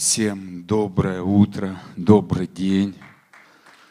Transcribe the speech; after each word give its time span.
Всем 0.00 0.64
доброе 0.64 1.20
утро, 1.20 1.78
добрый 1.94 2.46
день. 2.46 2.96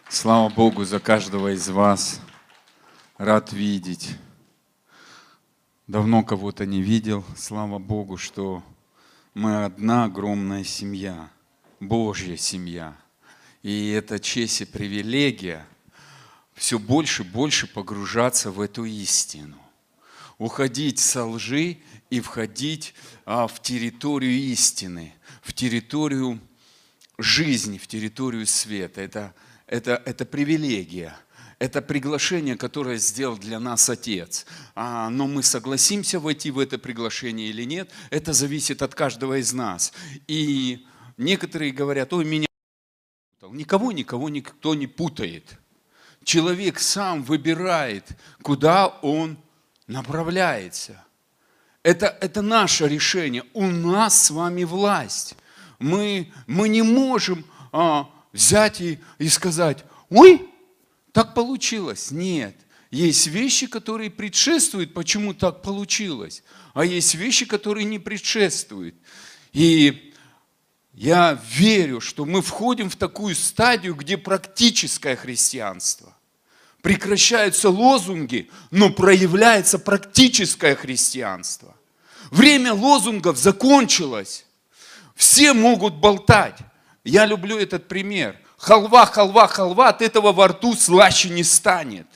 Слава 0.10 0.50
Богу 0.50 0.84
за 0.84 1.00
каждого 1.00 1.54
из 1.54 1.70
вас. 1.70 2.20
Рад 3.20 3.54
видеть. 3.54 4.18
Давно 5.86 6.24
кого-то 6.24 6.66
не 6.66 6.82
видел. 6.82 7.24
Слава 7.38 7.78
Богу, 7.78 8.18
что 8.18 8.64
мы 9.36 9.66
одна 9.66 10.06
огромная 10.06 10.64
семья, 10.64 11.30
Божья 11.80 12.38
семья. 12.38 12.98
И 13.62 13.92
это 13.92 14.20
честь 14.20 14.62
и 14.62 14.66
привилегия 14.66 15.64
все 16.56 16.80
больше 16.80 17.22
и 17.22 17.28
больше 17.28 17.68
погружаться 17.68 18.50
в 18.50 18.62
эту 18.62 18.84
истину. 18.84 19.60
Уходить 20.40 20.98
со 20.98 21.26
лжи 21.26 21.78
и 22.10 22.20
входить 22.20 22.96
а, 23.26 23.46
в 23.46 23.62
территорию 23.62 24.34
истины, 24.34 25.14
в 25.44 25.54
территорию 25.54 26.40
жизни, 27.20 27.78
в 27.78 27.86
территорию 27.88 28.48
света. 28.48 29.02
Это, 29.02 29.36
это, 29.68 30.02
это 30.06 30.26
привилегия. 30.26 31.16
Это 31.60 31.82
приглашение, 31.82 32.56
которое 32.56 32.98
сделал 32.98 33.38
для 33.38 33.60
нас 33.60 33.88
Отец. 33.90 34.48
А, 34.74 35.10
но 35.10 35.28
мы 35.28 35.44
согласимся 35.44 36.20
войти 36.20 36.50
в 36.50 36.58
это 36.58 36.80
приглашение 36.80 37.50
или 37.50 37.66
нет, 37.66 37.92
это 38.10 38.34
зависит 38.34 38.82
от 38.82 38.96
каждого 38.96 39.40
из 39.40 39.54
нас. 39.54 39.94
И 40.28 40.88
некоторые 41.18 41.72
говорят, 41.72 42.14
ой, 42.14 42.26
меня 42.26 42.48
Никого, 43.52 43.92
никого 43.92 44.30
никто 44.30 44.76
не 44.76 44.88
путает. 44.88 45.60
Человек 46.24 46.80
сам 46.80 47.24
выбирает, 47.24 48.06
куда 48.42 48.88
он 48.88 49.38
направляется. 49.90 51.04
Это, 51.84 52.16
это 52.22 52.42
наше 52.42 52.88
решение. 52.88 53.44
У 53.54 53.66
нас 53.68 54.26
с 54.26 54.30
вами 54.30 54.64
власть. 54.64 55.36
Мы, 55.80 56.32
мы 56.48 56.70
не 56.70 56.84
можем 56.84 57.44
а, 57.72 58.10
взять 58.32 58.80
и, 58.82 59.00
и 59.18 59.28
сказать, 59.28 59.84
ой, 60.10 60.48
так 61.12 61.34
получилось. 61.34 62.12
Нет. 62.12 62.56
Есть 62.92 63.28
вещи, 63.28 63.68
которые 63.68 64.10
предшествуют, 64.10 64.94
почему 64.94 65.34
так 65.34 65.62
получилось. 65.62 66.44
А 66.74 66.86
есть 66.86 67.16
вещи, 67.16 67.46
которые 67.46 67.86
не 67.86 68.00
предшествуют. 68.00 68.96
И 69.54 70.14
я 70.94 71.40
верю, 71.50 72.02
что 72.02 72.26
мы 72.26 72.42
входим 72.42 72.90
в 72.90 72.96
такую 72.96 73.36
стадию, 73.36 73.96
где 73.96 74.18
практическое 74.18 75.16
христианство. 75.16 76.16
Прекращаются 76.82 77.70
лозунги, 77.70 78.50
но 78.72 78.90
проявляется 78.90 79.80
практическое 79.80 80.76
христианство. 80.76 81.76
Время 82.32 82.74
лозунгов 82.74 83.38
закончилось. 83.38 84.46
Все 85.16 85.54
могут 85.54 85.96
болтать. 85.96 86.58
Я 87.04 87.26
люблю 87.26 87.58
этот 87.58 87.88
пример. 87.88 88.40
Халва, 88.58 89.06
халва, 89.06 89.48
халва, 89.48 89.90
от 89.90 90.02
этого 90.02 90.32
во 90.32 90.50
рту 90.50 90.76
слаще 90.76 91.30
не 91.30 91.44
станет. 91.44 92.08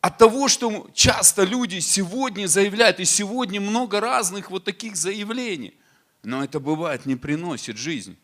От 0.00 0.18
того, 0.18 0.48
что 0.48 0.88
часто 0.94 1.44
люди 1.44 1.78
сегодня 1.78 2.48
заявляют, 2.48 2.98
и 2.98 3.04
сегодня 3.04 3.60
много 3.60 4.00
разных 4.00 4.50
вот 4.50 4.64
таких 4.64 4.96
заявлений, 4.96 5.74
но 6.24 6.42
это 6.42 6.58
бывает 6.58 7.06
не 7.06 7.14
приносит 7.14 7.76
жизнь. 7.76 8.18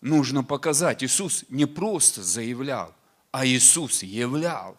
Нужно 0.00 0.44
показать, 0.44 1.02
Иисус 1.02 1.44
не 1.48 1.66
просто 1.66 2.22
заявлял, 2.22 2.94
а 3.34 3.44
Иисус 3.44 4.04
являл. 4.04 4.76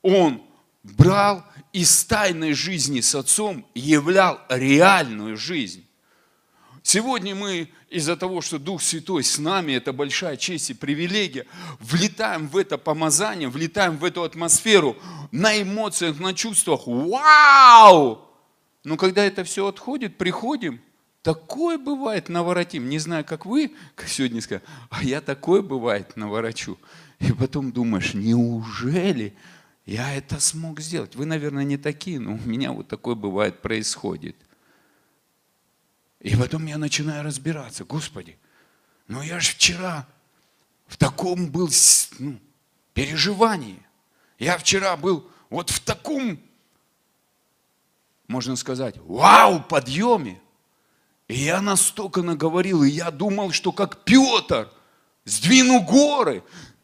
Он 0.00 0.40
брал 0.82 1.44
из 1.74 2.06
тайной 2.06 2.54
жизни 2.54 3.02
с 3.02 3.14
Отцом, 3.14 3.66
являл 3.74 4.40
реальную 4.48 5.36
жизнь. 5.36 5.86
Сегодня 6.82 7.34
мы 7.34 7.68
из-за 7.90 8.16
того, 8.16 8.40
что 8.40 8.58
Дух 8.58 8.80
Святой 8.80 9.24
с 9.24 9.36
нами, 9.36 9.72
это 9.72 9.92
большая 9.92 10.38
честь 10.38 10.70
и 10.70 10.74
привилегия, 10.74 11.44
влетаем 11.80 12.48
в 12.48 12.56
это 12.56 12.78
помазание, 12.78 13.50
влетаем 13.50 13.98
в 13.98 14.04
эту 14.06 14.22
атмосферу 14.22 14.96
на 15.30 15.60
эмоциях, 15.60 16.18
на 16.20 16.32
чувствах. 16.32 16.86
Вау! 16.86 18.26
Но 18.84 18.96
когда 18.96 19.22
это 19.22 19.44
все 19.44 19.66
отходит, 19.66 20.16
приходим, 20.16 20.80
такое 21.24 21.78
бывает 21.78 22.28
наворотим. 22.28 22.88
Не 22.88 22.98
знаю, 23.00 23.24
как 23.24 23.46
вы, 23.46 23.74
как 23.96 24.08
сегодня 24.08 24.40
сказали, 24.40 24.62
а 24.90 25.02
я 25.02 25.20
такое 25.20 25.62
бывает 25.62 26.16
наворочу. 26.16 26.78
И 27.18 27.32
потом 27.32 27.72
думаешь, 27.72 28.14
неужели 28.14 29.34
я 29.86 30.14
это 30.14 30.38
смог 30.38 30.80
сделать? 30.80 31.16
Вы, 31.16 31.24
наверное, 31.24 31.64
не 31.64 31.78
такие, 31.78 32.20
но 32.20 32.34
у 32.34 32.38
меня 32.38 32.72
вот 32.72 32.88
такое 32.88 33.14
бывает, 33.14 33.62
происходит. 33.62 34.36
И 36.20 36.36
потом 36.36 36.66
я 36.66 36.78
начинаю 36.78 37.24
разбираться, 37.24 37.84
Господи, 37.84 38.38
ну 39.08 39.22
я 39.22 39.40
же 39.40 39.52
вчера 39.52 40.06
в 40.86 40.96
таком 40.96 41.50
был 41.50 41.70
ну, 42.18 42.38
переживании. 42.92 43.80
Я 44.38 44.58
вчера 44.58 44.96
был 44.96 45.30
вот 45.48 45.70
в 45.70 45.80
таком, 45.80 46.38
можно 48.26 48.56
сказать, 48.56 48.96
вау, 48.98 49.62
подъеме. 49.62 50.40
И 51.28 51.34
я 51.34 51.62
настолько 51.62 52.22
наговорил, 52.22 52.82
и 52.82 52.90
я 52.90 53.10
думал, 53.10 53.52
что 53.52 53.72
как 53.72 54.04
Петр, 54.04 54.70
сдвину 55.24 55.80
горы, 55.82 56.42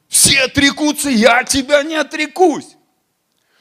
все 0.08 0.42
отрекутся, 0.42 1.10
я 1.10 1.44
тебя 1.44 1.82
не 1.82 1.96
отрекусь. 1.96 2.76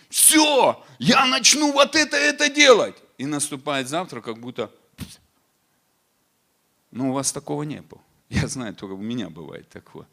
Все, 0.10 0.84
я 0.98 1.26
начну 1.26 1.72
вот 1.72 1.96
это, 1.96 2.18
это 2.18 2.50
делать. 2.50 2.96
И 3.18 3.26
наступает 3.26 3.88
завтра, 3.88 4.22
как 4.22 4.40
будто... 4.40 4.72
Ну, 6.92 7.12
у 7.12 7.14
вас 7.14 7.32
такого 7.32 7.64
не 7.64 7.82
было. 7.82 8.02
Я 8.30 8.48
знаю, 8.48 8.74
только 8.74 8.94
у 8.94 9.02
меня 9.02 9.30
бывает 9.30 9.70
такое. 9.70 10.08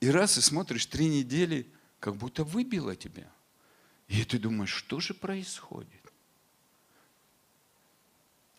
И 0.00 0.10
раз 0.10 0.36
и 0.38 0.40
смотришь, 0.40 0.86
три 0.86 1.08
недели, 1.08 1.66
как 1.98 2.16
будто 2.16 2.44
выбило 2.44 2.94
тебя. 2.94 3.26
И 4.08 4.22
ты 4.24 4.38
думаешь, 4.38 4.70
что 4.70 5.00
же 5.00 5.14
происходит? 5.14 5.88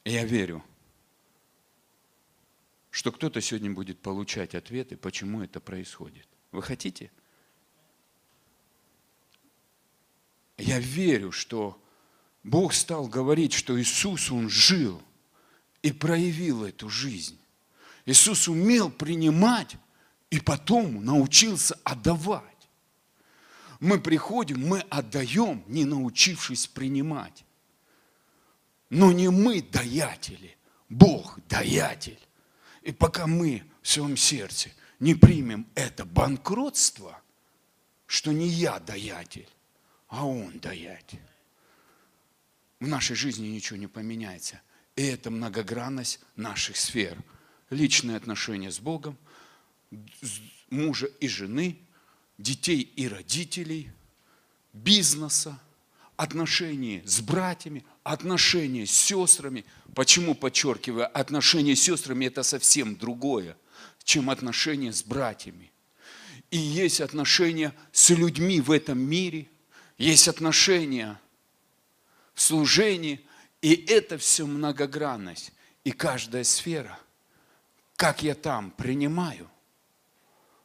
Я 0.04 0.26
верю, 0.26 0.64
что 2.96 3.12
кто-то 3.12 3.42
сегодня 3.42 3.72
будет 3.72 4.00
получать 4.00 4.56
ответы, 4.56 4.96
почему 4.96 5.44
это 5.44 5.60
происходит. 5.60 6.30
Вы 6.54 6.64
хотите? 6.64 7.12
Я 10.58 10.80
верю, 10.80 11.34
что 11.34 11.78
Бог 12.44 12.74
стал 12.74 13.10
говорить, 13.10 13.52
что 13.52 13.78
Иисус, 13.78 14.32
Он 14.32 14.48
жил 14.48 15.02
и 15.82 15.92
проявил 15.92 16.64
эту 16.64 16.88
жизнь. 16.88 17.38
Иисус 18.06 18.48
умел 18.48 18.90
принимать 18.90 19.76
и 20.30 20.40
потом 20.40 21.04
научился 21.04 21.78
отдавать. 21.84 22.70
Мы 23.82 24.00
приходим, 24.00 24.66
мы 24.66 24.80
отдаем, 24.80 25.66
не 25.68 25.84
научившись 25.84 26.68
принимать. 26.68 27.44
Но 28.90 29.12
не 29.12 29.28
мы 29.28 29.62
даятели, 29.62 30.56
Бог 30.88 31.40
даятель. 31.50 32.25
И 32.86 32.94
пока 32.94 33.28
мы 33.28 33.64
в 33.82 33.90
своем 33.90 34.16
сердце– 34.16 34.70
не 35.00 35.16
примем 35.16 35.68
это 35.76 36.06
банкротство, 36.06 37.22
что 38.06 38.32
не 38.32 38.48
я 38.48 38.80
даятель, 38.80 39.50
а 40.08 40.26
он 40.26 40.60
даятель, 40.60 41.22
в 42.80 42.88
нашей 42.88 43.16
жизни 43.16 43.48
ничего 43.48 43.78
не 43.78 43.88
поменяется. 43.88 44.62
И 44.96 45.04
это 45.04 45.30
многогранность 45.30 46.20
наших 46.36 46.78
сфер. 46.78 47.22
Личные 47.70 48.16
отношения 48.16 48.72
с 48.72 48.80
Богом, 48.80 49.18
мужа 50.70 51.08
и 51.20 51.28
жены, 51.28 51.80
детей 52.38 52.82
и 52.82 53.08
родителей, 53.08 53.92
бизнеса, 54.72 55.60
отношения 56.18 57.02
с 57.06 57.22
братьями, 57.22 57.86
отношения 58.04 58.86
с 58.86 58.92
сестрами. 58.92 59.66
Почему 59.94 60.36
подчеркиваю, 60.36 61.10
отношения 61.18 61.76
с 61.76 61.82
сестрами 61.82 62.26
это 62.26 62.44
совсем 62.44 62.96
другое 62.96 63.58
чем 64.06 64.30
отношения 64.30 64.94
с 64.94 65.04
братьями. 65.04 65.74
И 66.52 66.58
есть 66.58 67.02
отношения 67.02 67.74
с 67.92 68.12
людьми 68.12 68.62
в 68.62 68.72
этом 68.72 69.00
мире, 69.00 69.50
есть 69.98 70.28
отношения 70.28 71.20
в 72.34 72.42
служении, 72.42 73.26
и 73.62 73.74
это 73.74 74.18
все 74.18 74.46
многогранность. 74.46 75.52
И 75.84 75.92
каждая 75.92 76.44
сфера, 76.44 76.98
как 77.96 78.24
я 78.24 78.36
там 78.36 78.72
принимаю 78.72 79.50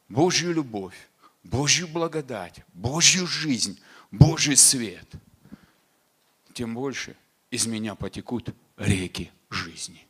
Божью 0.07 0.53
любовь, 0.53 1.09
Божью 1.43 1.87
благодать, 1.87 2.61
Божью 2.73 3.25
жизнь, 3.25 3.79
Божий 4.11 4.55
свет, 4.55 5.07
тем 6.53 6.75
больше 6.75 7.15
из 7.49 7.65
меня 7.65 7.95
потекут 7.95 8.53
реки 8.77 9.31
жизни. 9.49 10.07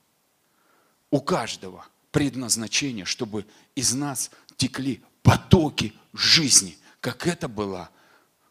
У 1.10 1.22
каждого– 1.22 1.86
предназначение, 2.12 3.06
чтобы 3.06 3.46
из 3.76 3.94
нас 3.94 4.32
текли 4.58 5.02
потоки 5.24 5.94
жизни, 6.14 6.78
как 7.00 7.26
это 7.26 7.48
была 7.48 7.90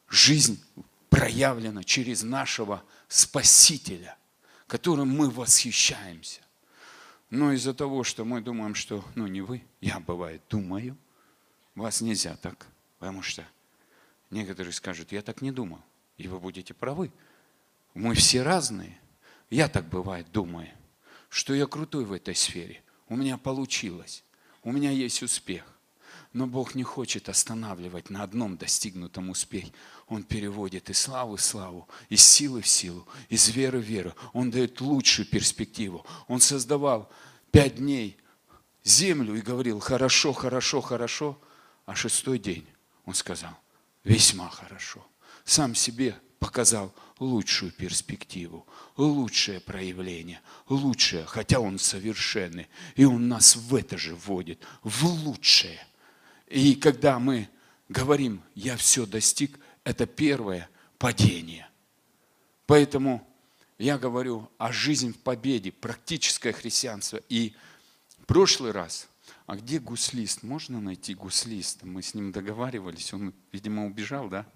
жизнь 0.08 0.62
проявлена 1.08 1.84
через 1.84 2.22
нашего 2.22 2.82
Спасителя, 3.08 4.16
которым 4.66 5.08
мы 5.08 5.30
восхищаемся. 5.30 6.40
Но 7.28 7.52
из-за 7.52 7.74
того, 7.74 8.04
что 8.04 8.24
мы 8.24 8.40
думаем, 8.40 8.74
что, 8.74 9.04
ну 9.14 9.26
не 9.26 9.40
вы, 9.40 9.62
я 9.80 10.00
бывает 10.00 10.42
думаю, 10.48 10.96
вас 11.74 12.00
нельзя 12.00 12.36
так, 12.36 12.66
потому 12.98 13.22
что 13.22 13.44
некоторые 14.30 14.72
скажут, 14.72 15.12
я 15.12 15.22
так 15.22 15.42
не 15.42 15.50
думал, 15.50 15.80
и 16.18 16.28
вы 16.28 16.38
будете 16.38 16.72
правы. 16.72 17.10
Мы 17.94 18.14
все 18.14 18.42
разные. 18.42 18.98
Я 19.48 19.68
так 19.68 19.88
бывает 19.88 20.30
думаю, 20.30 20.68
что 21.28 21.54
я 21.54 21.66
крутой 21.66 22.04
в 22.04 22.12
этой 22.12 22.34
сфере. 22.34 22.82
У 23.08 23.16
меня 23.16 23.36
получилось. 23.36 24.24
У 24.62 24.72
меня 24.72 24.90
есть 24.90 25.22
успех. 25.22 25.64
Но 26.32 26.46
Бог 26.46 26.76
не 26.76 26.84
хочет 26.84 27.28
останавливать 27.28 28.08
на 28.08 28.22
одном 28.22 28.56
достигнутом 28.56 29.30
успехе. 29.30 29.72
Он 30.06 30.22
переводит 30.22 30.88
из 30.88 30.98
славы 30.98 31.36
в 31.36 31.42
славу, 31.42 31.88
из 32.08 32.24
силы 32.24 32.62
в 32.62 32.68
силу, 32.68 33.06
из 33.28 33.48
веры 33.48 33.80
в 33.80 33.84
веру. 33.84 34.14
Он 34.32 34.50
дает 34.50 34.80
лучшую 34.80 35.26
перспективу. 35.26 36.06
Он 36.28 36.40
создавал 36.40 37.10
пять 37.50 37.76
дней 37.76 38.16
землю 38.84 39.34
и 39.34 39.40
говорил, 39.40 39.80
хорошо, 39.80 40.32
хорошо, 40.32 40.80
хорошо. 40.80 41.40
А 41.86 41.96
шестой 41.96 42.38
день 42.38 42.66
он 43.04 43.14
сказал, 43.14 43.58
весьма 44.04 44.48
хорошо. 44.48 45.04
Сам 45.44 45.74
себе 45.74 46.14
показал 46.40 46.92
лучшую 47.20 47.70
перспективу, 47.70 48.66
лучшее 48.96 49.60
проявление, 49.60 50.40
лучшее, 50.68 51.24
хотя 51.26 51.60
Он 51.60 51.78
совершенный. 51.78 52.66
И 52.96 53.04
Он 53.04 53.28
нас 53.28 53.54
в 53.54 53.74
это 53.74 53.96
же 53.96 54.16
вводит, 54.16 54.60
в 54.82 55.04
лучшее. 55.04 55.78
И 56.48 56.74
когда 56.74 57.20
мы 57.20 57.48
говорим, 57.88 58.42
я 58.54 58.76
все 58.76 59.06
достиг, 59.06 59.60
это 59.84 60.06
первое 60.06 60.68
падение. 60.98 61.68
Поэтому 62.66 63.26
я 63.78 63.98
говорю 63.98 64.50
о 64.56 64.72
жизни 64.72 65.12
в 65.12 65.18
победе, 65.18 65.72
практическое 65.72 66.52
христианство. 66.52 67.20
И 67.28 67.54
в 68.18 68.26
прошлый 68.26 68.72
раз, 68.72 69.08
а 69.46 69.56
где 69.56 69.78
гуслист? 69.78 70.42
Можно 70.42 70.80
найти 70.80 71.14
гуслиста? 71.14 71.86
Мы 71.86 72.02
с 72.02 72.14
ним 72.14 72.32
договаривались, 72.32 73.12
он, 73.12 73.34
видимо, 73.52 73.86
убежал, 73.86 74.28
да? 74.28 74.46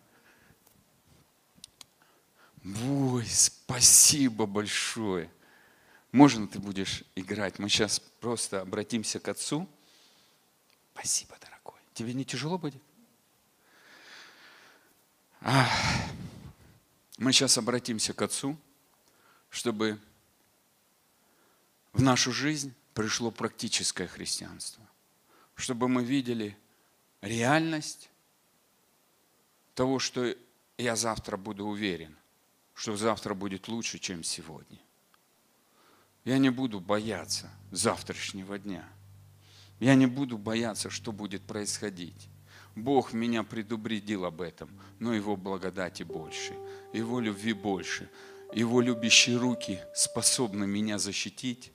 Ой, 2.64 3.26
спасибо 3.26 4.46
большое. 4.46 5.30
Можно 6.12 6.48
ты 6.48 6.58
будешь 6.58 7.04
играть? 7.14 7.58
Мы 7.58 7.68
сейчас 7.68 7.98
просто 7.98 8.62
обратимся 8.62 9.20
к 9.20 9.28
Отцу. 9.28 9.68
Спасибо, 10.94 11.36
дорогой. 11.40 11.78
Тебе 11.92 12.14
не 12.14 12.24
тяжело 12.24 12.56
будет? 12.56 12.82
А, 15.42 15.68
мы 17.18 17.32
сейчас 17.32 17.58
обратимся 17.58 18.14
к 18.14 18.22
Отцу, 18.22 18.56
чтобы 19.50 20.00
в 21.92 22.00
нашу 22.00 22.32
жизнь 22.32 22.72
пришло 22.94 23.30
практическое 23.30 24.06
христианство. 24.06 24.82
Чтобы 25.54 25.88
мы 25.88 26.02
видели 26.02 26.56
реальность 27.20 28.08
того, 29.74 29.98
что 29.98 30.34
я 30.78 30.96
завтра 30.96 31.36
буду 31.36 31.66
уверен 31.66 32.16
что 32.74 32.96
завтра 32.96 33.34
будет 33.34 33.68
лучше, 33.68 33.98
чем 33.98 34.22
сегодня. 34.22 34.78
Я 36.24 36.38
не 36.38 36.50
буду 36.50 36.80
бояться 36.80 37.50
завтрашнего 37.70 38.58
дня. 38.58 38.84
Я 39.78 39.94
не 39.94 40.06
буду 40.06 40.38
бояться, 40.38 40.90
что 40.90 41.12
будет 41.12 41.42
происходить. 41.42 42.28
Бог 42.74 43.12
меня 43.12 43.44
предупредил 43.44 44.24
об 44.24 44.40
этом, 44.40 44.68
но 44.98 45.14
Его 45.14 45.36
благодати 45.36 46.02
больше, 46.02 46.54
Его 46.92 47.20
любви 47.20 47.52
больше. 47.52 48.10
Его 48.52 48.80
любящие 48.80 49.36
руки 49.36 49.80
способны 49.94 50.66
меня 50.66 50.98
защитить 50.98 51.72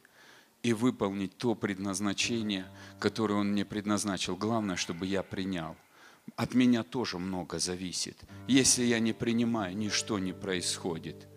и 0.64 0.74
выполнить 0.74 1.38
то 1.38 1.56
предназначение, 1.56 2.66
которое 3.00 3.36
Он 3.36 3.52
мне 3.52 3.66
предназначил. 3.66 4.36
Главное, 4.36 4.76
чтобы 4.76 5.06
я 5.06 5.24
принял– 5.24 5.76
от 6.36 6.54
меня 6.54 6.84
тоже 6.84 7.18
много 7.20 7.60
зависит. 7.60 8.18
Если 8.48 8.84
я 8.84 9.00
не 9.00 9.14
принимаю, 9.14 9.76
ничто 9.76 10.20
не 10.20 10.34
происходит. 10.34 11.28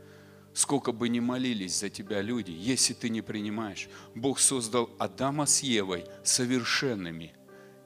Сколько 0.55 0.93
бы 0.93 1.09
ни 1.09 1.21
молились 1.21 1.79
за 1.79 1.89
тебя 1.89 2.21
люди, 2.21 2.51
если 2.51 2.93
ты 2.93 3.09
не 3.09 3.23
принимаешь, 3.23 3.89
Бог 4.15 4.39
создал 4.39 4.91
Адама 4.99 5.47
с 5.47 5.61
Евой 5.63 6.05
совершенными 6.25 7.35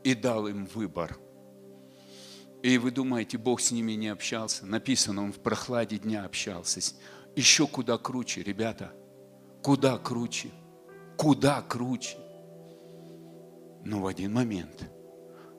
и 0.03 0.15
дал 0.15 0.49
им 0.49 0.67
выбор. 0.67 1.19
И 2.63 2.79
вы 2.79 2.91
думаете, 2.91 3.39
Бог 3.39 3.61
с 3.61 3.71
ними 3.71 3.93
не 3.93 4.09
общался? 4.09 4.67
Написано, 4.67 5.23
Он 5.23 5.33
в 5.33 5.39
прохладе 5.39 5.99
дня 5.99 6.25
общался. 6.25 6.81
Еще 7.37 7.67
куда 7.67 7.99
круче, 7.99 8.43
ребята. 8.43 8.93
Куда 9.63 9.99
круче. 9.99 10.51
Куда 11.17 11.63
круче. 11.63 12.17
Но 13.85 14.01
в 14.01 14.07
один 14.07 14.33
момент– 14.33 14.91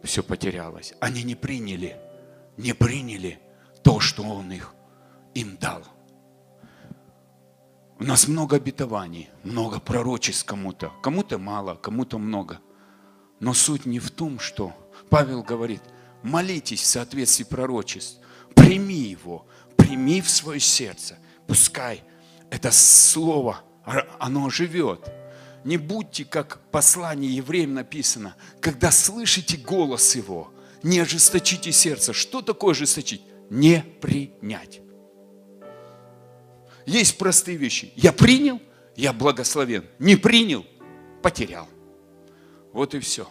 все 0.04 0.24
потерялось. 0.24 0.94
Они 1.00 1.24
не 1.24 1.36
приняли, 1.36 1.98
не 2.58 2.74
приняли 2.74 3.40
то, 3.84 4.00
что 4.00 4.24
Он 4.24 4.52
их 4.52 4.74
им 5.34 5.58
дал. 5.58 5.84
У 8.00 8.04
нас 8.04 8.28
много 8.28 8.58
обетований, 8.58 9.30
много 9.44 9.80
пророчеств 9.80 10.46
кому-то. 10.46 10.92
Кому-то 11.02 11.40
мало, 11.40 11.76
кому-то 11.76 12.20
много. 12.20 12.60
Но 13.40 13.54
суть 13.54 13.86
не 13.86 14.00
в 14.00 14.12
том, 14.12 14.40
что 14.40 14.74
Павел 15.10 15.42
говорит, 15.42 15.82
молитесь 16.22 16.82
в 16.82 16.86
соответствии 16.86 17.44
пророчеств, 17.44 18.20
прими 18.56 18.96
его, 18.96 19.48
прими 19.76 20.22
в 20.22 20.30
свое 20.30 20.60
сердце. 20.60 21.18
Пускай 21.48 22.04
это 22.50 22.72
слово, 22.72 23.62
оно 24.20 24.50
живет. 24.50 25.12
Не 25.68 25.76
будьте, 25.76 26.24
как 26.24 26.62
послание 26.72 27.30
евреям 27.30 27.74
написано, 27.74 28.38
когда 28.62 28.90
слышите 28.90 29.58
голос 29.58 30.16
его, 30.16 30.50
не 30.82 30.98
ожесточите 31.00 31.74
сердце. 31.74 32.14
Что 32.14 32.42
такое 32.42 32.72
ожесточить? 32.72 33.22
Не 33.50 33.84
принять. 34.00 34.80
Есть 36.86 37.18
простые 37.18 37.58
вещи. 37.58 37.92
Я 37.98 38.14
принял, 38.14 38.62
я 38.96 39.12
благословен. 39.12 39.84
Не 40.00 40.16
принял, 40.16 40.66
потерял. 41.22 41.68
Вот 42.72 42.96
и 42.96 43.00
все. 43.00 43.28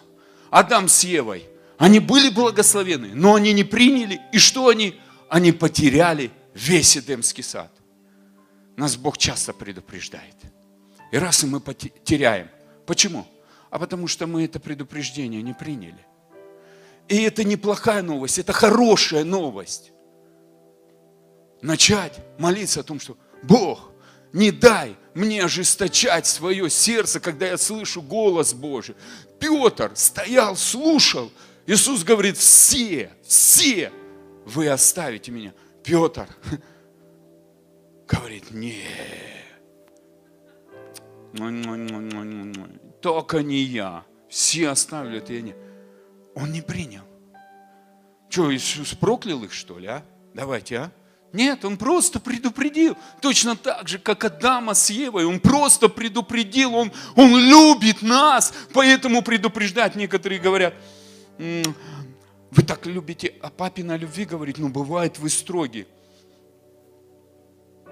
Адам 0.50 0.88
с 0.90 1.04
Евой, 1.04 1.48
они 1.78 2.00
были 2.00 2.28
благословены, 2.28 3.14
но 3.14 3.36
они 3.36 3.54
не 3.54 3.64
приняли. 3.64 4.20
И 4.34 4.38
что 4.38 4.68
они? 4.68 5.00
Они 5.30 5.52
потеряли 5.52 6.30
весь 6.52 6.98
Эдемский 6.98 7.42
сад. 7.42 7.72
Нас 8.76 8.98
Бог 8.98 9.16
часто 9.16 9.54
предупреждает– 9.54 10.36
и 11.16 11.18
раз 11.18 11.42
и 11.44 11.46
мы 11.46 11.62
теряем. 12.04 12.50
Почему? 12.84 13.26
А 13.70 13.78
потому 13.78 14.06
что 14.06 14.26
мы 14.26 14.44
это 14.44 14.60
предупреждение 14.60 15.40
не 15.40 15.54
приняли. 15.54 16.04
И 17.08 17.22
это 17.22 17.42
неплохая 17.42 18.02
новость, 18.02 18.38
это 18.38 18.52
хорошая 18.52 19.24
новость. 19.24 19.92
Начать 21.62 22.18
молиться 22.38 22.80
о 22.80 22.82
том, 22.82 23.00
что 23.00 23.16
Бог, 23.42 23.92
не 24.34 24.50
дай 24.50 24.94
мне 25.14 25.42
ожесточать 25.42 26.26
свое 26.26 26.68
сердце, 26.68 27.18
когда 27.18 27.46
я 27.46 27.56
слышу 27.56 28.02
голос 28.02 28.52
Божий. 28.52 28.94
Петр 29.40 29.92
стоял, 29.94 30.54
слушал. 30.54 31.32
Иисус 31.66 32.04
говорит, 32.04 32.36
все, 32.36 33.10
все 33.26 33.90
вы 34.44 34.68
оставите 34.68 35.30
меня. 35.30 35.54
Петр 35.82 36.28
говорит, 38.06 38.50
нет 38.50 39.35
только 43.00 43.42
не 43.42 43.58
я. 43.58 44.04
Все 44.28 44.68
оставили 44.68 45.22
я 45.28 45.40
не. 45.40 45.54
Он 46.34 46.52
не 46.52 46.62
принял. 46.62 47.02
Что, 48.28 48.54
Иисус 48.54 48.94
проклял 48.94 49.42
их, 49.44 49.52
что 49.52 49.78
ли, 49.78 49.86
а? 49.86 50.02
Давайте, 50.34 50.76
а? 50.76 50.92
Нет, 51.32 51.64
он 51.64 51.76
просто 51.76 52.18
предупредил. 52.18 52.96
Точно 53.20 53.56
так 53.56 53.88
же, 53.88 53.98
как 53.98 54.24
Адама 54.24 54.74
с 54.74 54.90
Евой. 54.90 55.24
Он 55.24 55.38
просто 55.38 55.88
предупредил. 55.88 56.74
Он, 56.74 56.92
он 57.14 57.36
любит 57.36 58.02
нас. 58.02 58.54
Поэтому 58.72 59.22
предупреждать. 59.22 59.96
Некоторые 59.96 60.40
говорят, 60.40 60.74
вы 61.38 62.62
так 62.66 62.86
любите 62.86 63.34
о 63.42 63.50
папе 63.50 63.84
на 63.84 63.96
любви 63.96 64.24
говорить. 64.24 64.58
Ну, 64.58 64.68
бывает, 64.68 65.18
вы 65.18 65.28
строги. 65.28 65.86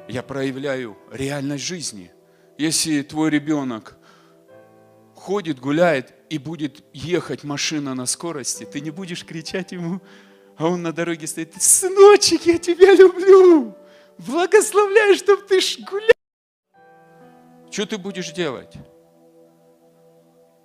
Я 0.09 0.23
проявляю 0.23 0.97
реальность 1.11 1.65
жизни. 1.65 2.11
Если 2.59 3.03
твой 3.03 3.31
ребенок 3.31 3.97
ходит, 5.15 5.59
гуляет 5.59 6.15
и 6.31 6.39
будет 6.39 6.85
ехать 6.93 7.45
машина 7.45 7.95
на 7.95 8.07
скорости, 8.07 8.65
ты 8.65 8.81
не 8.81 8.91
будешь 8.91 9.25
кричать 9.25 9.73
ему, 9.73 10.01
а 10.57 10.69
он 10.69 10.83
на 10.83 10.93
дороге 10.93 11.27
стоит, 11.27 11.55
сыночек, 11.61 12.47
я 12.47 12.59
тебя 12.59 12.95
люблю, 12.95 13.75
благословляю, 14.19 15.17
чтобы 15.17 15.43
ты 15.43 15.61
гулял. 15.91 16.11
Что 17.71 17.87
ты 17.87 17.99
будешь 17.99 18.31
делать? 18.33 18.75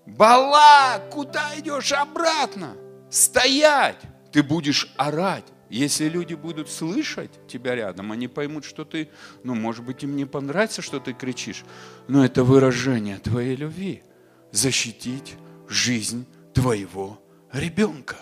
Бала, 0.05 1.00
куда 1.12 1.58
идешь 1.58 1.91
обратно? 1.91 2.75
Стоять! 3.10 3.98
Ты 4.31 4.43
будешь 4.43 4.93
орать. 4.96 5.46
Если 5.69 6.09
люди 6.09 6.33
будут 6.33 6.69
слышать 6.69 7.31
тебя 7.47 7.75
рядом, 7.75 8.11
они 8.11 8.27
поймут, 8.27 8.65
что 8.65 8.85
ты, 8.85 9.09
ну, 9.43 9.53
может 9.53 9.85
быть, 9.85 10.03
им 10.03 10.15
не 10.15 10.25
понравится, 10.25 10.81
что 10.81 10.99
ты 10.99 11.13
кричишь, 11.13 11.63
но 12.07 12.25
это 12.25 12.43
выражение 12.43 13.17
твоей 13.17 13.55
любви. 13.55 14.03
защитить 14.51 15.35
жизнь 15.67 16.25
твоего 16.53 17.21
ребенка. 17.53 18.17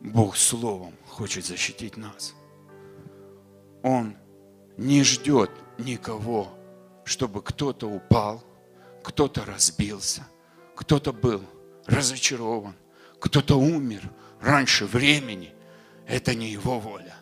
Бог 0.00 0.36
Словом 0.36 0.94
хочет 1.06 1.44
защитить 1.44 1.98
нас. 1.98 2.34
Он 3.82 4.16
не 4.78 5.02
ждет 5.04 5.50
никого, 5.78 6.48
чтобы 7.04 7.42
кто-то 7.42 7.88
упал, 7.88 8.42
кто-то 9.02 9.44
разбился, 9.44 10.26
кто-то 10.74 11.12
был 11.12 11.42
разочарован, 11.86 12.74
кто-то 13.26 13.58
умер 13.58 14.02
раньше 14.40 14.86
времени. 14.86 15.52
Это 16.06 16.34
не 16.34 16.48
его 16.48 16.78
воля, 16.78 17.16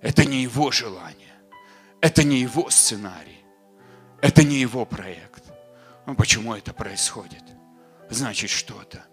это 0.00 0.24
не 0.24 0.42
его 0.42 0.70
желание, 0.70 1.34
это 2.00 2.24
не 2.24 2.40
его 2.40 2.70
сценарий, 2.70 3.44
это 4.22 4.42
не 4.42 4.56
его 4.56 4.86
проект. 4.86 5.44
Но 6.06 6.14
почему 6.14 6.54
это 6.54 6.72
происходит? 6.72 7.42
Значит, 8.08 8.48
что-то 8.48 9.04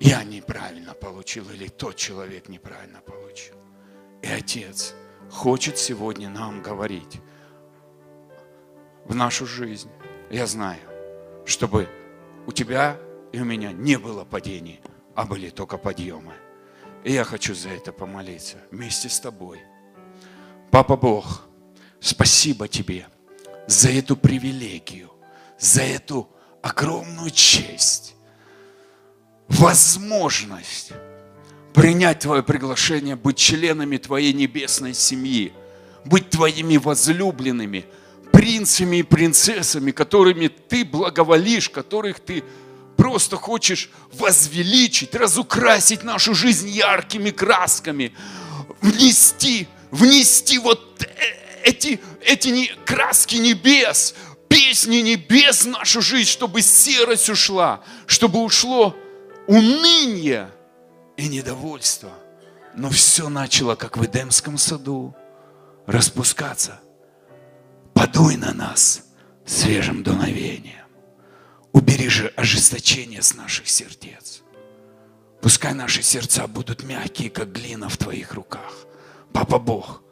я 0.00 0.22
неправильно 0.24 0.92
получил 0.92 1.48
или 1.50 1.68
тот 1.68 1.96
человек 1.96 2.48
неправильно 2.48 3.00
получил. 3.00 3.56
И 4.20 4.26
Отец 4.26 4.94
хочет 5.30 5.78
сегодня 5.78 6.28
нам 6.28 6.62
говорить 6.62 7.20
в 9.06 9.14
нашу 9.14 9.46
жизнь. 9.46 9.90
Я 10.30 10.46
знаю, 10.46 10.82
чтобы 11.46 11.88
у 12.46 12.52
тебя 12.52 12.98
и 13.32 13.40
у 13.40 13.44
меня 13.44 13.72
не 13.72 13.98
было 13.98 14.24
падений, 14.24 14.80
а 15.14 15.24
были 15.24 15.50
только 15.50 15.78
подъемы. 15.78 16.34
И 17.04 17.12
я 17.12 17.24
хочу 17.24 17.54
за 17.54 17.70
это 17.70 17.92
помолиться 17.92 18.58
вместе 18.70 19.08
с 19.08 19.20
тобой. 19.20 19.60
Папа 20.70 20.96
Бог, 20.96 21.46
спасибо 22.00 22.68
тебе 22.68 23.06
за 23.66 23.90
эту 23.90 24.16
привилегию, 24.16 25.10
за 25.58 25.82
эту 25.82 26.28
огромную 26.62 27.30
честь, 27.30 28.14
возможность 29.48 30.92
принять 31.72 32.20
Твое 32.20 32.42
приглашение, 32.42 33.16
быть 33.16 33.36
членами 33.36 33.96
Твоей 33.96 34.32
небесной 34.32 34.94
семьи, 34.94 35.52
быть 36.04 36.30
Твоими 36.30 36.76
возлюбленными, 36.76 37.86
принцами 38.32 38.96
и 38.96 39.02
принцессами, 39.02 39.90
которыми 39.90 40.48
Ты 40.48 40.84
благоволишь, 40.84 41.70
которых 41.70 42.20
Ты 42.20 42.44
просто 43.00 43.36
хочешь 43.36 43.88
возвеличить, 44.12 45.14
разукрасить 45.14 46.04
нашу 46.04 46.34
жизнь 46.34 46.68
яркими 46.68 47.30
красками, 47.30 48.12
внести, 48.82 49.68
внести 49.90 50.58
вот 50.58 51.08
эти, 51.64 51.98
эти 52.20 52.70
краски 52.84 53.36
небес, 53.36 54.14
песни 54.48 54.96
небес 54.96 55.62
в 55.62 55.68
нашу 55.68 56.02
жизнь, 56.02 56.28
чтобы 56.28 56.60
серость 56.60 57.30
ушла, 57.30 57.82
чтобы 58.06 58.40
ушло 58.40 58.94
уныние– 59.46 60.50
и 61.16 61.28
недовольство. 61.28 62.10
Но 62.74 62.90
все 62.90 63.30
начало, 63.30 63.76
как 63.76 63.96
в 63.96 64.04
Эдемском 64.04 64.58
саду, 64.58 65.14
распускаться. 65.86 66.80
Подуй 67.94 68.36
на 68.36 68.52
нас 68.52 69.02
свежим 69.46 70.02
дуновением. 70.02 70.79
Убери 71.72 72.08
же 72.08 72.28
ожесточение 72.36 73.22
с 73.22 73.34
наших 73.34 73.68
сердец. 73.68 74.42
Пускай 75.40 75.72
наши 75.72 76.02
сердца 76.02 76.46
будут 76.46 76.82
мягкие, 76.82 77.30
как 77.30 77.52
глина 77.52 77.88
в 77.88 77.96
Твоих 77.96 78.34
руках. 78.34 78.86
Папа 79.32 79.58
Бог, 79.58 80.02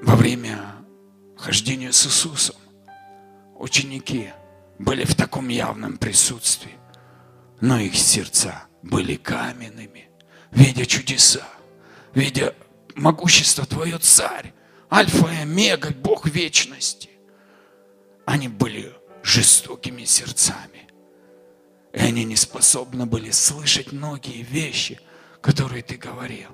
во 0.00 0.16
время 0.16 0.58
хождения 1.36 1.92
с 1.92 2.06
Иисусом 2.06 2.56
ученики 3.56 4.30
были 4.78 5.04
в 5.04 5.14
таком 5.14 5.48
явном 5.48 5.96
присутствии 5.96 6.80
но 7.60 7.78
их 7.78 7.96
сердца 7.96 8.64
были 8.82 9.16
каменными, 9.16 10.08
видя 10.50 10.86
чудеса, 10.86 11.46
видя 12.14 12.54
могущество 12.94 13.66
Твое, 13.66 13.98
Царь, 13.98 14.54
Альфа 14.90 15.28
и 15.28 15.36
Омега, 15.42 15.90
Бог 15.90 16.26
вечности. 16.26 17.09
Они 18.30 18.46
были 18.46 18.92
жестокими 19.24 20.04
сердцами. 20.04 20.86
И 21.92 21.98
они 21.98 22.22
не 22.22 22.36
способны 22.36 23.04
были 23.04 23.32
слышать 23.32 23.90
многие 23.90 24.42
вещи, 24.42 25.00
которые 25.40 25.82
Ты 25.82 25.96
говорил. 25.96 26.50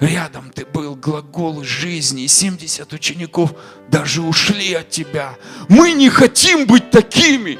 Рядом 0.00 0.50
ты 0.50 0.64
был, 0.64 0.94
глагол 0.94 1.62
жизни, 1.64 2.24
и 2.24 2.28
70 2.28 2.90
учеников 2.94 3.52
даже 3.88 4.22
ушли 4.22 4.72
от 4.72 4.88
тебя. 4.88 5.36
Мы 5.68 5.92
не 5.92 6.08
хотим 6.08 6.66
быть 6.66 6.90
такими. 6.90 7.58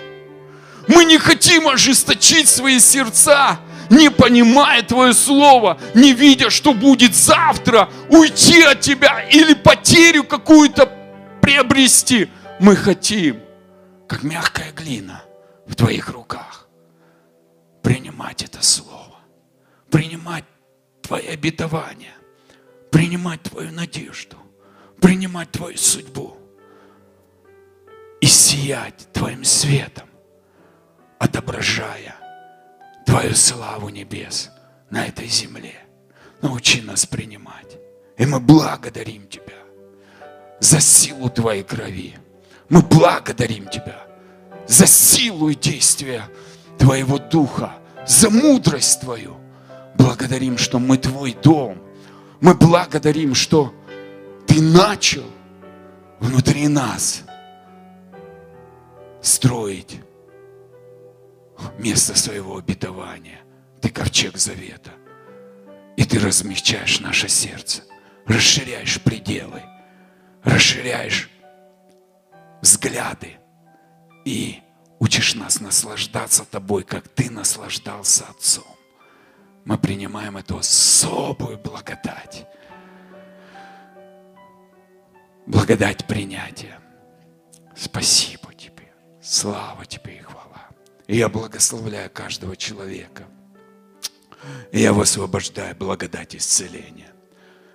Мы 0.88 1.04
не 1.04 1.18
хотим 1.18 1.68
ожесточить 1.68 2.48
свои 2.48 2.78
сердца, 2.80 3.60
не 3.90 4.10
понимая 4.10 4.82
Твое 4.82 5.12
Слово, 5.12 5.78
не 5.94 6.14
видя, 6.14 6.48
что 6.48 6.72
будет 6.72 7.14
завтра, 7.14 7.90
уйти 8.08 8.62
от 8.62 8.80
Тебя 8.80 9.20
или 9.28 9.52
потерю 9.52 10.24
какую-то 10.24 10.90
приобрести. 11.42 12.28
Мы 12.58 12.74
хотим, 12.76 13.40
как 14.08 14.22
мягкая 14.22 14.72
глина 14.72 15.22
в 15.66 15.74
Твоих 15.74 16.10
руках, 16.10 16.68
принимать 17.82 18.42
это 18.42 18.62
Слово, 18.62 19.18
принимать 19.90 20.44
Твои 21.02 21.26
обетования, 21.28 22.14
принимать 22.90 23.42
Твою 23.42 23.72
надежду, 23.72 24.36
принимать 25.00 25.50
Твою 25.52 25.76
судьбу 25.76 26.36
и 28.20 28.26
сиять 28.26 29.08
Твоим 29.12 29.44
светом 29.44 30.08
отображая 31.18 32.16
Твою 33.04 33.34
славу 33.34 33.88
небес 33.88 34.50
на 34.90 35.06
этой 35.06 35.26
земле. 35.26 35.74
Научи 36.42 36.82
нас 36.82 37.06
принимать. 37.06 37.78
И 38.18 38.26
мы 38.26 38.40
благодарим 38.40 39.28
Тебя 39.28 39.62
за 40.60 40.80
силу 40.80 41.30
Твоей 41.30 41.62
крови. 41.62 42.16
Мы 42.68 42.82
благодарим 42.82 43.68
Тебя 43.68 44.06
за 44.66 44.86
силу 44.86 45.48
и 45.48 45.54
действие 45.54 46.28
Твоего 46.78 47.18
Духа, 47.18 47.74
за 48.06 48.30
мудрость 48.30 49.00
Твою. 49.00 49.36
Благодарим, 49.96 50.58
что 50.58 50.78
мы 50.78 50.98
Твой 50.98 51.36
дом. 51.42 51.78
Мы 52.40 52.54
благодарим, 52.54 53.34
что 53.34 53.72
Ты 54.46 54.60
начал 54.60 55.24
внутри 56.18 56.68
нас 56.68 57.22
строить 59.22 60.00
место 61.78 62.16
своего 62.16 62.58
обетования. 62.58 63.40
Ты 63.80 63.88
ковчег 63.90 64.36
завета. 64.36 64.90
И 65.96 66.04
ты 66.04 66.18
размягчаешь 66.18 67.00
наше 67.00 67.28
сердце, 67.28 67.82
расширяешь 68.26 69.00
пределы, 69.00 69.62
расширяешь 70.44 71.30
взгляды 72.62 73.38
и 74.24 74.62
учишь 74.98 75.34
нас 75.34 75.60
наслаждаться 75.60 76.44
тобой, 76.44 76.82
как 76.82 77.08
ты 77.08 77.30
наслаждался 77.30 78.26
Отцом. 78.28 78.64
Мы 79.64 79.78
принимаем 79.78 80.36
эту 80.36 80.58
особую 80.58 81.58
благодать. 81.58 82.46
Благодать 85.46 86.06
принятия. 86.06 86.80
Спасибо 87.76 88.54
тебе. 88.54 88.92
Слава 89.20 89.84
тебе 89.84 90.16
и 90.16 90.20
хвала. 90.20 90.68
И 91.06 91.16
я 91.16 91.28
благословляю 91.28 92.10
каждого 92.10 92.56
человека. 92.56 93.24
И 94.72 94.80
я 94.80 94.92
высвобождаю 94.92 95.74
благодать 95.76 96.34
исцеления. 96.36 97.12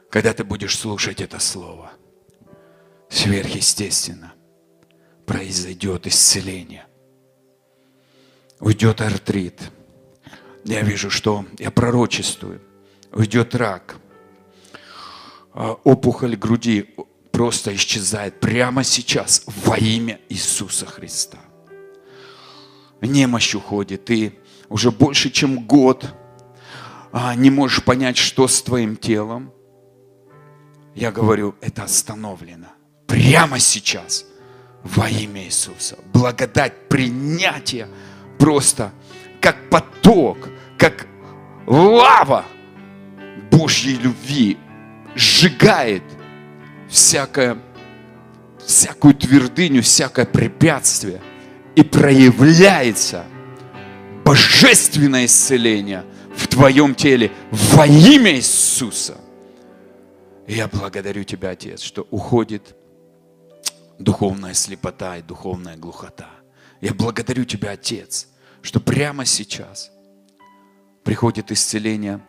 Когда 0.10 0.34
ты 0.34 0.44
будешь 0.44 0.78
слушать 0.78 1.22
это 1.22 1.40
слово, 1.40 1.92
сверхъестественно 3.10 4.31
произойдет 5.26 6.08
исцеление. 6.08 6.86
Уйдет 8.60 9.02
артрит. 9.02 9.60
Я 10.66 10.82
вижу, 10.82 11.10
что 11.10 11.46
я 11.58 11.72
пророчествую. 11.72 12.62
Уйдет 13.12 13.56
рак. 13.56 13.98
А, 15.54 15.74
опухоль 15.84 16.36
груди 16.36 16.96
просто 17.32 17.76
исчезает 17.76 18.40
прямо 18.40 18.84
сейчас 18.84 19.44
во 19.46 19.78
имя 19.78 20.20
Иисуса 20.30 20.86
Христа 20.86 21.40
немощь 23.08 23.56
уходит, 23.56 24.06
ты 24.06 24.34
уже 24.70 24.92
больше, 24.92 25.30
чем 25.30 25.66
год 25.66 26.14
а, 27.12 27.36
не 27.36 27.50
можешь 27.50 27.84
понять, 27.84 28.18
что 28.18 28.48
с 28.48 28.62
твоим 28.62 28.96
телом. 28.96 29.52
Я 30.96 31.12
говорю, 31.12 31.56
это 31.62 31.84
остановлено. 31.84 32.68
Прямо 33.08 33.60
сейчас. 33.60 34.26
Во 34.84 35.10
имя 35.10 35.44
Иисуса. 35.44 35.98
Благодать 36.14 36.90
принятия 36.90 37.88
просто 38.40 38.92
как 39.40 39.70
поток, 39.70 40.38
как 40.78 41.08
лава 41.68 42.46
Божьей 43.52 43.96
любви 43.96 44.58
сжигает 45.16 46.04
всякое 46.90 47.58
всякую 48.66 49.16
твердыню, 49.16 49.82
всякое 49.82 50.26
препятствие. 50.26 51.22
И 51.76 51.84
проявляется 51.84 53.26
божественное 54.26 55.26
исцеление 55.26 56.04
в 56.36 56.48
твоем 56.48 56.96
теле 56.96 57.32
во 57.52 57.86
имя 57.86 58.36
Иисуса. 58.36 59.18
Я 60.48 60.68
благодарю 60.68 61.24
Тебя, 61.24 61.52
Отец, 61.52 61.82
что 61.82 62.08
уходит 62.12 62.76
духовная 64.02 64.54
слепота 64.54 65.18
и 65.18 65.22
духовная 65.22 65.78
глухота. 65.78 66.30
Я 66.82 66.94
благодарю 66.94 67.46
Тебя, 67.46 67.72
Отец, 67.72 68.28
что 68.62 68.80
прямо 68.80 69.26
сейчас 69.26 69.92
приходит 71.04 71.52
исцеление 71.52 72.22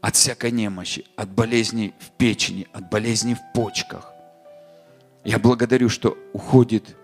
от 0.00 0.16
всякой 0.16 0.50
немощи, 0.50 1.06
от 1.16 1.30
болезней 1.30 1.94
в 2.00 2.10
печени, 2.12 2.66
от 2.72 2.90
болезней 2.90 3.34
в 3.34 3.52
почках. 3.54 4.12
Я 5.24 5.38
благодарю, 5.38 5.88
что 5.88 6.18
уходит 6.32 6.96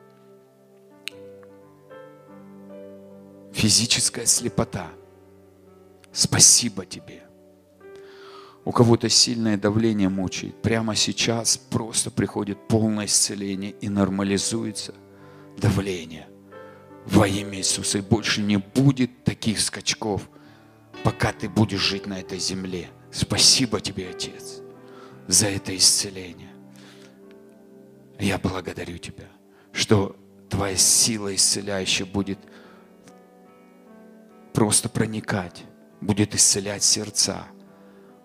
физическая 3.53 4.27
слепота. 4.27 4.89
Спасибо 6.13 6.85
тебе. 6.85 7.28
У 8.69 8.73
кого-то 8.73 9.09
сильное 9.09 9.57
давление 9.57 10.11
мучает. 10.11 10.61
Прямо 10.61 10.95
сейчас 10.95 11.57
просто 11.57 12.11
приходит 12.11 12.69
полное 12.69 13.07
исцеление 13.07 13.73
и 13.81 13.89
нормализуется 13.89 14.95
давление 15.57 16.29
во 17.07 17.27
имя 17.27 17.59
Иисуса. 17.59 17.99
И 17.99 18.03
больше 18.03 18.43
не 18.43 18.59
будет 18.59 19.25
таких 19.25 19.61
скачков– 19.61 20.29
пока 21.03 21.33
ты 21.33 21.49
будешь 21.49 21.81
жить 21.81 22.07
на 22.07 22.21
этой 22.21 22.39
земле. 22.39 22.89
Спасибо 23.11 23.81
тебе, 23.81 24.11
Отец, 24.11 24.61
за 25.27 25.47
это 25.49 25.77
исцеление. 25.77 26.51
Я 28.19 28.39
благодарю 28.39 28.99
Тебя, 28.99 29.29
что 29.73 30.17
Твоя 30.51 30.77
сила 30.77 31.35
исцеляющая 31.35 32.07
будет 32.07 32.39
просто 34.53 34.89
проникать, 34.89 35.65
будет 36.01 36.35
исцелять 36.35 36.83
сердца, 36.83 37.47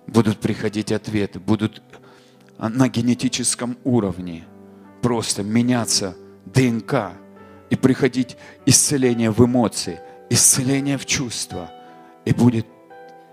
будут 0.08 0.40
приходить 0.40 0.92
ответы, 0.92 1.40
будут 1.40 1.82
на 2.58 2.88
генетическом 2.88 3.78
уровне 3.84 4.46
просто 5.02 5.44
меняться 5.44 6.16
ДНК 6.46 7.14
и 7.70 7.76
приходить 7.76 8.38
исцеление 8.66 9.32
в 9.32 9.44
эмоции, 9.46 10.00
исцеление 10.30 10.98
в 10.98 11.06
чувства– 11.06 11.72
и 12.26 12.34
будет 12.34 12.66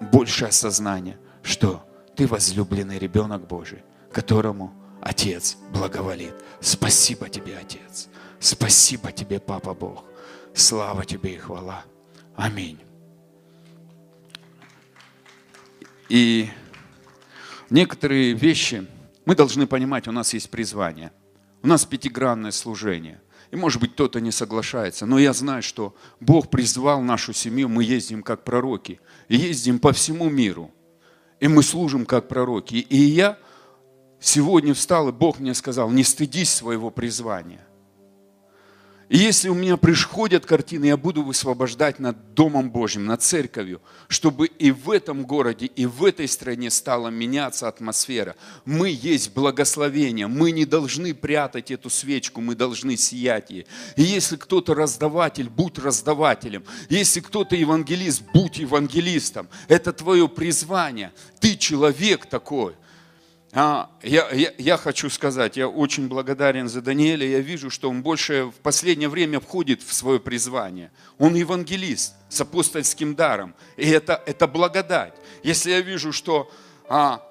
больше 0.00 0.46
осознания, 0.46 1.18
что 1.42 1.84
ты 2.16 2.26
возлюбленный 2.26 2.98
ребенок 2.98 3.46
Божий, 3.46 3.82
которому 4.12 4.72
Отец 5.00 5.56
благоволит. 5.72 6.34
Спасибо 6.60 7.28
тебе, 7.28 7.56
Отец. 7.56 8.08
Спасибо 8.38 9.12
тебе, 9.12 9.40
Папа 9.40 9.74
Бог. 9.74 10.04
Слава 10.54 11.04
тебе 11.04 11.34
и 11.34 11.38
хвала. 11.38 11.84
Аминь. 12.36 12.78
И 16.08 16.50
некоторые 17.70 18.34
вещи 18.34 18.86
мы 19.24 19.34
должны 19.34 19.66
понимать, 19.66 20.08
у 20.08 20.12
нас 20.12 20.34
есть 20.34 20.50
призвание. 20.50 21.12
У 21.62 21.66
нас 21.66 21.84
пятигранное 21.84 22.50
служение– 22.50 23.20
и 23.50 23.56
может 23.56 23.80
быть 23.80 23.92
кто-то 23.94 24.20
не 24.20 24.30
соглашается, 24.30 25.06
но 25.06 25.18
я 25.18 25.32
знаю, 25.32 25.62
что 25.62 25.94
Бог 26.20 26.50
призвал 26.50 27.02
нашу 27.02 27.32
семью, 27.32 27.68
мы 27.68 27.82
ездим 27.82 28.22
как 28.22 28.44
пророки, 28.44 29.00
ездим 29.28 29.80
по 29.80 29.92
всему 29.92 30.30
миру, 30.30 30.70
и 31.40 31.48
мы 31.48 31.62
служим 31.62 32.06
как 32.06 32.28
пророки. 32.28 32.74
И 32.76 32.96
я 32.96 33.38
сегодня 34.20 34.72
встал, 34.72 35.08
и 35.08 35.12
Бог 35.12 35.40
мне 35.40 35.54
сказал, 35.54 35.90
не 35.90 36.04
стыдись 36.04 36.52
своего 36.52 36.90
призвания. 36.90 37.66
И 39.10 39.18
если 39.18 39.48
у 39.48 39.54
меня 39.54 39.76
приходят 39.76 40.46
картины, 40.46 40.84
я 40.84 40.96
буду 40.96 41.24
высвобождать 41.24 41.98
над 41.98 42.32
Домом 42.34 42.70
Божьим, 42.70 43.06
над 43.06 43.20
церковью, 43.20 43.82
чтобы 44.06 44.46
и 44.46 44.70
в 44.70 44.88
этом 44.88 45.24
городе, 45.24 45.66
и 45.66 45.84
в 45.84 46.04
этой 46.04 46.28
стране 46.28 46.70
стала 46.70 47.08
меняться 47.08 47.66
атмосфера. 47.66 48.36
Мы 48.64 48.88
есть 48.90 49.34
благословение, 49.34 50.28
мы 50.28 50.52
не 50.52 50.64
должны 50.64 51.12
прятать 51.12 51.72
эту 51.72 51.90
свечку, 51.90 52.40
мы 52.40 52.54
должны 52.54 52.96
сиять 52.96 53.50
ей. 53.50 53.66
И 53.96 54.02
если 54.02 54.36
кто-то 54.36 54.74
раздаватель, 54.74 55.48
будь 55.48 55.80
раздавателем. 55.80 56.62
Если 56.88 57.18
кто-то 57.18 57.56
евангелист, 57.56 58.22
будь 58.32 58.58
евангелистом. 58.58 59.48
Это 59.66 59.92
твое 59.92 60.28
призвание. 60.28 61.10
Ты 61.40 61.56
человек 61.56 62.26
такой– 62.26 62.76
а, 63.52 63.90
я, 64.02 64.30
я, 64.30 64.52
я 64.58 64.76
хочу 64.76 65.10
сказать, 65.10 65.56
я 65.56 65.68
очень 65.68 66.06
благодарен 66.06 66.68
за 66.68 66.80
Даниэля, 66.80 67.26
я 67.26 67.40
вижу, 67.40 67.68
что 67.68 67.90
он 67.90 68.02
больше 68.02 68.44
в 68.44 68.60
последнее 68.62 69.08
время 69.08 69.40
входит 69.40 69.82
в 69.82 69.92
свое 69.92 70.20
призвание. 70.20 70.92
Он 71.18 71.34
евангелист 71.34 72.14
с 72.28 72.40
апостольским 72.40 73.16
даром, 73.16 73.54
и 73.76 73.88
это, 73.88 74.22
это 74.26 74.46
благодать. 74.46 75.14
Если 75.42 75.70
я 75.72 75.80
вижу, 75.80 76.12
что 76.12 76.50
а, 76.88 77.26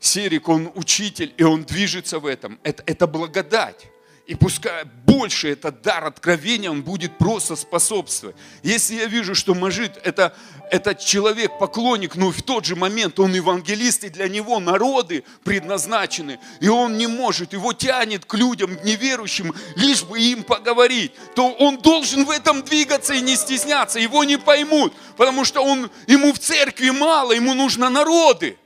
Серик, 0.00 0.48
он 0.48 0.72
учитель, 0.74 1.34
и 1.36 1.42
он 1.42 1.64
движется 1.64 2.18
в 2.18 2.26
этом, 2.26 2.58
это, 2.62 2.82
это 2.86 3.06
благодать. 3.06 3.88
И 4.26 4.34
пускай 4.34 4.84
больше 5.04 5.50
этот 5.50 5.82
дар 5.82 6.06
откровения, 6.06 6.70
он 6.70 6.82
будет 6.82 7.18
просто 7.18 7.56
способствовать. 7.56 8.34
Если 8.62 8.94
я 8.94 9.04
вижу, 9.04 9.34
что 9.34 9.54
Мажит 9.54 10.00
это, 10.02 10.34
это 10.70 10.94
человек, 10.94 11.58
поклонник, 11.58 12.16
но 12.16 12.30
в 12.30 12.40
тот 12.40 12.64
же 12.64 12.74
момент 12.74 13.20
он 13.20 13.34
евангелист, 13.34 14.04
и 14.04 14.08
для 14.08 14.28
него 14.28 14.60
народы 14.60 15.24
предназначены, 15.44 16.40
и 16.60 16.68
он 16.68 16.96
не 16.96 17.06
может, 17.06 17.52
его 17.52 17.74
тянет 17.74 18.24
к 18.24 18.32
людям, 18.32 18.78
неверующим, 18.82 19.54
лишь 19.76 20.02
бы 20.04 20.18
им 20.18 20.42
поговорить, 20.42 21.12
то 21.34 21.50
он 21.50 21.76
должен 21.76 22.24
в 22.24 22.30
этом 22.30 22.62
двигаться 22.62 23.12
и 23.12 23.20
не 23.20 23.36
стесняться, 23.36 23.98
его 23.98 24.24
не 24.24 24.38
поймут, 24.38 24.94
потому 25.18 25.44
что 25.44 25.60
он, 25.60 25.90
ему 26.06 26.32
в 26.32 26.38
церкви 26.38 26.88
мало, 26.88 27.32
ему 27.32 27.52
нужно 27.52 27.90
народы. 27.90 28.56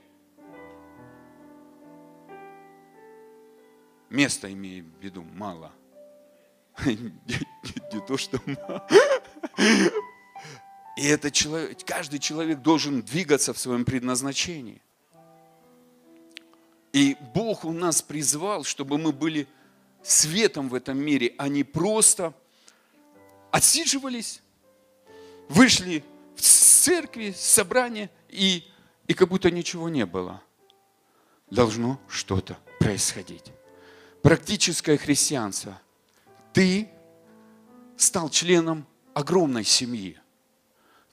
Места 4.09 4.51
имею 4.51 4.85
в 4.85 5.03
виду 5.03 5.21
мало. 5.23 5.71
Не 6.85 7.99
то, 8.07 8.17
что 8.17 8.39
мало. 8.45 8.87
И 10.97 11.05
это 11.05 11.31
человек, 11.31 11.77
каждый 11.85 12.19
человек 12.19 12.59
должен 12.61 13.01
двигаться 13.01 13.53
в 13.53 13.59
своем 13.59 13.85
предназначении. 13.85 14.81
И 16.91 17.15
Бог 17.33 17.65
у 17.65 17.71
нас 17.71 18.01
призвал, 18.01 18.63
чтобы 18.63 18.97
мы 18.97 19.11
были 19.11 19.47
светом 20.01 20.69
в 20.69 20.73
этом 20.73 20.97
мире, 20.97 21.35
а 21.37 21.47
не 21.47 21.63
просто 21.63 22.33
отсиживались, 23.51 24.41
вышли 25.49 26.03
в 26.35 26.41
церкви, 26.41 27.33
собрание, 27.37 28.09
и, 28.27 28.63
и 29.07 29.13
как 29.13 29.29
будто 29.29 29.51
ничего 29.51 29.87
не 29.87 30.05
было. 30.05 30.41
Должно 31.51 31.99
что-то 32.07 32.57
происходить 32.79 33.51
практическое 34.21 34.97
христианство, 34.97 35.79
ты 36.53 36.89
стал 37.97 38.29
членом 38.29 38.85
огромной 39.13 39.63
семьи. 39.63 40.17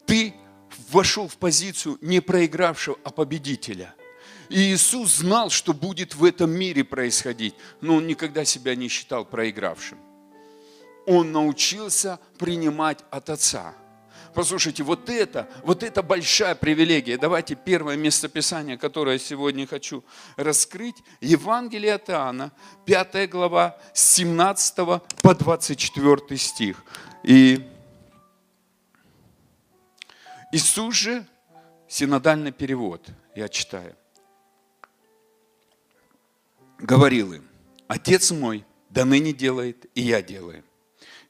Ты 0.07 0.35
вошел 0.91 1.29
в 1.29 1.37
позицию 1.37 1.99
не 2.01 2.21
проигравшего, 2.21 2.99
а 3.05 3.11
победителя. 3.11 3.95
И 4.49 4.73
Иисус 4.73 5.17
знал, 5.17 5.51
что 5.51 5.73
будет 5.73 6.15
в 6.15 6.25
этом 6.25 6.51
мире 6.51 6.85
происходить, 6.85 7.55
но 7.81 7.97
Он 7.97 8.07
никогда 8.07 8.45
себя 8.45 8.77
не 8.77 8.89
считал 8.89 9.25
проигравшим. 9.25 9.99
Он 11.07 11.33
научился 11.33 12.21
принимать 12.39 13.01
от 13.11 13.31
Отца– 13.31 13.75
Послушайте, 14.37 14.83
вот 14.83 15.09
это, 15.09 15.49
вот 15.63 15.83
это 15.83 16.03
большая 16.03 16.55
привилегия. 16.55 17.17
Давайте 17.17 17.55
первое 17.55 17.97
местописание, 17.97 18.77
которое 18.77 19.19
сегодня 19.19 19.67
хочу 19.67 20.05
раскрыть. 20.37 20.97
Евангелие 21.23 21.95
от 21.95 22.11
Иоанна, 22.11 22.53
5 22.85 23.31
глава, 23.31 23.79
с 23.95 24.17
17 24.17 24.77
по 24.77 25.35
24 25.35 26.37
стих. 26.37 26.85
И 27.23 27.67
Иисус 30.53 30.95
же, 30.95 31.27
синодальный 31.89 32.53
перевод, 32.53 33.09
я 33.35 33.49
читаю, 33.49 33.97
говорил 36.79 37.33
им, 37.33 37.49
Отец 37.89 38.33
мой 38.33 38.67
да 38.91 39.07
ныне 39.07 39.33
делает, 39.33 39.87
и 39.95 40.03
я 40.03 40.21
делаю. 40.21 40.63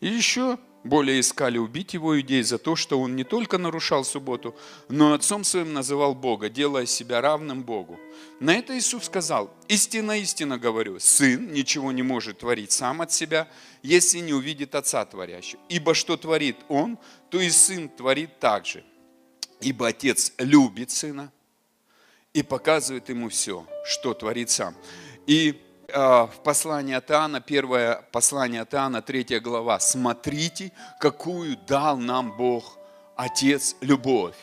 И 0.00 0.08
еще 0.08 0.58
более 0.88 1.20
искали 1.20 1.58
убить 1.58 1.94
его 1.94 2.20
идей 2.20 2.42
за 2.42 2.58
то, 2.58 2.76
что 2.76 3.00
он 3.00 3.16
не 3.16 3.24
только 3.24 3.58
нарушал 3.58 4.04
субботу, 4.04 4.54
но 4.88 5.12
отцом 5.12 5.44
своим 5.44 5.72
называл 5.72 6.14
Бога, 6.14 6.48
делая 6.48 6.86
себя 6.86 7.20
равным 7.20 7.62
Богу. 7.62 7.98
На 8.40 8.54
это 8.54 8.76
Иисус 8.76 9.04
сказал, 9.04 9.52
истинно, 9.68 10.18
истинно 10.18 10.58
говорю, 10.58 11.00
сын 11.00 11.52
ничего 11.52 11.92
не 11.92 12.02
может 12.02 12.38
творить 12.38 12.72
сам 12.72 13.02
от 13.02 13.12
себя, 13.12 13.48
если 13.82 14.18
не 14.18 14.32
увидит 14.32 14.74
отца 14.74 15.04
творящего. 15.04 15.60
Ибо 15.68 15.94
что 15.94 16.16
творит 16.16 16.56
он, 16.68 16.98
то 17.30 17.40
и 17.40 17.50
сын 17.50 17.88
творит 17.88 18.38
так 18.38 18.66
же. 18.66 18.84
Ибо 19.60 19.88
отец 19.88 20.32
любит 20.38 20.90
сына 20.90 21.32
и 22.32 22.42
показывает 22.42 23.08
ему 23.08 23.30
все, 23.30 23.66
что 23.84 24.12
творит 24.12 24.50
сам. 24.50 24.74
И 25.26 25.60
в 25.88 26.32
послании 26.42 26.94
от 26.94 27.10
Иоанна, 27.10 27.40
первое 27.40 28.02
послание 28.12 28.62
от 28.62 28.74
Иоанна, 28.74 29.02
третья 29.02 29.40
глава. 29.40 29.78
Смотрите, 29.78 30.72
какую 31.00 31.56
дал 31.66 31.96
нам 31.96 32.36
Бог, 32.36 32.78
Отец, 33.16 33.76
любовь. 33.80 34.34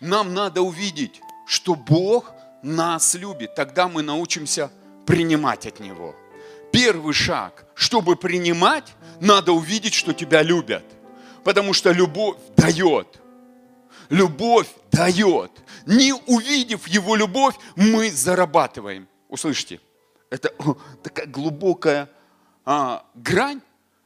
Нам 0.00 0.34
надо 0.34 0.62
увидеть, 0.62 1.20
что 1.46 1.74
Бог 1.74 2.32
нас 2.62 3.14
любит. 3.14 3.54
Тогда 3.54 3.88
мы 3.88 4.02
научимся 4.02 4.70
принимать 5.06 5.66
от 5.66 5.80
Него. 5.80 6.14
Первый 6.72 7.14
шаг, 7.14 7.66
чтобы 7.74 8.16
принимать, 8.16 8.92
надо 9.20 9.52
увидеть, 9.52 9.94
что 9.94 10.12
тебя 10.12 10.42
любят. 10.42 10.84
Потому 11.44 11.72
что 11.72 11.92
любовь 11.92 12.36
дает. 12.56 13.20
Любовь 14.08 14.68
дает. 14.90 15.50
Не 15.86 16.12
увидев 16.12 16.86
Его 16.88 17.16
любовь, 17.16 17.54
мы 17.76 18.10
зарабатываем. 18.10 19.08
Услышьте, 19.28 19.80
это 20.34 20.52
такая 21.02 21.26
глубокая 21.26 22.10
а, 22.64 23.04
грань. 23.14 23.60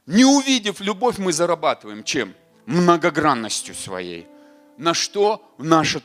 Не 0.06 0.24
увидев 0.24 0.80
любовь, 0.80 1.16
мы 1.18 1.32
зарабатываем 1.32 2.04
чем? 2.04 2.34
Многогранностью 2.66 3.74
своей. 3.74 4.26
На 4.76 4.94
что 4.94 5.42
наше 5.58 6.02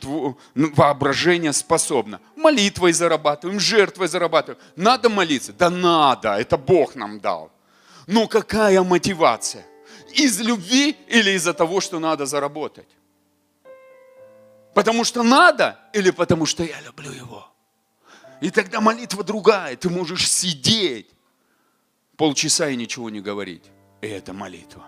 воображение 0.54 1.52
способно? 1.52 2.20
Молитвой 2.36 2.92
зарабатываем, 2.92 3.60
жертвой 3.60 4.08
зарабатываем. 4.08 4.60
Надо 4.76 5.10
молиться? 5.10 5.52
Да 5.52 5.68
надо, 5.68 6.36
это 6.36 6.56
Бог 6.56 6.94
нам 6.94 7.20
дал. 7.20 7.52
Но 8.06 8.26
какая 8.26 8.82
мотивация? 8.82 9.64
Из 10.12 10.40
любви 10.40 10.96
или 11.08 11.32
из-за 11.32 11.52
того, 11.52 11.80
что 11.80 11.98
надо 11.98 12.24
заработать? 12.24 12.88
Потому 14.72 15.04
что 15.04 15.22
надо 15.22 15.78
или 15.92 16.10
потому 16.10 16.46
что 16.46 16.64
я 16.64 16.80
люблю 16.80 17.12
Его? 17.12 17.53
И 18.44 18.50
тогда 18.50 18.82
молитва 18.82 19.24
другая. 19.24 19.74
Ты 19.74 19.88
можешь 19.88 20.30
сидеть 20.30 21.06
полчаса 22.18 22.68
и 22.68 22.76
ничего 22.76 23.08
не 23.08 23.22
говорить. 23.22 23.62
И 24.02 24.06
это 24.06 24.34
молитва. 24.34 24.84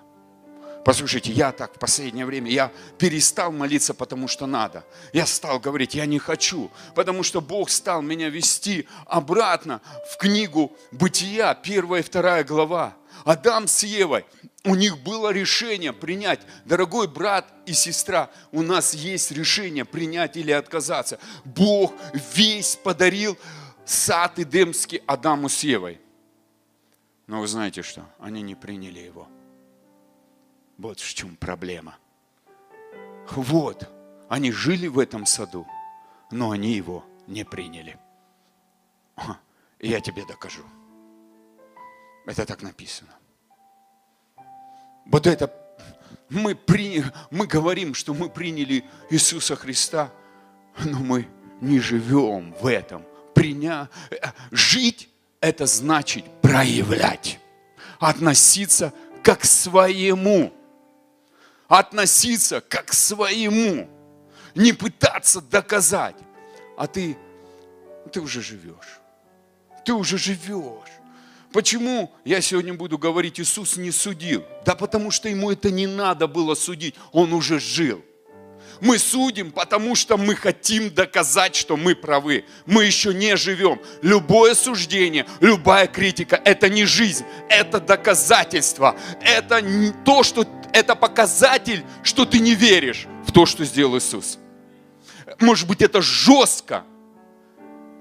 Послушайте, 0.85 1.33
я 1.33 1.53
так 1.53 1.75
в 1.75 1.79
последнее 1.79 2.27
время, 2.27 2.51
я 2.51 2.71
перестал 2.99 3.53
молиться, 3.53 3.95
потому 3.95 4.29
что 4.29 4.45
надо. 4.45 4.85
Я 5.15 5.25
стал 5.25 5.59
говорить, 5.59 5.95
я 5.95 6.05
не 6.05 6.19
хочу, 6.19 6.71
потому 6.95 7.23
что 7.23 7.41
Бог 7.41 7.71
стал 7.71 8.03
меня 8.03 8.29
вести 8.29 8.87
обратно 9.07 9.81
в 10.13 10.19
книгу 10.19 10.77
Бытия, 10.93 11.55
первая 11.55 12.03
и 12.03 12.05
вторая 12.05 12.45
глава. 12.45 12.95
Адам 13.25 13.69
с 13.69 13.85
Евой, 13.85 14.27
у 14.67 14.75
них 14.75 14.99
было 14.99 15.31
решение 15.31 15.93
принять. 15.93 16.41
Дорогой 16.65 17.09
брат 17.09 17.53
и 17.67 17.73
сестра, 17.73 18.31
у 18.53 18.63
нас 18.63 18.95
есть 18.95 19.31
решение 19.31 19.85
принять 19.85 20.37
или 20.37 20.51
отказаться. 20.51 21.19
Бог 21.45 21.95
весь 22.35 22.77
подарил 22.77 23.39
сад 23.85 24.39
Эдемский 24.39 25.03
Адаму 25.07 25.49
с 25.49 25.63
Евой. 25.63 26.01
Но 27.27 27.41
вы 27.41 27.47
знаете 27.47 27.83
что? 27.83 28.05
Они 28.19 28.43
не 28.43 28.55
приняли 28.55 28.99
его. 28.99 29.29
Вот 30.79 31.01
в 31.01 31.15
чем 31.15 31.37
проблема. 31.37 31.97
Вот, 33.31 33.91
они 34.29 34.53
жили 34.53 34.87
в 34.87 34.99
этом 34.99 35.27
саду, 35.27 35.67
но 36.31 36.51
они 36.51 36.73
его 36.73 37.05
не 37.27 37.45
приняли. 37.45 37.99
И 39.79 39.89
я 39.89 40.01
тебе 40.01 40.25
докажу. 40.27 40.65
Это 42.27 42.45
так 42.45 42.63
написано. 42.63 43.15
Вот 45.07 45.27
это 45.27 45.53
мы, 46.29 46.55
при, 46.55 47.05
мы 47.31 47.47
говорим, 47.47 47.95
что 47.95 48.15
мы 48.15 48.29
приняли 48.29 48.85
Иисуса 49.11 49.57
Христа, 49.57 50.11
но 50.85 50.99
мы 50.99 51.29
не 51.61 51.81
живем 51.81 52.55
в 52.61 52.67
этом. 52.67 53.05
Приня... 53.35 53.89
Жить– 54.51 55.09
это 55.41 55.67
значит 55.67 56.25
проявлять, 56.43 57.39
относиться 58.01 58.93
как 59.23 59.41
к 59.41 59.45
своему, 59.45 60.53
относиться 61.69 62.61
как 62.61 62.87
к 62.87 62.93
своему, 62.93 63.89
не 64.55 64.73
пытаться 64.73 65.41
доказать, 65.41 66.17
а 66.77 66.87
ты, 66.87 67.17
ты 68.13 68.21
уже 68.21 68.43
живешь, 68.43 69.01
ты 69.85 69.93
уже 69.93 70.19
живешь. 70.19 70.96
Почему 71.53 72.13
я 72.25 72.41
сегодня 72.41 72.75
буду 72.75 72.99
говорить, 72.99 73.41
Иисус 73.41 73.77
не 73.77 73.91
судил? 73.91 74.45
Да 74.65 74.75
потому 74.75 75.11
что 75.11 75.29
ему 75.29 75.51
это 75.51 75.71
не 75.71 75.87
надо 75.87 76.27
было 76.27 76.55
судить, 76.55 76.95
он 77.13 77.33
уже 77.33 77.61
жил. 77.61 78.05
Мы 78.81 78.99
судим, 78.99 79.53
потому 79.53 79.95
что 79.95 80.17
мы 80.17 80.35
хотим 80.35 80.91
доказать, 80.91 81.57
что 81.57 81.77
мы 81.77 81.95
правы. 81.95 82.45
Мы 82.67 82.85
еще 82.85 83.15
не 83.15 83.37
живем. 83.37 83.81
Любое 84.03 84.55
суждение, 84.55 85.27
любая 85.41 85.87
критика– 85.87 86.41
это 86.45 86.69
не 86.69 86.85
жизнь, 86.85 87.25
это 87.49 87.81
доказательство. 87.81 88.97
Это 89.23 89.65
то, 90.05 90.23
что 90.23 90.47
это 90.73 90.95
показатель, 90.95 91.85
что 92.03 92.27
ты 92.27 92.39
не 92.39 92.55
веришь 92.55 93.07
в 93.27 93.33
то, 93.33 93.47
что 93.47 93.65
сделал 93.65 93.97
Иисус. 93.97 94.39
Может 95.41 95.67
быть, 95.67 95.81
это 95.81 96.03
жестко, 96.03 96.85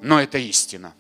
но 0.01 0.19
это 0.19 0.37
истина. 0.37 0.93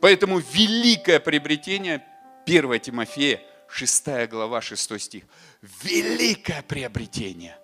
Поэтому 0.00 0.38
великое 0.38 1.20
приобретение 1.20 2.04
1 2.46 2.80
Тимофея, 2.80 3.40
6 3.68 4.28
глава, 4.28 4.60
6 4.60 5.00
стих. 5.00 5.24
Великое 5.82 6.62
приобретение. 6.62 7.56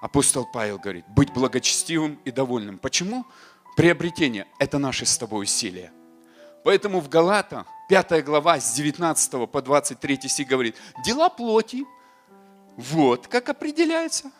Апостол 0.00 0.46
Павел 0.46 0.78
говорит, 0.78 1.04
быть 1.08 1.32
благочестивым 1.32 2.20
и 2.24 2.30
довольным. 2.30 2.78
Почему? 2.78 3.26
Приобретение– 3.76 4.46
это 4.58 4.78
наши 4.78 5.04
с 5.06 5.18
тобой 5.18 5.44
усилия. 5.44 5.92
Поэтому 6.64 7.00
в 7.00 7.08
Галата 7.08 7.66
5 7.88 8.24
глава 8.24 8.60
с 8.60 8.74
19 8.74 9.50
по 9.50 9.62
23 9.62 10.28
стих 10.28 10.48
говорит, 10.48 10.76
дела 11.04 11.28
плоти, 11.28 11.84
вот 12.76 13.26
как 13.26 13.48
определяется. 13.48 14.30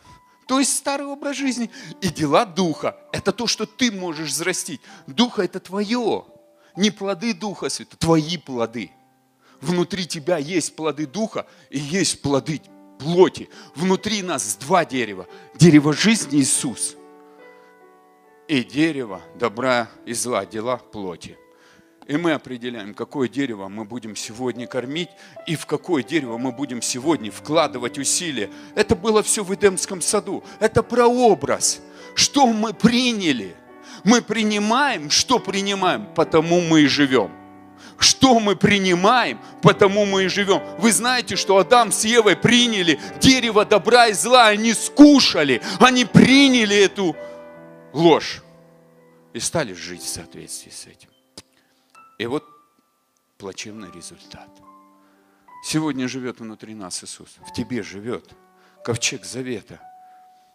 То 0.47 0.61
есть 0.61 0.77
старый 0.77 1.07
образ 1.07 1.37
жизни. 1.37 1.71
И 2.01 2.09
дела 2.09 2.47
духа– 2.47 2.97
это 3.13 3.33
то, 3.33 3.47
что 3.47 3.67
ты 3.67 3.93
можешь 3.93 4.31
взрастить. 4.31 4.81
Духа– 5.07 5.43
это 5.45 5.61
твое 5.61 6.25
не 6.79 6.91
плоды 6.91 7.35
Духа 7.35 7.69
Святого, 7.69 7.99
твои 7.99 8.39
плоды. 8.39 8.91
Внутри 9.61 10.07
тебя 10.07 10.39
есть 10.39 10.77
плоды 10.77 11.07
Духа 11.07 11.47
и 11.71 11.79
есть 11.79 12.23
плоды 12.23 12.63
плоти. 12.99 13.49
Внутри 13.75 14.23
нас 14.23 14.57
два 14.57 14.85
дерева. 14.85 15.27
Дерево 15.57 15.93
жизни 15.93 16.41
Иисус 16.41 16.97
и 18.47 18.63
дерево 18.63 19.21
добра 19.35 19.91
и 20.07 20.15
зла, 20.15 20.47
дела 20.47 20.79
плоти. 20.79 21.37
И 22.07 22.17
мы 22.17 22.33
определяем, 22.33 22.95
какое 22.95 23.29
дерево 23.29 23.69
мы 23.69 23.85
будем 23.85 24.17
сегодня 24.17 24.67
кормить 24.67 25.11
и 25.47 25.57
в 25.57 25.67
какое 25.67 26.03
дерево 26.03 26.39
мы 26.39 26.53
будем 26.53 26.81
сегодня 26.81 27.31
вкладывать 27.31 27.99
усилия. 27.99 28.51
Это 28.77 28.95
было 28.95 29.23
все 29.23 29.43
в 29.45 29.53
Эдемском 29.53 30.01
саду. 30.01 30.45
Это 30.61 30.83
прообраз. 30.83 31.83
Что 32.15 32.47
мы 32.47 32.73
приняли– 32.73 33.57
мы 34.09 34.23
принимаем, 34.23 35.11
что 35.11 35.39
принимаем, 35.39 36.07
потому 36.15 36.63
мы 36.63 36.81
и 36.81 36.87
живем. 36.87 37.31
Что 37.99 38.41
мы 38.41 38.57
принимаем, 38.57 39.39
потому 39.61 40.07
мы 40.07 40.25
и 40.25 40.29
живем. 40.29 40.63
Вы 40.79 40.93
знаете, 40.93 41.37
что 41.37 41.59
Адам 41.59 41.93
с 41.93 42.05
Евой 42.05 42.35
приняли 42.35 42.99
дерево 43.21 43.67
добра 43.67 44.07
и 44.07 44.15
зла, 44.15 44.47
они 44.47 44.73
скушали, 44.73 45.61
они 45.79 46.07
приняли 46.07 46.75
эту 46.75 47.15
ложь 47.93 48.43
и 49.35 49.41
стали 49.41 49.75
жить 49.75 50.03
в 50.03 50.09
соответствии 50.09 50.71
с 50.71 50.87
этим. 50.87 51.11
И 52.17 52.25
вот 52.25 52.45
плачевный 53.37 53.91
результат. 53.93 54.49
Сегодня 55.63 56.09
живет 56.09 56.41
внутри 56.41 56.75
нас 56.75 57.05
Иисус, 57.05 57.37
в 57.47 57.53
тебе 57.53 57.83
живет 57.83 58.31
ковчег 58.83 59.27
завета. 59.27 59.83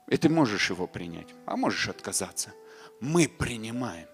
И 0.07 0.17
ты 0.17 0.27
можешь 0.27 0.71
его 0.71 0.87
принять, 0.87 1.27
а 1.45 1.55
можешь 1.55 1.87
отказаться– 1.87 2.51
мы 3.03 3.27
принимаем. 3.27 4.07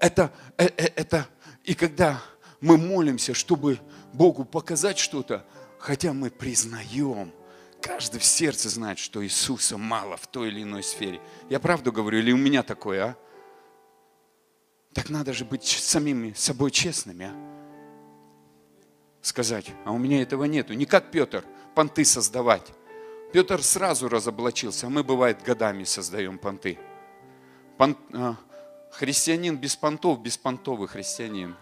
Это, 0.00 0.32
это, 0.56 0.82
э, 0.82 0.90
это, 0.96 1.28
и 1.62 1.74
когда 1.74 2.20
мы 2.60 2.76
молимся, 2.76 3.34
чтобы 3.34 3.78
Богу 4.12 4.44
показать 4.44 4.98
что-то, 4.98 5.46
хотя 5.78 6.12
мы 6.12 6.30
признаем, 6.30 7.32
каждый 7.80 8.18
в 8.18 8.24
сердце 8.24 8.68
знает, 8.68 8.98
что 8.98 9.24
Иисуса 9.24 9.78
мало 9.78 10.16
в 10.16 10.26
той 10.26 10.48
или 10.48 10.64
иной 10.64 10.82
сфере. 10.82 11.20
Я 11.48 11.60
правду 11.60 11.92
говорю, 11.92 12.18
или 12.18 12.32
у 12.32 12.36
меня 12.36 12.64
такое, 12.64 13.04
а? 13.04 13.16
Так 14.92 15.08
надо 15.08 15.32
же 15.32 15.44
быть 15.44 15.64
самими 15.64 16.32
собой 16.32 16.72
честными, 16.72 17.26
а? 17.26 17.50
Сказать, 19.22 19.70
а 19.84 19.92
у 19.92 19.98
меня 19.98 20.20
этого 20.20 20.44
нету. 20.44 20.72
Не 20.72 20.86
как 20.86 21.12
Петр, 21.12 21.44
понты 21.76 22.04
создавать. 22.04 22.72
Петр 23.32 23.62
сразу 23.62 24.08
разоблачился, 24.08 24.88
а 24.88 24.90
мы, 24.90 25.04
бывает, 25.04 25.44
годами 25.44 25.84
создаем 25.84 26.38
понты. 26.38 26.78
Пан, 27.80 27.96
а, 28.12 28.36
христианин 28.90 29.56
без 29.56 29.74
понтов, 29.74 30.20
беспонтовый 30.20 30.86
христианин. 30.86 31.56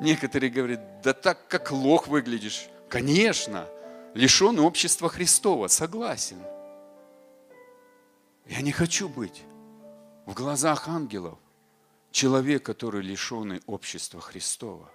Некоторые 0.00 0.48
говорят, 0.48 1.02
да 1.02 1.12
так 1.12 1.46
как 1.48 1.70
лох 1.70 2.08
выглядишь. 2.08 2.68
Конечно, 2.88 3.68
лишен 4.14 4.58
общества 4.58 5.10
Христова, 5.10 5.68
согласен. 5.68 6.38
Я 8.46 8.62
не 8.62 8.72
хочу 8.72 9.10
быть 9.10 9.42
в 10.24 10.32
глазах 10.32 10.88
ангелов 10.88 11.38
человек, 12.10 12.62
который 12.62 13.02
лишенный 13.02 13.60
общества 13.66 14.22
Христова. 14.22 14.90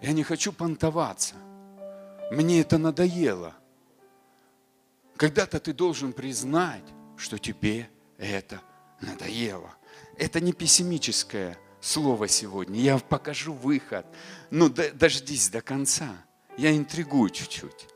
Я 0.00 0.12
не 0.14 0.24
хочу 0.24 0.52
понтоваться. 0.52 1.36
Мне 2.32 2.60
это 2.60 2.78
надоело. 2.78 3.54
Когда-то 5.16 5.60
ты 5.60 5.72
должен 5.72 6.12
признать, 6.12 6.84
что 7.16 7.38
тебе 7.38 7.88
это 8.18 8.60
надоело. 9.00 9.74
Это 10.16 10.40
не 10.40 10.52
пессимическое 10.52 11.58
слово 11.80 12.28
сегодня. 12.28 12.80
Я 12.80 12.98
покажу 12.98 13.52
выход. 13.52 14.06
Ну, 14.50 14.68
дождись 14.68 15.48
до 15.48 15.60
конца. 15.60 16.24
Я 16.56 16.74
интригую 16.76 17.30
чуть-чуть. 17.30 17.88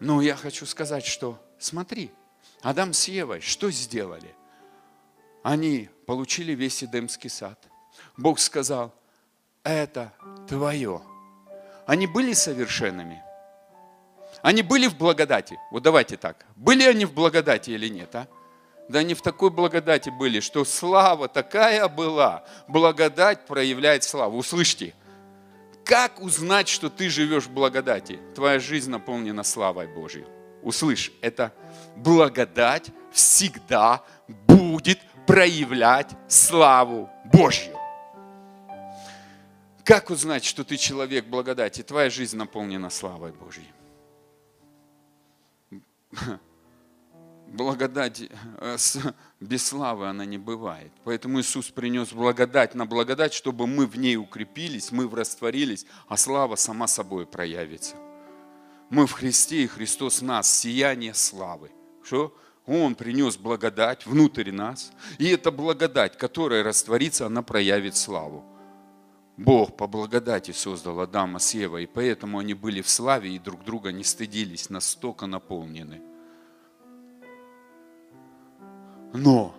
Но 0.00 0.22
я 0.22 0.34
хочу 0.36 0.66
сказать, 0.66 1.04
что 1.04 1.38
смотри, 1.58 2.10
Адам 2.62 2.92
с 2.92 3.08
Евой 3.08 3.40
что 3.40 3.70
сделали? 3.70 4.34
Они 5.42 5.88
получили 6.06 6.52
весь 6.52 6.82
Эдемский 6.84 7.30
сад. 7.30 7.68
Бог 8.16 8.38
сказал, 8.38 8.94
это 9.62 10.12
твое. 10.48 11.02
Они 11.86 12.06
были 12.06 12.32
совершенными? 12.32 13.22
Они 14.42 14.62
были 14.62 14.86
в 14.86 14.96
благодати? 14.96 15.58
Вот 15.70 15.82
давайте 15.82 16.16
так. 16.16 16.46
Были 16.56 16.84
они 16.84 17.04
в 17.04 17.12
благодати 17.12 17.70
или 17.70 17.88
нет, 17.88 18.14
а? 18.14 18.26
Да 18.88 18.98
они 18.98 19.14
в 19.14 19.22
такой 19.22 19.50
благодати 19.50 20.10
были, 20.10 20.40
что 20.40 20.64
слава 20.64 21.28
такая 21.28 21.86
была. 21.86 22.44
Благодать 22.66 23.46
проявляет 23.46 24.02
славу. 24.02 24.38
Услышьте, 24.38 24.94
как 25.84 26.20
узнать, 26.20 26.68
что 26.68 26.90
ты 26.90 27.08
живешь 27.08 27.44
в 27.44 27.50
благодати? 27.50 28.18
Твоя 28.34 28.58
жизнь 28.58 28.90
наполнена 28.90 29.44
славой 29.44 29.86
Божьей. 29.86 30.26
Услышь, 30.62 31.12
это 31.20 31.52
благодать 31.96 32.90
всегда 33.12 34.02
будет 34.46 34.98
проявлять 35.26 36.10
славу 36.28 37.08
Божью. 37.32 37.76
Как 39.84 40.10
узнать, 40.10 40.44
что 40.44 40.64
ты 40.64 40.76
человек 40.76 41.26
благодати? 41.26 41.82
Твоя 41.82 42.10
жизнь 42.10 42.36
наполнена 42.36 42.90
славой 42.90 43.32
Божьей. 43.32 43.66
Благодать 47.48 48.22
э, 48.58 48.76
без 49.40 49.66
славы 49.66 50.08
она 50.08 50.24
не 50.24 50.38
бывает. 50.38 50.92
Поэтому 51.04 51.40
Иисус 51.40 51.70
принес 51.70 52.12
благодать 52.12 52.74
на 52.74 52.86
благодать, 52.86 53.34
чтобы 53.34 53.66
мы 53.66 53.86
в 53.86 53.98
ней 53.98 54.16
укрепились, 54.16 54.92
мы 54.92 55.08
растворились, 55.10 55.84
а 56.06 56.16
слава 56.16 56.54
сама 56.54 56.86
собой 56.86 57.26
проявится. 57.26 57.96
Мы 58.88 59.06
в 59.06 59.12
Христе, 59.12 59.64
и 59.64 59.66
Христос 59.66 60.22
нас, 60.22 60.52
сияние 60.52 61.14
славы. 61.14 61.70
Что? 62.04 62.36
Он 62.66 62.94
принес 62.94 63.36
благодать 63.36 64.06
внутрь 64.06 64.52
нас. 64.52 64.92
И 65.18 65.28
эта 65.28 65.50
благодать, 65.50 66.16
которая 66.18 66.62
растворится, 66.62 67.26
она 67.26 67.42
проявит 67.42 67.96
славу. 67.96 68.44
Бог 69.40 69.74
по 69.74 69.86
благодати 69.86 70.50
создал 70.50 71.00
Адама 71.00 71.38
с 71.38 71.54
Евой, 71.54 71.84
и 71.84 71.86
поэтому 71.86 72.40
они 72.40 72.52
были 72.52 72.82
в 72.82 72.90
славе 72.90 73.30
и 73.30 73.38
друг 73.38 73.64
друга 73.64 73.90
не 73.90 74.04
стыдились, 74.04 74.68
настолько 74.68 75.26
наполнены. 75.26 76.02
Но 79.14 79.54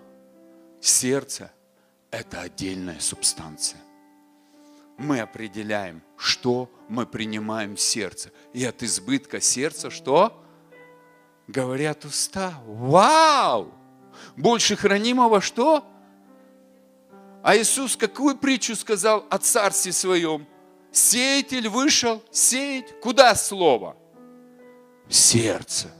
сердце– 0.80 1.52
это 2.12 2.41
отдельная 2.41 3.00
субстанция. 3.00 3.82
Мы 5.00 5.20
определяем, 5.20 6.04
что 6.15 6.70
мы 6.88 7.08
принимаем 7.08 7.76
в 7.76 7.82
сердце. 7.82 8.32
И 8.54 8.63
от 8.63 8.84
избытка 8.84 9.41
сердца 9.41 9.89
что? 9.89 10.44
Говорят 11.48 12.06
уста. 12.06 12.54
Вау! 12.67 13.74
Больше 14.36 14.76
хранимого 14.76 15.41
что? 15.41 15.84
А 17.44 17.58
Иисус 17.58 17.98
какую 17.98 18.38
притчу 18.38 18.76
сказал 18.76 19.26
о 19.30 19.38
царстве 19.38 19.92
своем? 19.92 20.46
Сеятель 20.92 21.70
вышел 21.70 22.22
сеять. 22.32 23.00
Куда 23.02 23.34
слово? 23.36 23.96
В 25.08 25.14
сердце. 25.14 25.92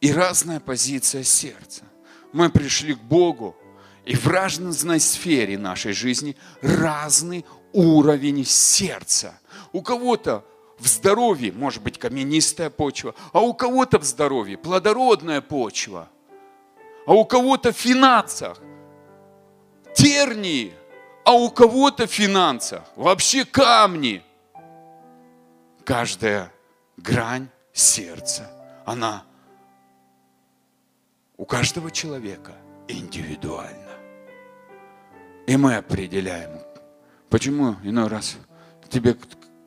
И 0.00 0.12
разная 0.12 0.60
позиция 0.60 1.22
сердца. 1.22 1.84
Мы 2.32 2.50
пришли 2.50 2.94
к 2.94 3.00
Богу, 3.00 3.56
и 4.04 4.16
в 4.16 4.26
разной 4.26 5.00
сфере 5.00 5.56
нашей 5.56 5.92
жизни 5.92 6.36
разный 6.60 7.46
уровень 7.72 8.44
сердца. 8.44 9.38
У 9.72 9.82
кого-то 9.82 10.44
в 10.78 10.86
здоровье 10.86 11.52
может 11.52 11.82
быть 11.82 11.98
каменистая 11.98 12.70
почва, 12.70 13.14
а 13.32 13.40
у 13.40 13.54
кого-то 13.54 13.98
в 13.98 14.04
здоровье 14.04 14.58
плодородная 14.58 15.40
почва, 15.40 16.08
а 17.06 17.14
у 17.14 17.24
кого-то 17.24 17.72
в 17.72 17.76
финансах 17.76 18.58
тернии, 19.94 20.74
а 21.24 21.32
у 21.32 21.50
кого-то 21.50 22.06
в 22.06 22.10
финансах 22.10 22.84
вообще 22.96 23.44
камни. 23.44 24.22
Каждая 25.84 26.52
грань 26.96 27.48
сердца, 27.72 28.50
она 28.84 29.24
у 31.36 31.44
каждого 31.44 31.90
человека 31.90 32.52
индивидуальна. 32.88 33.80
И 35.46 35.56
мы 35.56 35.76
определяем, 35.76 36.60
почему 37.28 37.76
иной 37.82 38.08
раз 38.08 38.36
тебе 38.88 39.16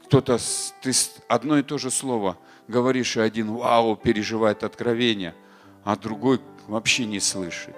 кто-то, 0.06 0.38
ты 0.82 0.92
одно 1.28 1.60
и 1.60 1.63
то 1.63 1.78
же 1.78 1.92
слово 1.92 2.38
говоришь, 2.68 3.18
и 3.18 3.22
один 3.22 3.54
вау, 3.54 3.96
переживает 3.96 4.63
откровение, 4.63 5.36
а 5.84 5.96
другой 5.96 6.42
вообще 6.68 7.06
не 7.06 7.20
слышит 7.20 7.76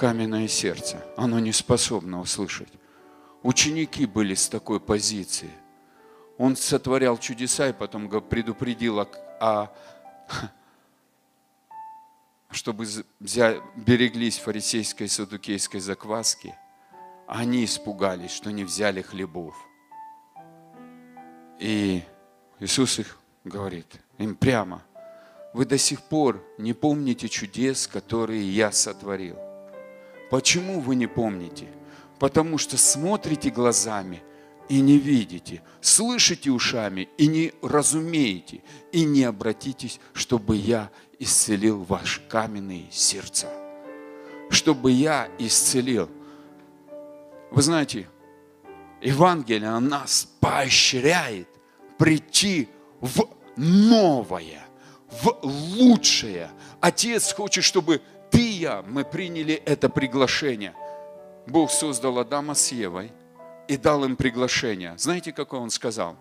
каменное 0.00 0.48
сердце, 0.48 1.04
оно 1.14 1.40
не 1.40 1.52
способно 1.52 2.20
услышать. 2.20 2.72
Ученики 3.42 4.06
были 4.06 4.32
с 4.32 4.48
такой 4.48 4.80
позиции. 4.80 5.50
Он 6.38 6.56
сотворял 6.56 7.18
чудеса 7.18 7.68
и 7.68 7.74
потом 7.74 8.08
предупредил, 8.22 9.06
а, 9.40 9.70
чтобы 12.50 12.86
взять, 13.20 13.60
береглись 13.76 14.38
фарисейской 14.38 15.04
и 15.04 15.10
садукейской 15.10 15.80
закваски, 15.80 16.54
они 17.26 17.66
испугались, 17.66 18.30
что 18.30 18.50
не 18.52 18.64
взяли 18.64 19.02
хлебов. 19.02 19.54
И 21.58 22.02
Иисус 22.58 23.00
их 23.00 23.18
говорит 23.44 24.00
им 24.16 24.34
прямо, 24.34 24.82
вы 25.52 25.66
до 25.66 25.76
сих 25.76 26.00
пор 26.00 26.42
не 26.56 26.72
помните 26.72 27.28
чудес, 27.28 27.86
которые 27.86 28.50
я 28.50 28.72
сотворил. 28.72 29.49
Почему 30.30 30.80
вы 30.80 30.94
не 30.94 31.08
помните? 31.08 31.66
Потому 32.18 32.56
что 32.56 32.78
смотрите 32.78 33.50
глазами 33.50 34.22
и 34.68 34.80
не 34.80 34.98
видите, 34.98 35.62
слышите 35.80 36.50
ушами 36.50 37.08
и 37.18 37.26
не 37.26 37.52
разумеете, 37.60 38.62
и 38.92 39.04
не 39.04 39.24
обратитесь, 39.24 39.98
чтобы 40.12 40.54
я 40.56 40.90
исцелил 41.18 41.82
ваши 41.82 42.20
каменные 42.28 42.86
сердца. 42.90 43.48
Чтобы 44.48 44.92
я 44.92 45.28
исцелил. 45.38 46.08
Вы 47.50 47.62
знаете, 47.62 48.08
Евангелие 49.00 49.78
нас 49.80 50.28
поощряет 50.38 51.48
прийти 51.98 52.68
в 53.00 53.28
новое, 53.56 54.64
в 55.10 55.40
лучшее. 55.42 56.50
Отец 56.80 57.32
хочет, 57.32 57.64
чтобы 57.64 58.00
ты 58.30 58.40
и 58.40 58.52
я, 58.52 58.82
мы 58.82 59.04
приняли 59.04 59.54
это 59.54 59.88
приглашение. 59.88 60.74
Бог 61.46 61.70
создал 61.70 62.18
Адама 62.18 62.54
с 62.54 62.72
Евой 62.72 63.12
и 63.68 63.76
дал 63.76 64.04
им 64.04 64.16
приглашение. 64.16 64.96
Знаете, 64.98 65.32
какое 65.32 65.60
он 65.60 65.70
сказал? 65.70 66.16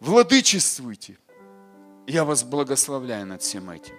Владычествуйте. 0.00 1.18
Я 2.06 2.24
вас 2.24 2.42
благословляю 2.42 3.26
над 3.26 3.42
всем 3.42 3.70
этим. 3.70 3.94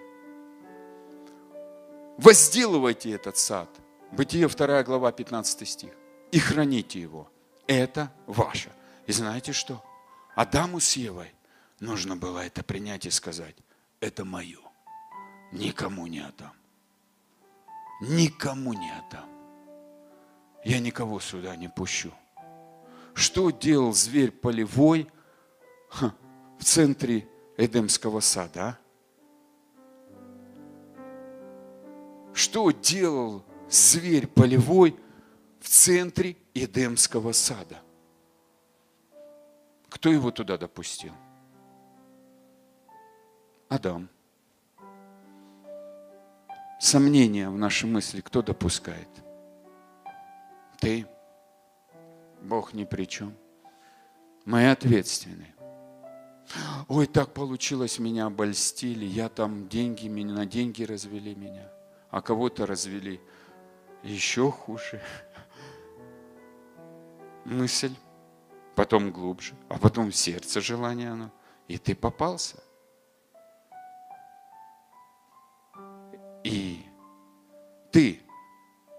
Возделывайте 2.18 3.12
этот 3.12 3.38
сад. 3.38 3.70
Бытие 4.12 4.48
2 4.48 4.84
глава 4.84 5.12
15 5.12 5.68
стих. 5.68 5.92
И 6.32 6.40
храните 6.40 7.00
его. 7.00 7.30
Это 7.68 8.12
ваше. 8.26 8.72
И 9.08 9.12
знаете 9.12 9.54
что? 9.54 9.84
Адаму 10.36 10.80
с 10.80 10.94
Евой 10.94 11.32
нужно 11.80 12.16
было 12.16 12.40
это 12.40 12.64
принять 12.64 13.06
и 13.06 13.10
сказать, 13.10 13.56
это 14.00 14.26
мое 14.26 14.71
никому 15.52 16.08
не 16.08 16.20
отдам. 16.20 16.54
Никому 18.02 18.74
не 18.74 18.92
отдам. 18.92 19.30
Я 20.64 20.80
никого 20.80 21.20
сюда 21.20 21.56
не 21.56 21.70
пущу. 21.70 22.12
Что 23.14 23.50
делал 23.52 23.94
зверь 23.94 24.32
полевой 24.32 25.12
ха, 25.90 26.14
в 26.58 26.64
центре 26.64 27.28
Эдемского 27.58 28.20
сада? 28.22 28.62
А? 28.62 28.78
Что 32.34 32.72
делал 32.72 33.44
зверь 33.70 34.28
полевой 34.28 34.98
в 35.60 35.68
центре 35.68 36.38
Эдемского 36.54 37.34
сада? 37.34 37.82
Кто 39.90 40.10
его 40.10 40.32
туда 40.32 40.58
допустил? 40.58 41.14
Адам. 43.68 44.10
Сомнения 46.82 47.50
в 47.50 47.58
наши 47.58 47.86
мысли 47.86 48.22
кто 48.22 48.42
допускает? 48.42 49.10
Ты. 50.80 51.06
Бог 52.42 52.74
ни 52.74 52.86
при 52.86 53.06
чем. 53.06 53.36
Мы 54.46 54.72
ответственны. 54.72 55.54
Ой, 56.88 57.06
так 57.06 57.34
получилось, 57.34 58.00
меня 58.00 58.26
обольстили, 58.26 59.06
я 59.06 59.30
там 59.30 59.70
деньги, 59.70 60.10
на 60.10 60.46
деньги 60.46 60.84
развели 60.84 61.36
меня, 61.36 61.72
а 62.10 62.22
кого-то 62.22 62.66
развели 62.66 63.22
еще 64.04 64.52
хуже. 64.52 65.02
Мысль, 67.46 67.94
потом 68.76 69.12
глубже, 69.12 69.54
а 69.70 69.78
потом 69.78 70.12
в 70.12 70.16
сердце 70.16 70.60
желание 70.60 71.12
оно, 71.12 71.32
и 71.68 71.78
ты 71.78 71.96
попался. 71.96 72.58
И 76.44 76.80
ты, 77.92 78.22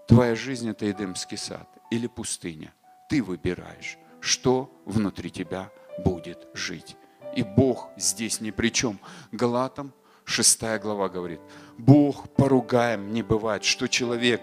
твоя 0.07 0.35
жизнь 0.35 0.69
это 0.69 0.89
Эдемский 0.89 1.37
сад 1.37 1.67
или 1.91 2.07
пустыня. 2.07 2.73
Ты 3.09 3.21
выбираешь, 3.21 3.97
что 4.19 4.71
внутри 4.85 5.29
тебя 5.29 5.71
будет 5.99 6.47
жить. 6.53 6.95
И 7.35 7.43
Бог 7.43 7.89
здесь 7.97 8.41
ни 8.41 8.51
при 8.51 8.69
чем. 8.69 8.99
Галатам 9.31 9.93
6 10.25 10.61
глава 10.81 11.09
говорит, 11.09 11.41
Бог 11.77 12.29
поругаем 12.29 13.11
не 13.11 13.23
бывает, 13.23 13.63
что 13.63 13.87
человек 13.87 14.41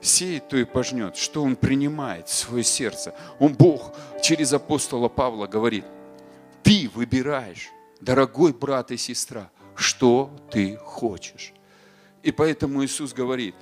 сеет, 0.00 0.48
то 0.48 0.56
и 0.56 0.64
пожнет, 0.64 1.16
что 1.16 1.42
он 1.42 1.56
принимает 1.56 2.28
в 2.28 2.34
свое 2.34 2.62
сердце. 2.62 3.14
Он 3.38 3.54
Бог 3.54 3.94
через 4.22 4.52
апостола 4.52 5.08
Павла 5.08 5.46
говорит, 5.46 5.84
ты 6.62 6.90
выбираешь, 6.94 7.70
дорогой 8.00 8.52
брат 8.52 8.90
и 8.90 8.96
сестра, 8.96 9.50
что 9.74 10.30
ты 10.50 10.76
хочешь. 10.76 11.53
И 12.24 12.32
поэтому 12.32 12.82
Иисус 12.82 13.12
говорит, 13.12 13.54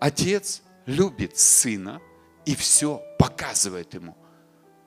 Отец 0.00 0.62
любит 0.86 1.38
Сына 1.38 2.00
и 2.46 2.56
все 2.56 3.02
показывает 3.18 3.92
Ему. 3.92 4.16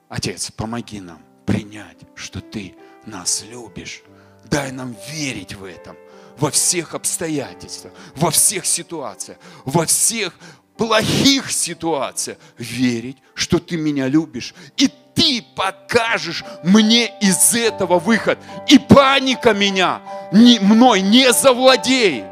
Отец, 0.08 0.50
помоги 0.50 1.00
нам 1.00 1.22
принять, 1.46 1.98
что 2.16 2.40
Ты 2.40 2.74
нас 3.06 3.44
любишь. 3.48 4.02
Дай 4.50 4.72
нам 4.72 4.96
верить 5.08 5.54
в 5.54 5.64
этом 5.64 5.96
во 6.36 6.50
всех 6.50 6.94
обстоятельствах, 6.94 7.92
во 8.16 8.32
всех 8.32 8.66
ситуациях, 8.66 9.38
во 9.64 9.86
всех 9.86 10.34
плохих 10.76 11.52
ситуациях. 11.52 12.38
Верить, 12.58 13.18
что 13.34 13.60
Ты 13.60 13.76
меня 13.76 14.08
любишь. 14.08 14.54
И 14.76 14.90
Ты 15.14 15.44
покажешь 15.54 16.42
мне 16.64 17.16
из 17.20 17.54
этого 17.54 18.00
выход. 18.00 18.40
И 18.66 18.80
паника 18.80 19.54
меня 19.54 20.02
не, 20.32 20.58
мной 20.58 21.00
не 21.00 21.32
завладеет. 21.32 22.31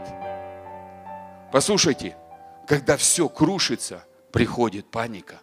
Послушайте, 1.53 2.17
когда 2.67 2.97
все 2.97 3.29
крушится, 3.29 4.05
приходит 4.33 4.91
паника. 4.91 5.41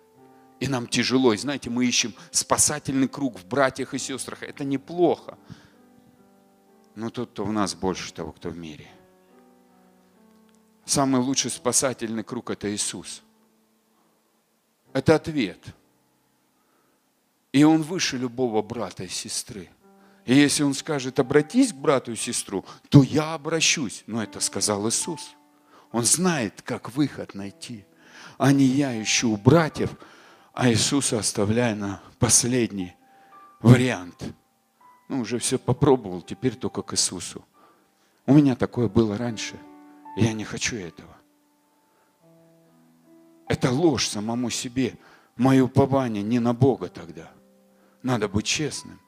И 0.60 0.68
нам 0.68 0.88
тяжело. 0.88 1.34
И 1.34 1.38
знаете, 1.38 1.70
мы 1.70 1.86
ищем 1.86 2.16
спасательный 2.32 3.08
круг 3.08 3.40
в 3.40 3.46
братьях 3.46 3.94
и 3.94 4.00
сестрах. 4.00 4.44
Это 4.44 4.64
неплохо. 4.64 5.38
Но 6.96 7.10
тут-то 7.10 7.44
у 7.44 7.52
нас 7.52 7.76
больше 7.76 8.12
того, 8.12 8.32
кто 8.32 8.50
в 8.50 8.58
мире. 8.58 8.88
Самый 10.86 11.22
лучший 11.22 11.52
спасательный 11.52 12.24
круг– 12.24 12.50
это 12.52 12.74
Иисус. 12.74 13.22
Это 14.94 15.16
ответ. 15.16 15.60
И 17.52 17.64
Он 17.64 17.84
выше 17.84 18.18
любого 18.18 18.62
брата 18.62 19.04
и 19.04 19.10
сестры. 19.10 19.70
И 20.26 20.34
если 20.34 20.64
Он 20.64 20.74
скажет, 20.74 21.20
обратись 21.20 21.72
к 21.72 21.76
брату 21.76 22.14
и 22.14 22.16
сестру, 22.16 22.66
то 22.90 23.04
я 23.04 23.34
обращусь. 23.34 24.04
Но 24.08 24.24
это 24.24 24.40
сказал 24.40 24.88
Иисус. 24.88 25.37
Он 25.92 26.04
знает, 26.04 26.62
как 26.62 26.92
выход 26.92 27.34
найти. 27.34 27.86
А 28.38 28.52
не 28.52 28.66
я 28.66 29.02
ищу 29.02 29.32
у 29.32 29.38
братьев, 29.38 29.92
а 30.54 30.70
Иисуса 30.70 31.20
оставляя 31.20 31.76
на 31.76 32.02
последний 32.20 32.96
вариант. 33.62 34.24
Ну, 35.10 35.22
уже 35.22 35.40
все 35.40 35.58
попробовал, 35.58 36.22
теперь 36.22 36.56
только 36.56 36.82
к 36.82 36.94
Иисусу. 36.94 37.46
У 38.26 38.34
меня 38.34 38.56
такое 38.56 38.90
было 38.90 39.18
раньше. 39.18 39.58
Я 40.16 40.34
не 40.34 40.44
хочу 40.44 40.76
этого. 40.76 41.16
Это 43.48 43.72
ложь 43.72 44.08
самому 44.08 44.50
себе. 44.50 44.98
Мое 45.38 45.64
упование 45.64 46.24
не 46.24 46.40
на 46.40 46.54
Бога 46.54 46.90
тогда. 46.90 47.32
Надо 48.04 48.28
быть 48.28 48.46
честным. 48.46 49.00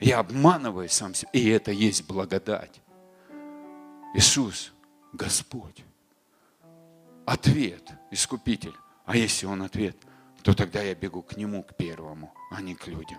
Я 0.00 0.18
обманываю 0.18 0.88
сам 0.88 1.14
себя. 1.14 1.30
И 1.32 1.48
это 1.48 1.72
есть 1.72 2.06
благодать. 2.06 2.80
Иисус 4.14 4.72
Господь. 5.12 5.84
Ответ, 7.26 7.92
Искупитель. 8.10 8.74
А 9.04 9.16
если 9.16 9.46
Он 9.46 9.62
ответ, 9.62 9.96
то 10.42 10.54
тогда 10.54 10.82
я 10.82 10.94
бегу 10.94 11.22
к 11.22 11.36
Нему, 11.36 11.62
к 11.62 11.74
первому, 11.76 12.32
а 12.50 12.60
не 12.60 12.74
к 12.74 12.86
людям. 12.86 13.18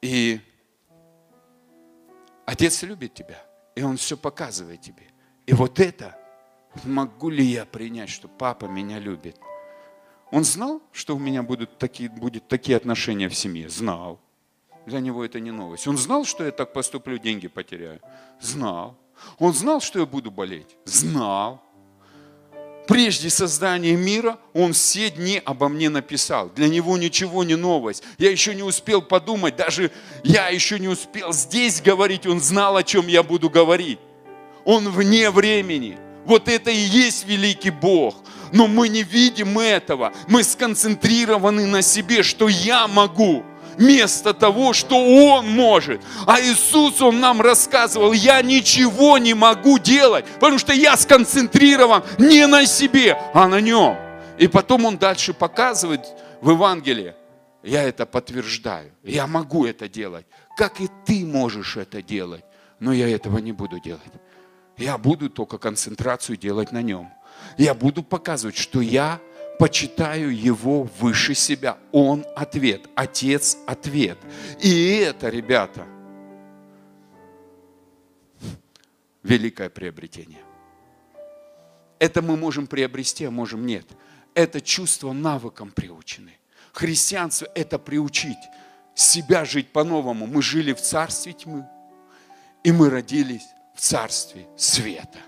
И 0.00 0.40
Отец 2.46 2.82
любит 2.82 3.14
тебя, 3.14 3.44
и 3.74 3.82
Он 3.82 3.96
все 3.96 4.16
показывает 4.16 4.80
тебе. 4.80 5.06
И 5.46 5.54
вот 5.54 5.80
это, 5.80 6.18
могу 6.84 7.30
ли 7.30 7.44
я 7.44 7.64
принять, 7.64 8.10
что 8.10 8.28
папа 8.28 8.66
меня 8.66 8.98
любит? 8.98 9.38
Он 10.30 10.44
знал, 10.44 10.82
что 10.92 11.14
у 11.16 11.18
меня 11.18 11.42
будут 11.42 11.78
такие, 11.78 12.08
будут 12.08 12.48
такие 12.48 12.76
отношения 12.76 13.28
в 13.28 13.34
семье? 13.34 13.68
Знал. 13.68 14.20
Для 14.86 15.00
него 15.00 15.24
это 15.24 15.38
не 15.40 15.50
новость. 15.50 15.86
Он 15.86 15.96
знал, 15.96 16.24
что 16.24 16.44
я 16.44 16.50
так 16.50 16.72
поступлю, 16.72 17.18
деньги 17.18 17.48
потеряю? 17.48 18.00
Знал. 18.40 18.96
Он 19.38 19.54
знал, 19.54 19.80
что 19.80 20.00
я 20.00 20.06
буду 20.06 20.30
болеть? 20.30 20.76
Знал. 20.84 21.62
Прежде 22.88 23.30
создания 23.30 23.94
мира 23.94 24.38
Он 24.54 24.72
все 24.72 25.10
дни 25.10 25.40
обо 25.44 25.68
мне 25.68 25.88
написал. 25.88 26.50
Для 26.50 26.68
Него 26.68 26.96
ничего 26.98 27.44
не 27.44 27.54
новость. 27.54 28.02
Я 28.18 28.30
еще 28.30 28.54
не 28.54 28.64
успел 28.64 29.02
подумать, 29.02 29.56
даже 29.56 29.92
я 30.24 30.48
еще 30.48 30.78
не 30.78 30.88
успел 30.88 31.32
здесь 31.32 31.80
говорить. 31.80 32.26
Он 32.26 32.40
знал, 32.40 32.76
о 32.76 32.82
чем 32.82 33.06
я 33.06 33.22
буду 33.22 33.48
говорить. 33.48 34.00
Он 34.64 34.88
вне 34.90 35.30
времени. 35.30 35.96
Вот 36.24 36.48
это 36.48 36.70
и 36.70 36.76
есть 36.76 37.26
великий 37.26 37.70
Бог. 37.70 38.16
Но 38.52 38.66
мы 38.66 38.88
не 38.88 39.02
видим 39.02 39.58
этого. 39.58 40.12
Мы 40.28 40.42
сконцентрированы 40.42 41.66
на 41.66 41.82
себе, 41.82 42.22
что 42.22 42.48
я 42.48 42.86
могу 42.88 43.44
вместо 43.76 44.34
того, 44.34 44.72
что 44.72 44.96
Он 44.96 45.48
может. 45.48 46.00
А 46.26 46.40
Иисус, 46.40 47.00
Он 47.00 47.20
нам 47.20 47.40
рассказывал, 47.40 48.12
я 48.12 48.42
ничего 48.42 49.18
не 49.18 49.34
могу 49.34 49.78
делать, 49.78 50.24
потому 50.40 50.58
что 50.58 50.72
я 50.72 50.96
сконцентрирован 50.96 52.02
не 52.18 52.46
на 52.46 52.66
себе, 52.66 53.18
а 53.34 53.48
на 53.48 53.60
Нем. 53.60 53.96
И 54.38 54.48
потом 54.48 54.84
Он 54.84 54.98
дальше 54.98 55.34
показывает 55.34 56.06
в 56.40 56.50
Евангелии, 56.50 57.14
я 57.62 57.84
это 57.84 58.06
подтверждаю, 58.06 58.92
я 59.04 59.26
могу 59.26 59.66
это 59.66 59.88
делать, 59.88 60.26
как 60.56 60.80
и 60.80 60.88
ты 61.06 61.24
можешь 61.24 61.76
это 61.76 62.02
делать, 62.02 62.44
но 62.80 62.92
я 62.92 63.08
этого 63.08 63.38
не 63.38 63.52
буду 63.52 63.78
делать. 63.80 64.02
Я 64.76 64.98
буду 64.98 65.30
только 65.30 65.58
концентрацию 65.58 66.36
делать 66.36 66.72
на 66.72 66.82
Нем. 66.82 67.12
Я 67.58 67.74
буду 67.74 68.02
показывать, 68.02 68.56
что 68.56 68.80
я 68.80 69.20
почитаю 69.62 70.36
Его 70.36 70.88
выше 70.98 71.34
себя. 71.34 71.78
Он 71.92 72.26
ответ, 72.34 72.88
Отец 72.96 73.56
ответ. 73.64 74.18
И 74.60 74.96
это, 74.96 75.28
ребята, 75.28 75.86
великое 79.22 79.70
приобретение. 79.70 80.40
Это 82.00 82.22
мы 82.22 82.36
можем 82.36 82.66
приобрести, 82.66 83.24
а 83.24 83.30
можем 83.30 83.64
нет. 83.64 83.86
Это 84.34 84.60
чувство 84.60 85.12
навыком 85.12 85.70
приучены. 85.70 86.36
Христианство– 86.72 87.46
это 87.54 87.78
приучить 87.78 88.42
себя 88.96 89.44
жить 89.44 89.70
по-новому. 89.70 90.26
Мы 90.26 90.42
жили 90.42 90.72
в 90.72 90.80
царстве 90.80 91.34
тьмы, 91.34 91.68
и 92.64 92.72
мы 92.72 92.90
родились 92.90 93.46
в 93.76 93.80
царстве 93.80 94.48
света. 94.56 95.20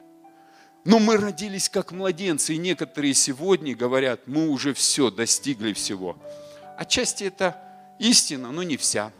Но 0.84 0.98
мы 0.98 1.16
родились 1.16 1.70
как 1.70 1.92
младенцы, 1.92 2.54
и 2.54 2.58
некоторые 2.58 3.14
сегодня 3.14 3.74
говорят, 3.74 4.20
мы 4.26 4.48
уже 4.48 4.74
все, 4.74 5.10
достигли 5.10 5.72
всего. 5.72 6.16
Отчасти 6.76 7.24
это 7.24 7.56
истина, 7.98 8.52
но 8.52 8.62
не 8.62 8.76
вся. 8.76 9.10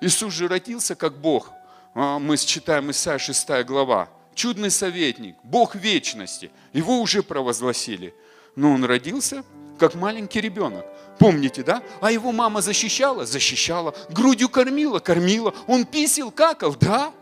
Иисус 0.00 0.32
же 0.32 0.48
родился 0.48 0.94
как 0.94 1.18
Бог. 1.18 1.50
А, 1.94 2.18
мы 2.18 2.38
читаем 2.38 2.90
Исайя 2.90 3.18
6 3.18 3.48
глава. 3.66 4.08
Чудный 4.34 4.70
советник, 4.70 5.36
Бог 5.42 5.74
вечности. 5.74 6.50
Его 6.72 7.00
уже 7.00 7.22
провозгласили. 7.22 8.14
Но 8.56 8.72
он 8.72 8.84
родился 8.84 9.44
как 9.78 9.94
маленький 9.94 10.40
ребенок. 10.40 10.84
Помните, 11.18 11.62
да? 11.62 11.82
А 12.00 12.10
его 12.10 12.32
мама 12.32 12.60
защищала? 12.62 13.26
Защищала. 13.26 13.94
Грудью 14.10 14.48
кормила? 14.48 14.98
Кормила. 14.98 15.54
Он 15.66 15.84
писел, 15.84 16.30
какал? 16.30 16.74
Да. 16.74 17.12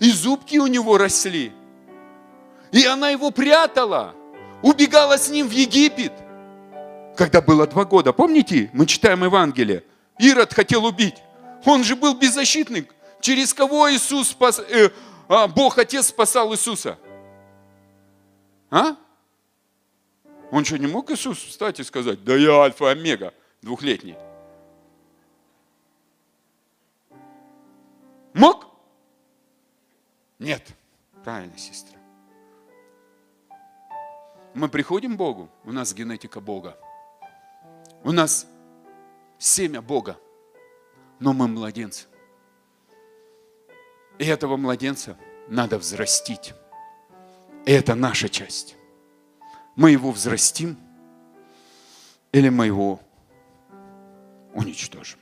И 0.00 0.10
зубки 0.10 0.58
у 0.58 0.66
него 0.66 0.98
росли. 0.98 1.52
И 2.72 2.84
она 2.84 3.10
его 3.10 3.30
прятала, 3.30 4.14
убегала 4.62 5.16
с 5.16 5.30
ним 5.30 5.48
в 5.48 5.52
Египет, 5.52 6.12
когда 7.16 7.40
было 7.40 7.66
два 7.66 7.84
года. 7.84 8.12
Помните, 8.12 8.70
мы 8.72 8.86
читаем 8.86 9.24
Евангелие, 9.24 9.84
Ирод 10.18 10.54
хотел 10.54 10.84
убить. 10.84 11.16
Он 11.64 11.82
же 11.82 11.96
был 11.96 12.14
беззащитный. 12.14 12.88
Через 13.20 13.52
кого 13.52 13.92
Иисус 13.92 14.28
спас, 14.28 14.60
э, 14.60 14.90
а, 15.28 15.48
Бог 15.48 15.78
Отец 15.78 16.06
спасал 16.06 16.52
Иисуса? 16.52 16.96
А? 18.70 18.96
Он 20.52 20.64
что, 20.64 20.78
не 20.78 20.86
мог 20.86 21.10
Иисус 21.10 21.38
встать 21.38 21.80
и 21.80 21.84
сказать, 21.84 22.22
да 22.22 22.36
я 22.36 22.62
альфа 22.62 22.90
омега, 22.90 23.34
двухлетний? 23.62 24.16
Мог? 28.32 28.66
Нет. 30.38 30.62
Правильно, 31.24 31.58
сестра. 31.58 31.97
Мы 34.58 34.68
приходим 34.68 35.14
к 35.14 35.18
Богу, 35.18 35.48
у 35.62 35.70
нас 35.70 35.94
генетика 35.94 36.40
Бога. 36.40 36.76
У 38.02 38.10
нас 38.10 38.44
семя 39.38 39.80
Бога, 39.80 40.18
но 41.20 41.32
мы 41.32 41.46
младенцы. 41.46 42.06
И 44.18 44.24
этого 44.24 44.56
младенца 44.56 45.16
надо 45.46 45.78
взрастить. 45.78 46.54
И 47.66 47.70
это 47.70 47.94
наша 47.94 48.28
часть. 48.28 48.76
Мы 49.76 49.92
его 49.92 50.10
взрастим 50.10 50.76
или 52.32 52.48
мы 52.48 52.66
его 52.66 52.98
уничтожим. 54.54 55.20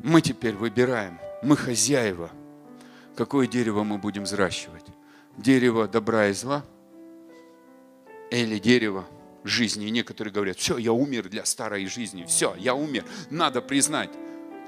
Мы 0.00 0.20
теперь 0.20 0.56
выбираем, 0.56 1.18
мы 1.42 1.56
хозяева, 1.56 2.30
какое 3.16 3.46
дерево 3.46 3.82
мы 3.82 3.96
будем 3.96 4.24
взращивать. 4.24 4.84
Дерево 5.38 5.88
добра 5.88 6.26
и 6.26 6.34
зла 6.34 6.62
или 8.40 8.58
дерево 8.58 9.06
жизни. 9.44 9.86
И 9.86 9.90
некоторые 9.90 10.32
говорят, 10.32 10.58
все, 10.58 10.78
я 10.78 10.92
умер 10.92 11.28
для 11.28 11.44
старой 11.44 11.86
жизни, 11.86 12.24
все, 12.24 12.54
я 12.58 12.74
умер. 12.74 13.04
Надо 13.30 13.60
признать. 13.60 14.10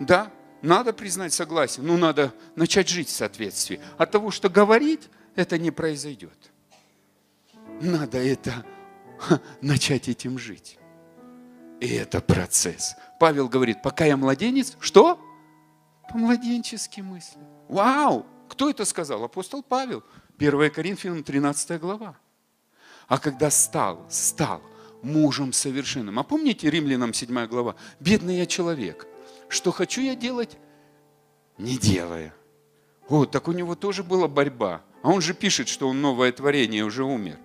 Да, 0.00 0.30
надо 0.62 0.92
признать 0.92 1.32
согласие, 1.32 1.84
но 1.84 1.96
надо 1.96 2.32
начать 2.56 2.88
жить 2.88 3.08
в 3.08 3.12
соответствии. 3.12 3.80
От 3.96 4.10
того, 4.10 4.30
что 4.30 4.48
говорить, 4.48 5.08
это 5.34 5.58
не 5.58 5.70
произойдет. 5.70 6.38
Надо 7.80 8.18
это 8.18 8.64
начать 9.60 10.08
этим 10.08 10.38
жить. 10.38 10.78
И 11.80 11.88
это 11.88 12.20
процесс. 12.20 12.96
Павел 13.18 13.48
говорит, 13.48 13.82
пока 13.82 14.04
я 14.04 14.16
младенец, 14.16 14.76
что? 14.80 15.20
По-младенчески 16.08 17.00
мысли. 17.00 17.40
Вау! 17.68 18.26
Кто 18.48 18.70
это 18.70 18.84
сказал? 18.84 19.24
Апостол 19.24 19.62
Павел. 19.62 20.02
1 20.38 20.70
Коринфянам 20.70 21.24
13 21.24 21.80
глава. 21.80 22.16
А 23.08 23.18
когда 23.18 23.50
стал, 23.50 24.04
стал 24.08 24.62
мужем 25.02 25.52
совершенным. 25.52 26.18
А 26.18 26.22
помните 26.22 26.70
Римлянам 26.70 27.12
7 27.12 27.46
глава? 27.46 27.76
Бедный 28.00 28.38
я 28.38 28.46
человек. 28.46 29.06
Что 29.48 29.70
хочу 29.70 30.00
я 30.00 30.14
делать, 30.14 30.56
не 31.58 31.78
делая. 31.78 32.34
О, 33.08 33.26
так 33.26 33.48
у 33.48 33.52
него 33.52 33.74
тоже 33.74 34.02
была 34.02 34.28
борьба. 34.28 34.82
А 35.02 35.10
он 35.10 35.20
же 35.20 35.34
пишет, 35.34 35.68
что 35.68 35.88
он 35.88 36.00
новое 36.00 36.32
творение, 36.32 36.84
уже 36.84 37.04
умер. 37.04 37.38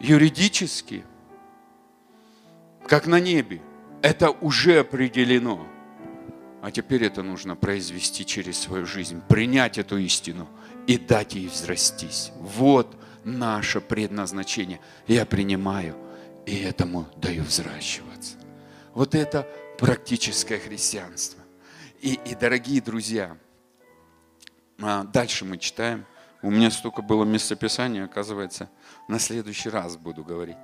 Юридически, 0.00 1.04
как 2.86 3.08
на 3.08 3.18
небе, 3.18 3.60
это 4.02 4.30
уже 4.30 4.78
определено. 4.78 5.66
А 6.62 6.70
теперь 6.70 7.04
это 7.04 7.22
нужно 7.22 7.56
произвести 7.56 8.24
через 8.24 8.58
свою 8.58 8.86
жизнь, 8.86 9.20
принять 9.28 9.78
эту 9.78 9.98
истину 9.98 10.48
и 10.86 10.96
дать 10.96 11.34
ей 11.34 11.48
взрастись. 11.48 12.32
Вот 12.38 12.96
наше 13.28 13.80
предназначение. 13.80 14.80
Я 15.06 15.26
принимаю 15.26 15.96
и 16.46 16.56
этому 16.58 17.06
даю 17.16 17.42
взращиваться. 17.42 18.36
Вот 18.94 19.14
это 19.14 19.46
практическое 19.78 20.58
христианство. 20.58 21.40
И, 22.00 22.14
и 22.24 22.34
дорогие 22.34 22.80
друзья, 22.80 23.36
а, 24.80 25.04
дальше 25.04 25.44
мы 25.44 25.58
читаем. 25.58 26.06
У 26.40 26.50
меня 26.50 26.70
столько 26.70 27.02
было 27.02 27.24
местописания, 27.24 28.04
оказывается, 28.04 28.70
на 29.08 29.18
следующий 29.18 29.68
раз 29.68 29.96
буду 29.96 30.22
говорить. 30.24 30.56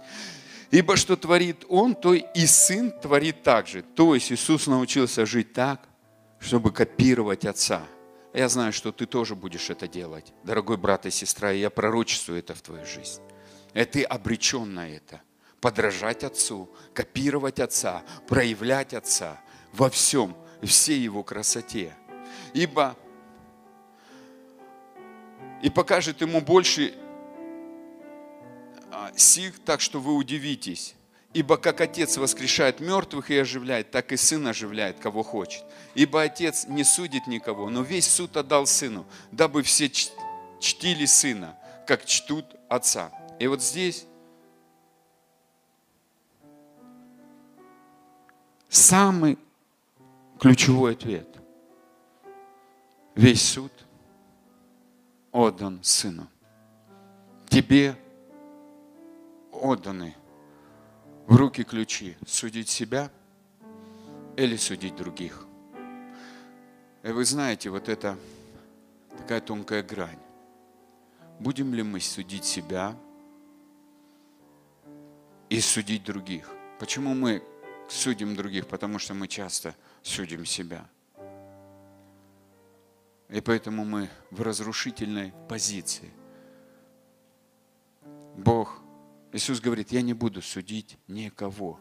Ибо 0.71 0.97
что 0.97 1.17
творит 1.17 1.65
Он, 1.69 1.95
то 1.95 2.15
и 2.15 2.47
Сын 2.47 2.91
творит 2.91 3.43
так 3.43 3.67
же. 3.67 3.83
То 3.83 4.15
есть 4.15 4.33
Иисус 4.33 4.67
научился 4.67 5.27
жить 5.27 5.53
так, 5.53 5.89
чтобы 6.39 6.73
копировать 6.73 7.45
Отца. 7.45 7.83
Я 8.35 8.49
знаю, 8.49 8.73
что 8.73 8.91
ты 8.91 9.07
тоже 9.07 9.37
будешь 9.37 9.71
это 9.71 9.87
делать, 9.87 10.33
дорогой 10.43 10.77
брат 10.77 11.07
и 11.07 11.11
сестра, 11.11 11.53
и 11.53 11.61
я 11.61 11.71
пророчествую 11.71 12.41
это 12.41 12.53
в 12.53 12.63
твою 12.63 12.85
жизнь. 12.85 13.23
И 13.75 13.85
ты 13.85 14.03
обречен 14.03 14.75
на 14.75 14.89
это. 14.89 15.23
Подражать 15.61 16.25
Отцу, 16.25 16.69
копировать 16.93 17.61
Отца, 17.61 18.03
проявлять 18.27 18.93
Отца 18.93 19.41
во 19.73 19.89
всем, 19.89 20.37
всей 20.65 20.99
Его 20.99 21.23
красоте. 21.23 21.97
Ибо 22.55 22.97
и 25.63 25.71
покажет 25.71 26.21
Ему 26.21 26.41
больше 26.41 26.93
а, 28.91 29.13
сих, 29.17 29.61
так 29.61 29.81
что 29.81 30.01
вы 30.01 30.13
удивитесь. 30.15 30.97
Ибо 31.35 31.57
как 31.57 31.81
Отец 31.81 32.17
воскрешает 32.17 32.79
мертвых 32.79 33.29
и 33.29 33.37
оживляет, 33.37 33.91
так 33.91 34.13
и 34.13 34.17
Сын 34.17 34.47
оживляет, 34.47 35.01
кого 35.01 35.25
хочет. 35.25 35.65
Ибо 35.97 36.23
Отец 36.23 36.67
не 36.69 36.85
судит 36.85 37.27
никого, 37.27 37.69
но 37.71 37.83
весь 37.83 38.09
суд 38.09 38.37
отдал 38.37 38.67
Сыну, 38.67 39.05
дабы 39.33 39.65
все 39.65 39.91
чтили 39.91 41.07
Сына, 41.07 41.59
как 41.89 42.05
чтут 42.05 42.47
Отца. 42.69 43.11
И 43.41 43.49
вот 43.49 43.61
здесь 43.61 44.07
самый 48.69 49.37
ключевой 50.39 50.93
ответ. 50.93 51.29
Весь 53.17 53.43
суд 53.43 53.73
отдан 55.33 55.83
Сыну. 55.83 56.29
Тебе 57.49 57.97
отданы 59.51 60.15
в 61.27 61.37
руки 61.37 61.65
ключи 61.65 62.17
судить 62.27 62.69
себя 62.69 63.11
или 64.37 64.57
судить 64.57 64.97
других. 64.97 65.47
И 67.03 67.09
вы 67.11 67.25
знаете, 67.25 67.71
вот 67.71 67.89
это 67.89 68.19
такая 69.19 69.41
тонкая 69.41 69.83
грань. 69.83 70.19
Будем 71.41 71.75
ли 71.75 71.83
мы 71.83 72.01
судить 72.01 72.45
себя 72.45 72.97
и 75.49 75.61
судить 75.61 76.05
других? 76.05 76.49
Почему 76.79 77.15
мы 77.15 77.43
судим 77.89 78.37
других? 78.37 78.67
Потому 78.67 78.99
что 78.99 79.15
мы 79.15 79.29
часто 79.29 79.75
судим 80.03 80.45
себя. 80.45 80.87
И 83.29 83.41
поэтому 83.41 83.85
мы 83.85 84.09
в 84.31 84.43
разрушительной 84.43 85.33
позиции. 85.49 86.11
Бог 88.37 88.84
Иисус 89.35 89.61
говорит, 89.61 89.91
я 89.91 90.01
не 90.01 90.13
буду 90.13 90.41
судить 90.41 90.97
никого. 91.09 91.81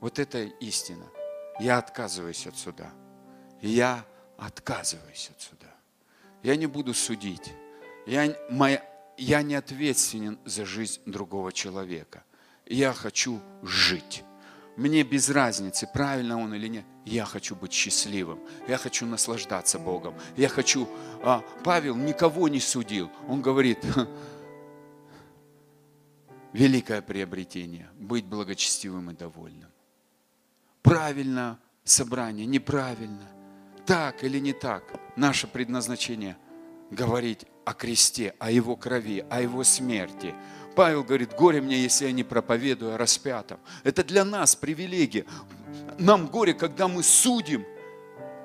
Вот 0.00 0.18
это 0.18 0.44
истина. 0.60 1.04
Я 1.60 1.76
отказываюсь 1.76 2.46
от 2.46 2.56
суда. 2.56 2.90
Я 3.60 4.06
отказываюсь 4.38 5.30
от 5.30 5.42
суда. 5.42 5.74
Я 6.42 6.56
не 6.56 6.64
буду 6.64 6.94
судить. 6.94 7.52
Я, 8.06 8.34
моя, 8.48 8.82
я 9.18 9.42
не 9.42 9.56
ответственен 9.56 10.38
за 10.46 10.64
жизнь 10.64 11.02
другого 11.04 11.52
человека. 11.52 12.24
Я 12.64 12.94
хочу 12.94 13.42
жить. 13.62 14.24
Мне 14.78 15.02
без 15.02 15.28
разницы, 15.28 15.86
правильно 15.92 16.40
он 16.40 16.54
или 16.54 16.68
нет. 16.68 16.86
Я 17.04 17.26
хочу 17.26 17.54
быть 17.56 17.74
счастливым. 17.74 18.40
Я 18.66 18.78
хочу 18.78 19.04
наслаждаться 19.04 19.78
Богом. 19.78 20.14
Я 20.34 20.48
хочу... 20.48 20.88
А, 21.22 21.44
Павел 21.62 21.94
никого 21.94 22.48
не 22.48 22.60
судил. 22.60 23.10
Он 23.28 23.42
говорит, 23.42 23.84
великое 26.52 27.02
приобретение– 27.02 27.88
быть 27.98 28.24
благочестивым 28.24 29.10
и 29.10 29.14
довольным. 29.14 29.70
Правильно 30.82 31.58
собрание, 31.84 32.46
неправильно, 32.46 33.28
так 33.86 34.24
или 34.24 34.38
не 34.38 34.52
так. 34.52 34.84
Наше 35.16 35.46
предназначение– 35.46 36.36
говорить 36.90 37.46
о 37.64 37.72
кресте, 37.72 38.34
о 38.38 38.50
его 38.50 38.76
крови, 38.76 39.24
о 39.30 39.40
его 39.40 39.62
смерти. 39.62 40.34
Павел 40.74 41.04
говорит, 41.04 41.34
горе 41.34 41.60
мне, 41.60 41.76
если 41.76 42.06
я 42.06 42.12
не 42.12 42.24
проповедую 42.24 42.94
о 42.94 42.98
распятом. 42.98 43.60
Это 43.84 44.02
для 44.02 44.24
нас 44.24 44.56
привилегия. 44.56 45.24
Нам 45.98 46.26
горе, 46.26 46.54
когда 46.54 46.88
мы 46.88 47.02
судим, 47.02 47.64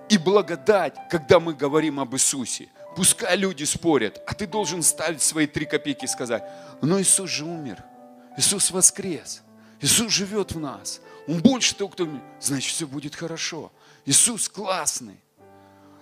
и 0.09 0.19
благодать, 0.19 0.95
когда 1.09 1.39
мы 1.39 1.55
говорим 1.55 1.99
об 1.99 2.13
Иисусе. 2.13 2.69
Пускай 2.95 3.35
люди 3.35 3.63
спорят, 3.63 4.21
а 4.27 4.35
ты 4.35 4.45
должен 4.45 4.83
ставить 4.83 5.21
свои 5.21 5.47
три 5.47 5.65
копейки 5.65 6.05
и 6.05 6.07
сказать, 6.07 6.43
но 6.81 7.01
Иисус 7.01 7.29
же 7.29 7.45
умер– 7.45 7.83
Иисус 8.37 8.71
воскрес. 8.71 9.41
Иисус 9.81 10.11
живет 10.11 10.51
в 10.51 10.59
нас. 10.59 11.01
Он 11.27 11.39
больше 11.41 11.75
того, 11.75 11.89
кто... 11.89 12.07
Значит, 12.39 12.73
все 12.73 12.87
будет 12.87 13.15
хорошо. 13.15 13.71
Иисус 14.05 14.49
классный. 14.49 15.19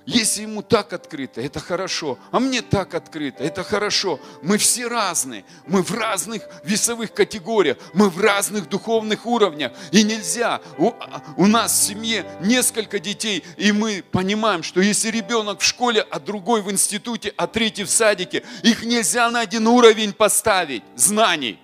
Если 0.06 0.42
ему 0.42 0.62
так 0.62 0.92
открыто, 0.92 1.40
это 1.40 1.62
хорошо, 1.62 2.20
а 2.32 2.42
мне 2.42 2.62
так 2.62 2.94
открыто, 2.94 3.42
это 3.42 3.64
хорошо. 3.64 4.20
Мы 4.42 4.58
все 4.58 4.88
разные, 4.88 5.46
мы 5.66 5.82
в 5.82 5.92
разных 5.94 6.44
весовых 6.66 7.14
категориях, 7.14 7.78
мы 7.94 8.10
в 8.10 8.20
разных 8.20 8.68
духовных 8.68 9.26
уровнях. 9.26 9.72
И 9.92 10.04
нельзя, 10.04 10.60
у, 10.78 10.92
у 11.38 11.48
нас 11.48 11.72
в 11.72 11.84
семье 11.84 12.26
несколько 12.42 13.00
детей, 13.00 13.46
и 13.56 13.72
мы 13.72 14.04
понимаем, 14.12 14.62
что 14.62 14.82
если 14.82 15.10
ребенок 15.10 15.62
в 15.62 15.64
школе, 15.64 16.06
а 16.12 16.20
другой 16.20 16.62
в 16.62 16.70
институте, 16.70 17.34
а 17.38 17.48
третий 17.48 17.86
в 17.86 17.90
садике, 17.90 18.44
их 18.62 18.84
нельзя 18.84 19.30
на 19.32 19.40
один 19.40 19.68
уровень 19.68 20.12
поставить 20.12 20.84
знаний. 20.96 21.60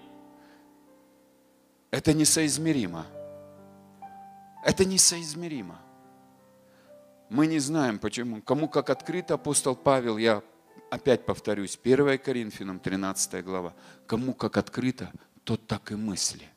Это 1.92 2.14
несоизмеримо. 2.14 3.06
Это 4.64 4.86
несоизмеримо. 4.86 5.80
Мы 7.30 7.48
не 7.48 7.60
знаем, 7.60 8.00
почему. 8.00 8.42
Кому 8.42 8.68
как 8.68 8.90
открыт 8.90 9.32
апостол 9.32 9.76
Павел, 9.76 10.18
я 10.18 10.44
опять 10.90 11.26
повторюсь, 11.26 11.80
1 11.82 12.20
Коринфянам 12.20 12.80
13 12.80 13.44
глава. 13.44 13.74
Кому 14.06 14.34
как 14.34 14.58
открыто, 14.58 15.12
тот 15.44 15.66
так 15.68 15.92
и 15.92 15.96
мысли. 15.96 16.48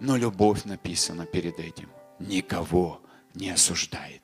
Но 0.00 0.16
любовь 0.16 0.64
написана 0.64 1.26
перед 1.26 1.58
этим. 1.58 1.88
Никого 2.18 3.00
не 3.34 3.50
осуждает. 3.50 4.22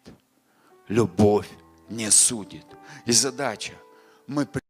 Любовь 0.88 1.49
не 1.88 2.11
судит. 2.11 2.66
И 3.07 3.12
задача, 3.12 3.74
мы 4.26 4.47
к 4.47 4.61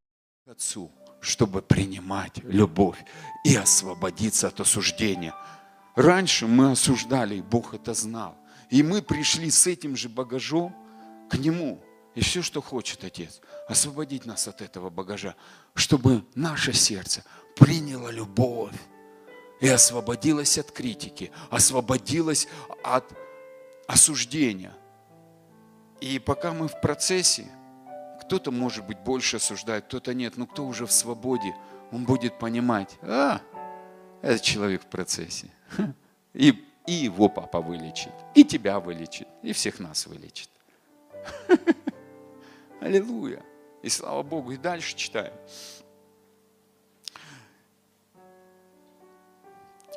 Отцу, 0.46 0.90
чтобы 1.22 1.62
принимать 1.62 2.38
любовь 2.42 2.98
и 3.44 3.54
освободиться 3.54 4.48
от 4.48 4.60
осуждения. 4.60 5.34
Раньше 5.94 6.46
мы 6.46 6.72
осуждали, 6.72 7.36
и 7.36 7.42
Бог 7.42 7.74
это 7.74 7.94
знал. 7.94 8.36
И 8.70 8.82
мы 8.82 9.02
пришли 9.02 9.50
с 9.50 9.66
этим 9.66 9.96
же 9.96 10.08
багажом 10.08 10.74
к 11.30 11.36
Нему. 11.36 11.80
И 12.16 12.20
все, 12.20 12.42
что 12.42 12.60
хочет 12.60 13.04
Отец, 13.04 13.40
освободить 13.68 14.26
нас 14.26 14.48
от 14.48 14.60
этого 14.60 14.90
багажа, 14.90 15.36
чтобы 15.74 16.24
наше 16.34 16.72
сердце 16.72 17.24
приняло 17.54 18.08
любовь 18.10 18.74
и 19.60 19.68
освободилось 19.68 20.58
от 20.58 20.72
критики, 20.72 21.30
освободилось 21.50 22.48
от 22.82 23.04
осуждения. 23.86 24.74
И 26.00 26.18
пока 26.18 26.52
мы 26.52 26.66
в 26.66 26.80
процессе, 26.80 27.46
кто-то, 28.32 28.50
может 28.50 28.86
быть, 28.86 28.98
больше 28.98 29.36
осуждает, 29.36 29.84
кто-то 29.84 30.14
нет, 30.14 30.38
но 30.38 30.46
кто 30.46 30.64
уже 30.64 30.86
в 30.86 30.92
свободе, 30.92 31.54
он 31.90 32.04
будет 32.04 32.38
понимать, 32.38 32.96
а, 33.02 33.42
этот 34.22 34.40
человек 34.40 34.80
в 34.80 34.86
процессе. 34.86 35.50
И 36.32 36.64
и 36.86 36.92
его 36.92 37.28
папа 37.28 37.60
вылечит, 37.60 38.12
и 38.34 38.42
тебя 38.42 38.80
вылечит, 38.80 39.28
и 39.42 39.52
всех 39.52 39.78
нас 39.78 40.06
вылечит. 40.06 40.48
Аллилуйя. 42.80 43.42
И 43.82 43.88
слава 43.88 44.24
Богу, 44.24 44.50
и 44.50 44.56
дальше 44.56 44.96
читаем. 44.96 45.34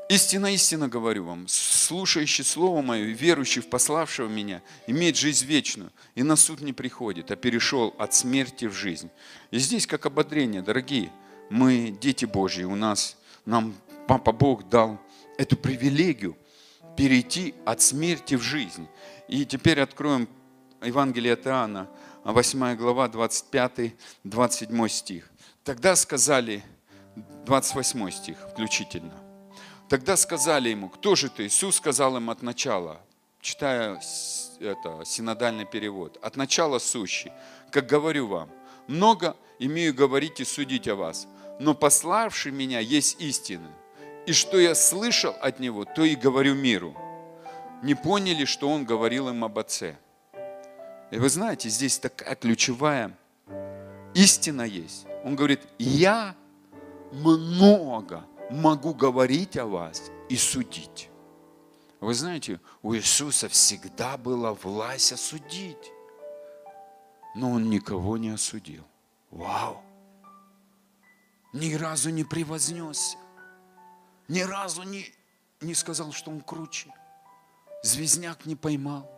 Истинно, 0.08 0.54
истинно 0.54 0.88
говорю 0.88 1.26
вам, 1.26 1.48
слушающий 1.48 2.44
Слово 2.44 2.84
Мое, 2.84 3.06
верующий 3.06 3.64
в 3.64 3.70
пославшего 3.70 4.28
Меня, 4.28 4.62
имеет 4.86 5.16
жизнь 5.16 5.46
вечную, 5.48 5.92
и 6.14 6.22
на 6.22 6.36
суд 6.36 6.62
не 6.62 6.74
приходит, 6.74 7.32
а 7.32 7.36
перешел 7.36 7.96
от 7.98 8.14
смерти 8.14 8.66
в 8.66 8.74
жизнь. 8.74 9.10
И 9.50 9.58
здесь 9.58 9.88
как 9.88 10.06
ободрение, 10.06 10.62
дорогие, 10.62 11.12
мы 11.50 11.96
дети 12.00 12.26
Божьи, 12.26 12.64
у 12.64 12.76
нас, 12.76 13.18
нам 13.46 13.76
Папа 14.08 14.32
Бог 14.32 14.70
дал 14.70 15.02
эту 15.40 15.58
привилегию 15.58 16.38
перейти 16.96 17.56
от 17.66 17.82
смерти 17.82 18.36
в 18.36 18.42
жизнь. 18.42 18.88
И 19.28 19.44
теперь 19.44 19.82
откроем 19.82 20.30
Евангелие 20.84 21.34
от 21.34 21.48
Иоанна, 21.48 21.90
8 22.24 22.76
глава, 22.76 23.08
25-27 23.08 24.90
стих. 24.90 25.32
Тогда 25.64 25.96
сказали, 25.96 26.64
28 27.46 28.12
стих 28.12 28.38
включительно. 28.52 29.25
Тогда 29.88 30.18
сказали 30.18 30.70
ему, 30.70 30.90
кто 30.90 31.16
же 31.16 31.30
ты? 31.30 31.46
Иисус 31.46 31.76
сказал 31.76 32.18
им 32.18 32.30
от 32.30 32.42
начала, 32.42 33.00
читая 33.40 34.00
это, 34.60 35.04
синодальный 35.06 35.66
перевод, 35.66 36.18
от 36.22 36.36
начала 36.36 36.80
сущий, 36.80 37.32
как 37.72 37.86
говорю 37.86 38.28
вам, 38.28 38.50
много 38.88 39.36
имею 39.60 39.94
говорить 39.94 40.40
и 40.40 40.46
судить 40.46 40.88
о 40.88 40.96
вас, 40.96 41.28
но 41.60 41.76
пославший 41.76 42.52
меня 42.52 42.80
есть 42.80 43.22
истина, 43.22 43.70
и 44.26 44.34
что 44.34 44.60
я 44.60 44.74
слышал 44.74 45.36
от 45.40 45.60
него, 45.60 45.86
то 45.86 46.04
и 46.04 46.16
говорю 46.16 46.56
миру. 46.56 46.96
Не 47.84 47.94
поняли, 47.94 48.46
что 48.46 48.70
он 48.70 48.86
говорил 48.86 49.30
им 49.30 49.44
об 49.44 49.60
Отце. 49.60 49.98
И 51.12 51.18
вы 51.18 51.30
знаете, 51.30 51.70
здесь 51.70 52.00
такая 52.00 52.36
ключевая 52.36 53.16
истина 54.16 54.64
есть. 54.64 55.06
Он 55.24 55.36
говорит, 55.36 55.62
я 55.78 56.36
много 57.12 58.26
могу 58.50 58.94
говорить 58.94 59.58
о 59.58 59.66
вас 59.66 60.12
и 60.30 60.36
судить. 60.36 61.10
Вы 62.00 62.14
знаете, 62.14 62.60
у 62.82 62.94
Иисуса 62.94 63.50
всегда 63.50 64.18
была 64.18 64.54
власть 64.54 65.12
осудить. 65.12 65.92
Но 67.36 67.52
Он 67.52 67.70
никого 67.70 68.18
не 68.18 68.30
осудил. 68.30 68.84
Вау! 69.32 69.82
Ни 71.54 71.74
разу 71.74 72.10
не 72.10 72.24
превознесся 72.24 73.18
ни 74.28 74.42
разу 74.42 74.84
не, 74.84 75.06
не 75.62 75.74
сказал, 75.74 76.12
что 76.12 76.32
он 76.32 76.42
круче. 76.42 76.92
Звездняк 77.84 78.46
не 78.46 78.56
поймал. 78.56 79.10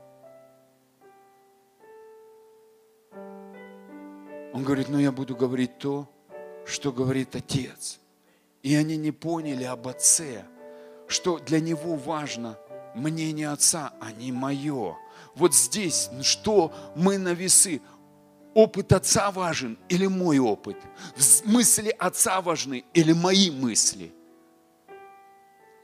Он 4.54 4.64
говорит, 4.64 4.90
ну 4.90 4.98
я 4.98 5.12
буду 5.12 5.36
говорить 5.36 5.78
то, 5.78 6.10
что 6.66 6.92
говорит 6.92 7.36
Отец. 7.36 8.00
И 8.68 8.76
они 8.76 8.98
не 8.98 9.12
поняли 9.12 9.64
об 9.64 9.88
Отце, 9.88 10.44
что 11.08 11.40
для 11.40 11.62
него 11.62 11.96
важно 11.96 12.58
мнение 12.96 13.48
Отца, 13.48 13.94
а 14.02 14.12
не 14.12 14.34
мое. 14.34 14.98
Вот 15.36 15.56
здесь, 15.56 16.10
что 16.22 16.74
мы 16.94 17.18
на 17.18 17.32
весы? 17.32 17.82
Опыт 18.54 18.92
Отца 18.92 19.32
важен 19.32 19.78
или 19.88 20.06
мой 20.06 20.40
опыт? 20.40 20.76
Мысли 21.46 21.96
Отца 21.98 22.42
важны 22.42 22.84
или 22.94 23.14
мои 23.14 23.52
мысли? 23.52 24.14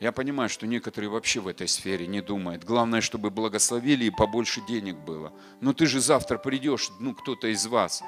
Я 0.01 0.11
понимаю, 0.11 0.49
что 0.49 0.67
некоторые 0.67 1.09
вообще 1.09 1.39
в 1.39 1.47
этой 1.47 1.69
сфере 1.69 2.05
не 2.05 2.19
думают. 2.19 2.65
Главное, 2.65 2.99
чтобы 2.99 3.29
благословили 3.29 4.03
и 4.03 4.11
побольше 4.11 4.59
денег 4.67 4.97
было. 4.97 5.31
Но 5.61 5.71
ты 5.71 5.85
же 5.85 6.01
завтра 6.01 6.37
придешь, 6.37 6.91
ну 6.99 7.15
кто-то 7.15 7.47
из 7.47 7.65
вас. 7.65 8.03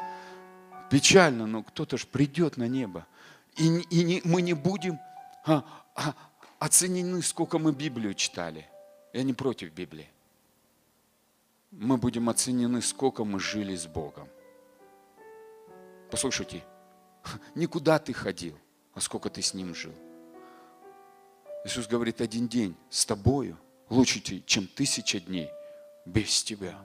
Печально, 0.91 1.47
но 1.47 1.63
кто-то 1.63 1.95
же 1.95 2.07
придет 2.07 2.57
на 2.57 2.67
небо. 2.67 3.07
И, 3.55 3.81
и 3.81 4.03
не, 4.03 4.21
мы 4.25 4.41
не 4.41 4.53
будем 4.53 4.99
а, 5.45 5.63
а, 5.95 6.13
оценены, 6.59 7.21
сколько 7.21 7.57
мы 7.57 7.71
Библию 7.71 8.13
читали. 8.13 8.67
Я 9.13 9.23
не 9.23 9.33
против 9.33 9.71
Библии. 9.73 10.09
Мы 11.71 11.97
будем 11.97 12.29
оценены, 12.29 12.81
сколько 12.81 13.23
мы 13.23 13.39
жили 13.39 13.75
с 13.75 13.85
Богом. 13.85 14.27
Послушайте, 16.11 16.63
никуда 17.55 17.99
ты 17.99 18.13
ходил, 18.13 18.57
а 18.93 19.01
сколько 19.01 19.29
ты 19.29 19.41
с 19.41 19.53
Ним 19.53 19.73
жил. 19.73 19.93
Иисус 21.63 21.87
говорит, 21.87 22.21
один 22.21 22.47
день 22.47 22.75
с 22.89 23.05
тобою 23.05 23.57
лучше, 23.89 24.21
чем 24.45 24.67
тысяча 24.67 25.19
дней 25.19 25.49
без 26.05 26.43
тебя. 26.43 26.75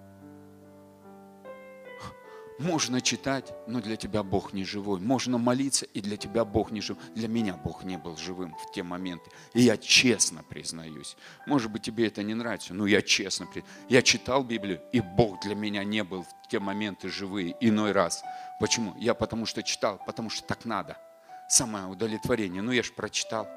Можно 2.61 3.01
читать, 3.01 3.55
но 3.67 3.81
для 3.81 3.97
тебя 3.97 4.23
Бог 4.23 4.53
не 4.53 4.65
живой. 4.65 5.01
Можно 5.01 5.39
молиться, 5.39 5.87
и 5.87 6.03
для 6.03 6.19
тебя 6.19 6.45
Бог 6.45 6.71
не 6.71 6.83
живой. 6.83 7.03
Для 7.15 7.27
меня 7.27 7.57
Бог 7.57 7.85
не 7.85 7.97
был 7.97 8.19
живым 8.19 8.55
в 8.55 8.71
те 8.73 8.83
моменты. 8.83 9.31
И 9.55 9.63
я 9.63 9.79
честно 9.79 10.43
признаюсь. 10.43 11.17
Может 11.47 11.73
быть, 11.73 11.81
тебе 11.81 12.07
это 12.07 12.23
не 12.23 12.35
нравится, 12.35 12.75
но 12.75 12.87
я 12.87 13.01
честно 13.01 13.47
признаюсь. 13.47 13.75
Я 13.89 14.03
читал 14.03 14.45
Библию, 14.45 14.83
и 14.93 15.01
Бог 15.01 15.41
для 15.41 15.55
меня 15.55 15.85
не 15.85 16.05
был 16.05 16.25
в 16.25 16.49
те 16.51 16.61
моменты 16.61 17.09
живые 17.09 17.57
иной 17.61 17.93
раз. 17.93 18.23
Почему? 18.61 18.95
Я 18.99 19.15
потому 19.15 19.47
что 19.47 19.63
читал, 19.63 19.99
потому 20.05 20.29
что 20.29 20.47
так 20.47 20.67
надо. 20.67 20.99
Самое 21.49 21.87
удовлетворение. 21.87 22.61
Ну, 22.61 22.73
я 22.73 22.83
же 22.83 22.93
прочитал. 22.93 23.49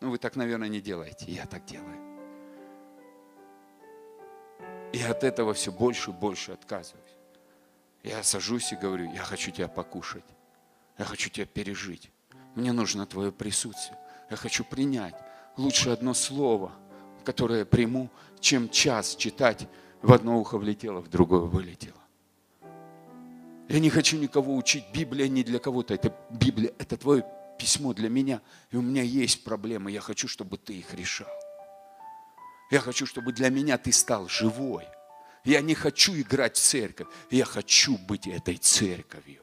Ну, 0.00 0.10
вы 0.10 0.18
так, 0.18 0.36
наверное, 0.36 0.68
не 0.68 0.82
делаете. 0.82 1.24
Я 1.28 1.46
так 1.46 1.64
делаю. 1.64 2.09
И 4.92 5.02
от 5.02 5.24
этого 5.24 5.54
все 5.54 5.70
больше 5.70 6.10
и 6.10 6.14
больше 6.14 6.52
отказываюсь. 6.52 7.04
Я 8.02 8.22
сажусь 8.22 8.72
и 8.72 8.76
говорю, 8.76 9.12
я 9.12 9.22
хочу 9.22 9.50
тебя 9.50 9.68
покушать. 9.68 10.24
Я 10.98 11.04
хочу 11.04 11.30
тебя 11.30 11.46
пережить. 11.46 12.10
Мне 12.54 12.72
нужно 12.72 13.06
твое 13.06 13.30
присутствие. 13.30 13.98
Я 14.30 14.36
хочу 14.36 14.64
принять. 14.64 15.14
Лучше 15.56 15.90
одно 15.90 16.14
слово, 16.14 16.72
которое 17.24 17.64
приму, 17.64 18.08
чем 18.40 18.68
час 18.68 19.16
читать. 19.16 19.68
В 20.02 20.12
одно 20.12 20.38
ухо 20.40 20.58
влетело, 20.58 21.00
в 21.00 21.08
другое 21.08 21.40
вылетело. 21.40 22.00
Я 23.68 23.78
не 23.78 23.90
хочу 23.90 24.18
никого 24.18 24.56
учить. 24.56 24.84
Библия 24.92 25.28
не 25.28 25.44
для 25.44 25.58
кого-то. 25.58 25.94
Это 25.94 26.14
Библия, 26.30 26.72
это 26.78 26.96
твое 26.96 27.24
письмо 27.60 27.92
для 27.92 28.08
меня, 28.08 28.40
и 28.70 28.76
у 28.76 28.82
меня 28.82 29.02
есть 29.02 29.44
проблемы, 29.44 29.92
я 29.92 30.00
хочу, 30.00 30.26
чтобы 30.28 30.56
ты 30.56 30.72
их 30.72 30.94
решал. 30.94 31.28
Я 32.70 32.80
хочу, 32.80 33.04
чтобы 33.04 33.32
для 33.32 33.50
меня 33.50 33.78
ты 33.78 33.92
стал 33.92 34.28
живой. 34.28 34.86
Я 35.44 35.60
не 35.60 35.74
хочу 35.74 36.14
играть 36.14 36.56
в 36.56 36.60
церковь. 36.60 37.08
Я 37.30 37.44
хочу 37.44 37.98
быть 37.98 38.26
этой 38.26 38.56
церковью. 38.56 39.42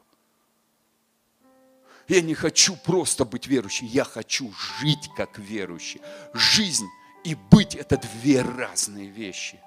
Я 2.08 2.22
не 2.22 2.34
хочу 2.34 2.74
просто 2.74 3.26
быть 3.26 3.46
верующим, 3.46 3.86
я 3.86 4.02
хочу 4.02 4.50
жить 4.80 5.10
как 5.14 5.38
верующий. 5.38 6.00
Жизнь 6.32 6.86
и 7.22 7.34
быть– 7.34 7.74
это 7.76 7.98
две 7.98 8.40
разные 8.40 9.08
вещи. 9.08 9.60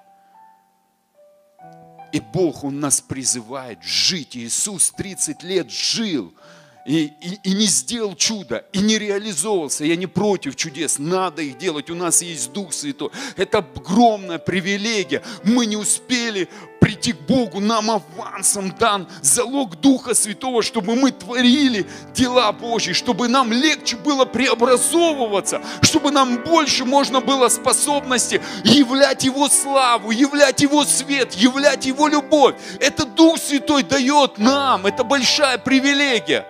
И 2.12 2.18
Бог, 2.18 2.64
Он 2.64 2.80
нас 2.80 3.00
призывает 3.00 3.80
жить. 3.84 4.36
Иисус 4.36 4.90
30 4.90 5.44
лет 5.44 5.70
жил– 5.70 6.34
и, 6.84 7.12
и, 7.20 7.38
и 7.42 7.54
не 7.54 7.66
сделал 7.66 8.14
чудо, 8.14 8.64
и 8.72 8.78
не 8.78 8.98
реализовался. 8.98 9.84
Я 9.84 9.96
не 9.96 10.06
против 10.06 10.56
чудес, 10.56 10.98
надо 10.98 11.42
их 11.42 11.58
делать, 11.58 11.90
у 11.90 11.94
нас 11.94 12.22
есть 12.22 12.52
Дух 12.52 12.72
Святой. 12.72 13.10
Это 13.36 13.58
огромная 13.58 14.38
привилегия. 14.38 15.22
Мы 15.44 15.66
не 15.66 15.76
успели 15.76 16.48
прийти 16.80 17.12
к 17.12 17.20
Богу, 17.20 17.60
нам 17.60 17.90
авансом 17.92 18.74
дан 18.76 19.06
залог 19.22 19.80
Духа 19.80 20.14
Святого, 20.14 20.62
чтобы 20.62 20.96
мы 20.96 21.12
творили 21.12 21.86
дела 22.12 22.50
Божьи, 22.50 22.92
чтобы 22.92 23.28
нам 23.28 23.52
легче 23.52 23.96
было 23.96 24.24
преобразовываться, 24.24 25.62
чтобы 25.82 26.10
нам 26.10 26.42
больше 26.42 26.84
можно 26.84 27.20
было 27.20 27.48
способности 27.48 28.42
являть 28.64 29.22
Его 29.22 29.48
славу, 29.48 30.10
являть 30.10 30.60
Его 30.60 30.84
свет, 30.84 31.34
являть 31.34 31.86
Его 31.86 32.08
любовь. 32.08 32.56
Это 32.80 33.04
Дух 33.04 33.38
Святой 33.38 33.84
дает 33.84 34.38
нам, 34.38 34.84
это 34.86 35.04
большая 35.04 35.58
привилегия. 35.58 36.44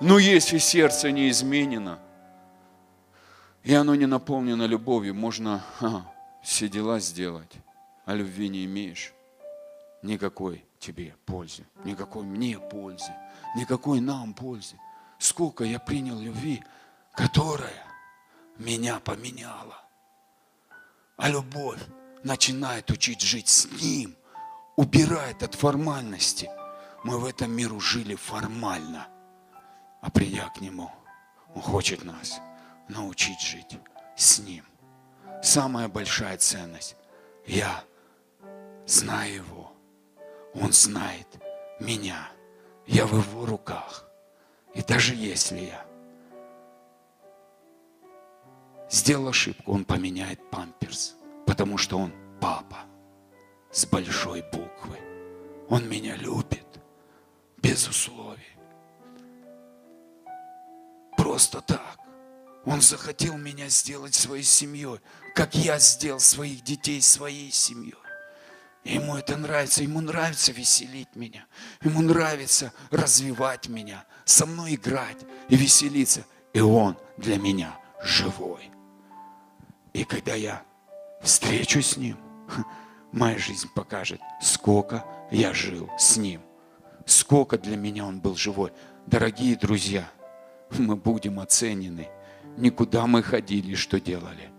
Но 0.00 0.18
если 0.18 0.58
сердце 0.58 1.10
не 1.10 1.28
изменено, 1.28 1.98
и 3.64 3.74
оно 3.74 3.96
не 3.96 4.06
наполнено 4.06 4.62
любовью, 4.64 5.14
можно 5.14 5.64
ха, 5.78 6.06
все 6.42 6.68
дела 6.68 7.00
сделать, 7.00 7.52
а 8.04 8.14
любви 8.14 8.48
не 8.48 8.64
имеешь. 8.64 9.12
Никакой 10.02 10.64
тебе 10.78 11.16
пользы, 11.26 11.66
никакой 11.84 12.22
мне 12.22 12.60
пользы, 12.60 13.12
никакой 13.56 14.00
нам 14.00 14.34
пользы. 14.34 14.76
Сколько 15.18 15.64
я 15.64 15.80
принял 15.80 16.20
любви, 16.20 16.62
которая 17.12 17.84
меня 18.56 19.00
поменяла. 19.00 19.82
А 21.16 21.28
любовь 21.28 21.80
начинает 22.22 22.88
учить 22.92 23.20
жить 23.20 23.48
с 23.48 23.66
Ним, 23.82 24.14
убирает 24.76 25.42
от 25.42 25.56
формальности. 25.56 26.48
Мы 27.02 27.18
в 27.18 27.24
этом 27.24 27.50
миру 27.50 27.80
жили 27.80 28.14
формально– 28.14 29.08
а 30.08 30.10
придя 30.10 30.48
к 30.48 30.62
Нему, 30.62 30.90
Он 31.54 31.60
хочет 31.60 32.02
нас 32.02 32.40
научить 32.88 33.42
жить 33.42 33.78
с 34.16 34.38
Ним. 34.38 34.64
Самая 35.42 35.88
большая 35.88 36.38
ценность. 36.38 36.96
Я 37.46 37.84
знаю 38.86 39.34
Его. 39.34 39.72
Он 40.54 40.72
знает 40.72 41.26
меня. 41.78 42.26
Я 42.86 43.04
в 43.04 43.18
Его 43.18 43.44
руках. 43.44 44.08
И 44.74 44.80
даже 44.82 45.14
если 45.14 45.58
я 45.58 45.86
сделал 48.88 49.28
ошибку, 49.28 49.72
Он 49.72 49.84
поменяет 49.84 50.40
памперс, 50.50 51.16
потому 51.46 51.76
что 51.76 51.98
Он 51.98 52.14
папа 52.40 52.78
с 53.70 53.84
большой 53.84 54.42
буквы. 54.52 54.98
Он 55.68 55.86
меня 55.86 56.16
любит 56.16 56.80
без 57.58 57.86
условий 57.86 58.57
просто 61.28 61.60
так. 61.60 61.98
Он 62.64 62.80
захотел 62.80 63.36
меня 63.36 63.68
сделать 63.68 64.14
своей 64.14 64.44
семьей, 64.44 64.98
как 65.34 65.54
я 65.54 65.78
сделал 65.78 66.20
своих 66.20 66.64
детей 66.64 67.02
своей 67.02 67.52
семьей. 67.52 67.98
ему 68.82 69.14
это 69.14 69.36
нравится, 69.36 69.82
ему 69.82 70.00
нравится 70.00 70.52
веселить 70.52 71.14
меня, 71.14 71.44
ему 71.82 72.00
нравится 72.00 72.72
развивать 72.90 73.68
меня, 73.68 74.06
со 74.24 74.46
мной 74.46 74.76
играть 74.76 75.18
и 75.50 75.56
веселиться. 75.56 76.24
И 76.54 76.60
он 76.60 76.96
для 77.18 77.36
меня 77.36 77.78
живой. 78.02 78.70
И 79.92 80.04
когда 80.04 80.34
я 80.34 80.62
встречусь 81.20 81.90
с 81.90 81.96
ним, 81.98 82.16
моя 83.12 83.36
жизнь 83.36 83.68
покажет, 83.74 84.22
сколько 84.40 85.04
я 85.30 85.52
жил 85.52 85.90
с 85.98 86.16
ним, 86.16 86.40
сколько 87.04 87.58
для 87.58 87.76
меня 87.76 88.06
он 88.06 88.18
был 88.18 88.34
живой. 88.34 88.72
Дорогие 89.06 89.54
друзья– 89.54 90.10
мы 90.76 90.96
будем 90.96 91.40
оценены. 91.40 92.08
Никуда 92.56 93.06
мы 93.06 93.22
ходили, 93.22 93.74
что 93.74 94.00
делали. 94.00 94.50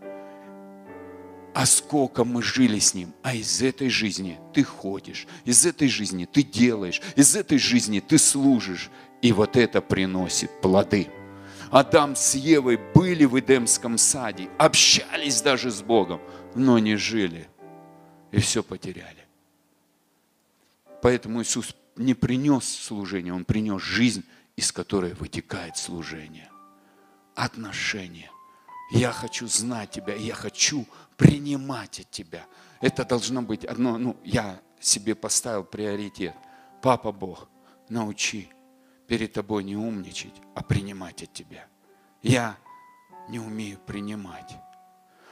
А 1.53 1.65
сколько 1.65 2.23
мы 2.23 2.41
жили 2.41 2.79
с 2.79 2.93
Ним. 2.93 3.13
А 3.23 3.35
из 3.35 3.61
этой 3.61 3.89
жизни 3.89 4.39
ты 4.53 4.63
ходишь, 4.63 5.27
из 5.45 5.65
этой 5.65 5.89
жизни 5.89 6.25
ты 6.25 6.43
делаешь, 6.43 7.01
из 7.15 7.35
этой 7.35 7.57
жизни 7.57 7.99
ты 7.99 8.17
служишь. 8.17 8.89
И 9.21 9.33
вот 9.33 9.57
это 9.57 9.81
приносит 9.81 10.61
плоды. 10.61 11.09
Адам 11.71 12.15
с 12.15 12.35
Евой 12.35 12.79
были 12.95 13.25
в 13.25 13.37
Эдемском 13.39 13.97
саде, 13.97 14.49
общались 14.57 15.41
даже 15.41 15.69
с 15.69 15.81
Богом, 15.81 16.21
но 16.55 16.79
не 16.79 16.95
жили. 16.95 17.47
И 18.31 18.39
все 18.39 18.63
потеряли. 18.63 19.25
Поэтому 21.01 21.41
Иисус 21.41 21.75
не 21.95 22.13
принес 22.13 22.63
служение, 22.63 23.33
Он 23.33 23.45
принес 23.45 23.81
жизнь 23.81 24.23
из 24.59 24.73
которой 24.73 25.13
вытекает 25.13 25.77
служение. 25.77 26.51
Отношения. 27.33 28.29
Я 28.91 29.13
хочу 29.13 29.47
знать 29.47 29.91
Тебя, 29.91 30.15
я 30.15 30.33
хочу 30.33 30.85
принимать 31.15 32.01
от 32.01 32.11
Тебя. 32.11 32.45
Это 32.81 33.05
должно 33.05 33.41
быть 33.41 33.63
одно, 33.63 33.97
ну, 33.97 34.17
я 34.25 34.59
себе 34.81 35.15
поставил 35.15 35.63
приоритет. 35.63 36.35
Папа 36.81 37.13
Бог, 37.13 37.47
научи 37.87 38.49
перед 39.07 39.31
Тобой 39.31 39.63
не 39.63 39.77
умничать, 39.77 40.35
а 40.55 40.61
принимать 40.61 41.23
от 41.23 41.31
Тебя. 41.31 41.65
Я 42.21 42.57
не 43.29 43.39
умею 43.39 43.79
принимать. 43.79 44.57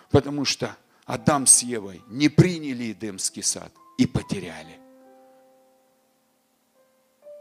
Потому 0.09 0.45
что 0.45 0.73
Адам 1.03 1.47
с 1.47 1.63
Евой 1.63 2.01
не 2.07 2.29
приняли 2.29 2.93
Эдемский 2.93 3.43
сад 3.43 3.73
и 3.97 4.07
потеряли. 4.07 4.79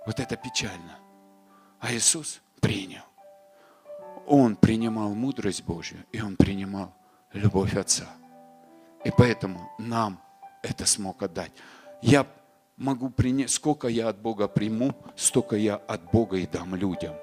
Вот 0.04 0.18
это 0.18 0.36
печально. 0.36 1.05
А 1.86 1.94
Иисус 1.94 2.40
принял. 2.60 3.04
Он 4.26 4.56
принимал 4.56 5.10
мудрость 5.14 5.62
Божью, 5.62 6.04
и 6.10 6.20
Он 6.20 6.34
принимал 6.34 6.92
любовь 7.32 7.76
Отца. 7.76 8.08
И 9.04 9.12
поэтому 9.16 9.70
нам 9.78 10.20
это 10.64 10.84
смог 10.84 11.22
отдать. 11.22 11.52
Я 12.02 12.26
могу 12.76 13.08
принять, 13.08 13.52
сколько 13.52 13.86
я 13.86 14.08
от 14.08 14.18
Бога 14.20 14.48
приму, 14.48 14.96
столько 15.14 15.54
я 15.54 15.76
от 15.76 16.10
Бога 16.10 16.38
и 16.38 16.46
дам 16.48 16.74
людям. 16.74 17.14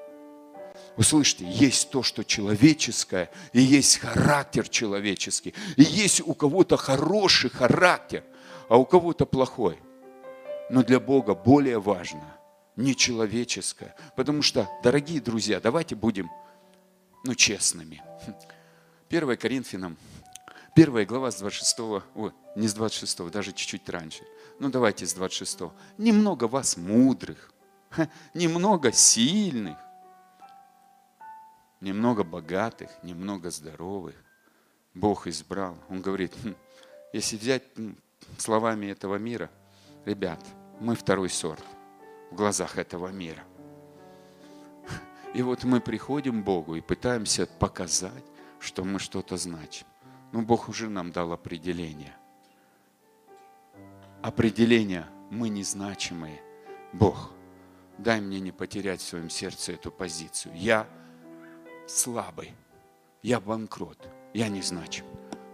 Вы 0.95 1.03
слышите, 1.03 1.45
есть 1.45 1.89
то, 1.89 2.01
что 2.01 2.23
человеческое, 2.23 3.29
и 3.51 3.61
есть 3.61 3.97
характер 3.97 4.69
человеческий. 4.69 5.53
И 5.75 5.83
есть 5.83 6.21
у 6.25 6.33
кого-то 6.33 6.77
хороший 6.77 7.49
характер, 7.49 8.23
а 8.69 8.77
у 8.77 8.85
кого-то 8.85 9.25
плохой. 9.25 9.77
Но 10.69 10.83
для 10.83 11.01
Бога 11.01 11.35
более 11.35 11.81
важно– 11.81 12.37
нечеловеческое. 12.75 13.95
Потому 14.15 14.41
что, 14.41 14.69
дорогие 14.83 15.21
друзья, 15.21 15.59
давайте 15.59 15.95
будем 15.95 16.29
ну, 17.23 17.35
честными. 17.35 18.01
1 19.09 19.37
Коринфянам, 19.37 19.97
1 20.75 21.05
глава 21.05 21.31
с 21.31 21.39
26, 21.39 21.79
ой, 22.15 22.31
не 22.55 22.67
с 22.67 22.73
26, 22.73 23.31
даже 23.31 23.51
чуть-чуть 23.51 23.87
раньше. 23.89 24.23
Ну 24.59 24.69
давайте 24.69 25.05
с 25.05 25.13
26. 25.13 25.59
Немного 25.97 26.45
вас 26.45 26.77
мудрых, 26.77 27.51
немного 28.33 28.91
сильных, 28.91 29.77
немного 31.79 32.23
богатых, 32.23 32.89
немного 33.03 33.51
здоровых. 33.51 34.15
Бог 34.93 35.27
избрал. 35.27 35.75
Он 35.89 36.01
говорит, 36.01 36.33
«Хм, 36.43 36.55
если 37.13 37.35
взять 37.37 37.63
словами 38.37 38.87
этого 38.87 39.15
мира, 39.15 39.49
ребят, 40.05 40.39
мы 40.79 40.95
второй 40.95 41.29
сорт 41.29 41.63
в 42.33 42.35
глазах 42.35 42.79
этого 42.79 43.09
мира. 43.09 43.43
И 45.35 45.43
вот 45.43 45.63
мы 45.63 45.79
приходим 45.79 46.41
к 46.41 46.45
Богу 46.45 46.75
и 46.75 46.81
пытаемся 46.81 47.45
показать, 47.45 48.25
что 48.59 48.83
мы 48.83 48.97
что-то 48.97 49.37
значим. 49.37 49.85
Но 50.31 50.41
Бог 50.41 50.67
уже 50.67 50.89
нам 50.89 51.11
дал 51.11 51.31
определение. 51.31 52.15
Определение 54.23 55.05
мы 55.29 55.49
незначимые. 55.49 56.41
Бог, 56.91 57.31
дай 57.99 58.19
мне 58.19 58.39
не 58.39 58.51
потерять 58.51 59.01
в 59.01 59.07
своем 59.07 59.29
сердце 59.29 59.73
эту 59.73 59.91
позицию. 59.91 60.55
Я 60.55 60.87
слабый, 61.87 62.55
я 63.21 63.39
банкрот, 63.39 64.07
я 64.33 64.49
не 64.49 64.63
значим. 64.63 65.05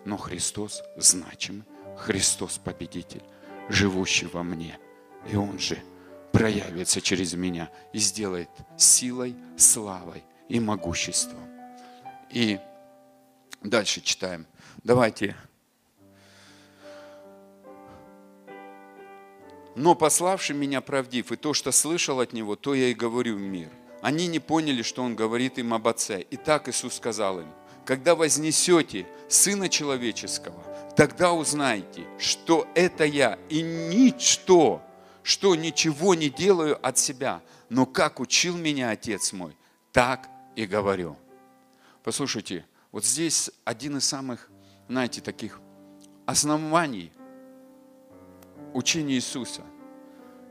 Но 0.05 0.15
Христос 0.15 0.81
значимый, 0.95 1.65
Христос 1.97 2.57
победитель, 2.57 3.23
живущий 3.67 4.27
во 4.27 4.43
мне. 4.43 4.79
И 5.29 5.35
Он 5.35 5.59
же 5.59 5.77
проявится 6.39 7.01
через 7.01 7.33
меня 7.33 7.69
и 7.91 7.99
сделает 7.99 8.49
силой, 8.77 9.35
славой 9.57 10.23
и 10.47 10.59
могуществом. 10.59 11.43
И 12.31 12.59
дальше 13.61 13.99
читаем. 13.99 14.47
Давайте. 14.83 15.35
Но 19.75 19.95
пославший 19.95 20.55
меня 20.55 20.79
правдив, 20.79 21.31
и 21.31 21.35
то, 21.35 21.53
что 21.53 21.71
слышал 21.71 22.21
от 22.21 22.31
него, 22.31 22.55
то 22.55 22.73
я 22.73 22.87
и 22.87 22.93
говорю 22.93 23.35
в 23.35 23.41
мир. 23.41 23.69
Они 24.01 24.27
не 24.27 24.39
поняли, 24.39 24.81
что 24.81 25.03
он 25.03 25.15
говорит 25.15 25.57
им 25.57 25.73
об 25.73 25.87
Отце. 25.89 26.21
И 26.21 26.37
так 26.37 26.69
Иисус 26.69 26.95
сказал 26.95 27.41
им, 27.41 27.47
когда 27.85 28.15
вознесете 28.15 29.05
Сына 29.27 29.67
Человеческого, 29.67 30.63
тогда 30.95 31.33
узнаете, 31.33 32.05
что 32.17 32.65
это 32.75 33.03
я, 33.03 33.37
и 33.49 33.61
ничто, 33.61 34.81
что 35.23 35.55
ничего 35.55 36.15
не 36.15 36.29
делаю 36.29 36.77
от 36.85 36.97
себя, 36.97 37.41
но 37.69 37.85
как 37.85 38.19
учил 38.19 38.57
меня 38.57 38.89
Отец 38.91 39.33
мой, 39.33 39.55
так 39.91 40.29
и 40.55 40.65
говорю. 40.65 41.17
Послушайте, 42.03 42.65
вот 42.91 43.05
здесь 43.05 43.51
один 43.65 43.97
из 43.97 44.05
самых, 44.05 44.49
знаете, 44.87 45.21
таких 45.21 45.59
оснований 46.25 47.11
учения 48.73 49.15
Иисуса. 49.15 49.63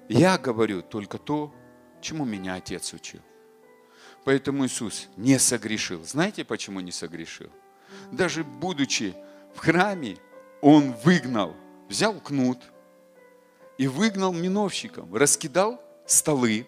Я 0.09 0.39
говорю 0.39 0.83
только 0.83 1.19
то, 1.19 1.53
чему 2.01 2.25
меня 2.25 2.55
Отец 2.55 2.93
учил. 2.93 3.21
Поэтому 4.25 4.67
Иисус 4.67 5.09
не 5.17 5.39
согрешил. 5.39 6.05
Знаете, 6.05 6.45
почему 6.45 6.81
не 6.81 6.93
согрешил? 6.93 7.51
Даже 8.13 8.45
будучи 8.45 9.15
в 9.55 9.59
храме, 9.59 10.17
Он 10.61 10.93
выгнал, 11.05 11.57
взял 11.89 12.21
кнут 12.21 12.59
и 13.79 13.87
выгнал 13.87 14.33
миновщикам, 14.33 15.15
раскидал 15.15 15.81
столы. 16.05 16.67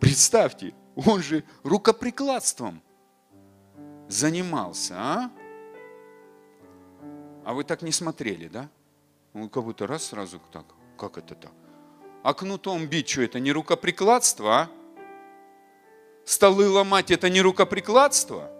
Представьте, 0.00 0.74
он 0.96 1.22
же 1.22 1.44
рукоприкладством 1.62 2.82
занимался, 4.08 4.94
а? 4.98 5.30
А 7.44 7.54
вы 7.54 7.64
так 7.64 7.82
не 7.82 7.92
смотрели, 7.92 8.48
да? 8.48 8.68
Он 9.34 9.48
как 9.48 9.64
будто 9.64 9.86
раз 9.86 10.06
сразу 10.06 10.40
так. 10.50 10.64
Как 10.96 11.18
это 11.18 11.34
так? 11.34 11.52
А 12.22 12.34
кнутом 12.34 12.86
бить, 12.86 13.08
что 13.08 13.22
это 13.22 13.40
не 13.40 13.52
рукоприкладство, 13.52 14.60
а? 14.60 14.70
Столы 16.24 16.68
ломать 16.68 17.10
это 17.10 17.28
не 17.28 17.42
рукоприкладство? 17.42 18.50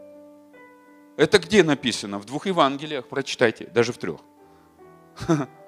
Это 1.16 1.38
где 1.38 1.62
написано? 1.62 2.18
В 2.18 2.24
двух 2.24 2.46
Евангелиях, 2.46 3.06
прочитайте, 3.06 3.66
даже 3.66 3.92
в 3.92 3.98
трех. 3.98 4.20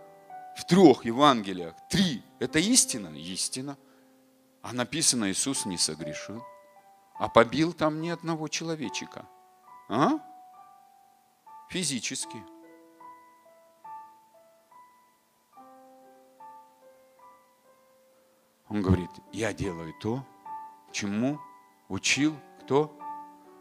В 0.56 0.64
трех 0.64 1.04
Евангелиях. 1.04 1.74
Три. 1.88 2.22
Это 2.38 2.58
истина? 2.58 3.08
Истина. 3.08 3.76
А 4.62 4.72
написано, 4.72 5.30
Иисус 5.30 5.66
не 5.66 5.76
согрешил. 5.76 6.44
А 7.14 7.28
побил 7.28 7.72
там 7.72 8.00
ни 8.00 8.08
одного 8.08 8.48
человечика. 8.48 9.26
А? 9.88 10.18
Физически. 11.68 12.42
Он 18.68 18.82
говорит, 18.82 19.10
я 19.32 19.52
делаю 19.52 19.94
то, 20.00 20.24
чему 20.90 21.38
учил 21.88 22.36
кто? 22.62 22.98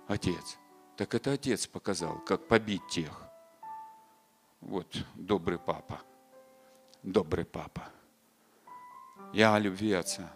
Отец. 0.07 0.57
Так 0.95 1.13
это 1.13 1.33
отец 1.33 1.67
показал, 1.67 2.19
как 2.19 2.47
побить 2.47 2.87
тех. 2.87 3.21
Вот 4.61 4.87
добрый 5.15 5.59
папа. 5.59 6.01
Добрый 7.03 7.43
папа. 7.43 7.83
Я 9.33 9.59
любви 9.59 9.91
отца. 9.91 10.31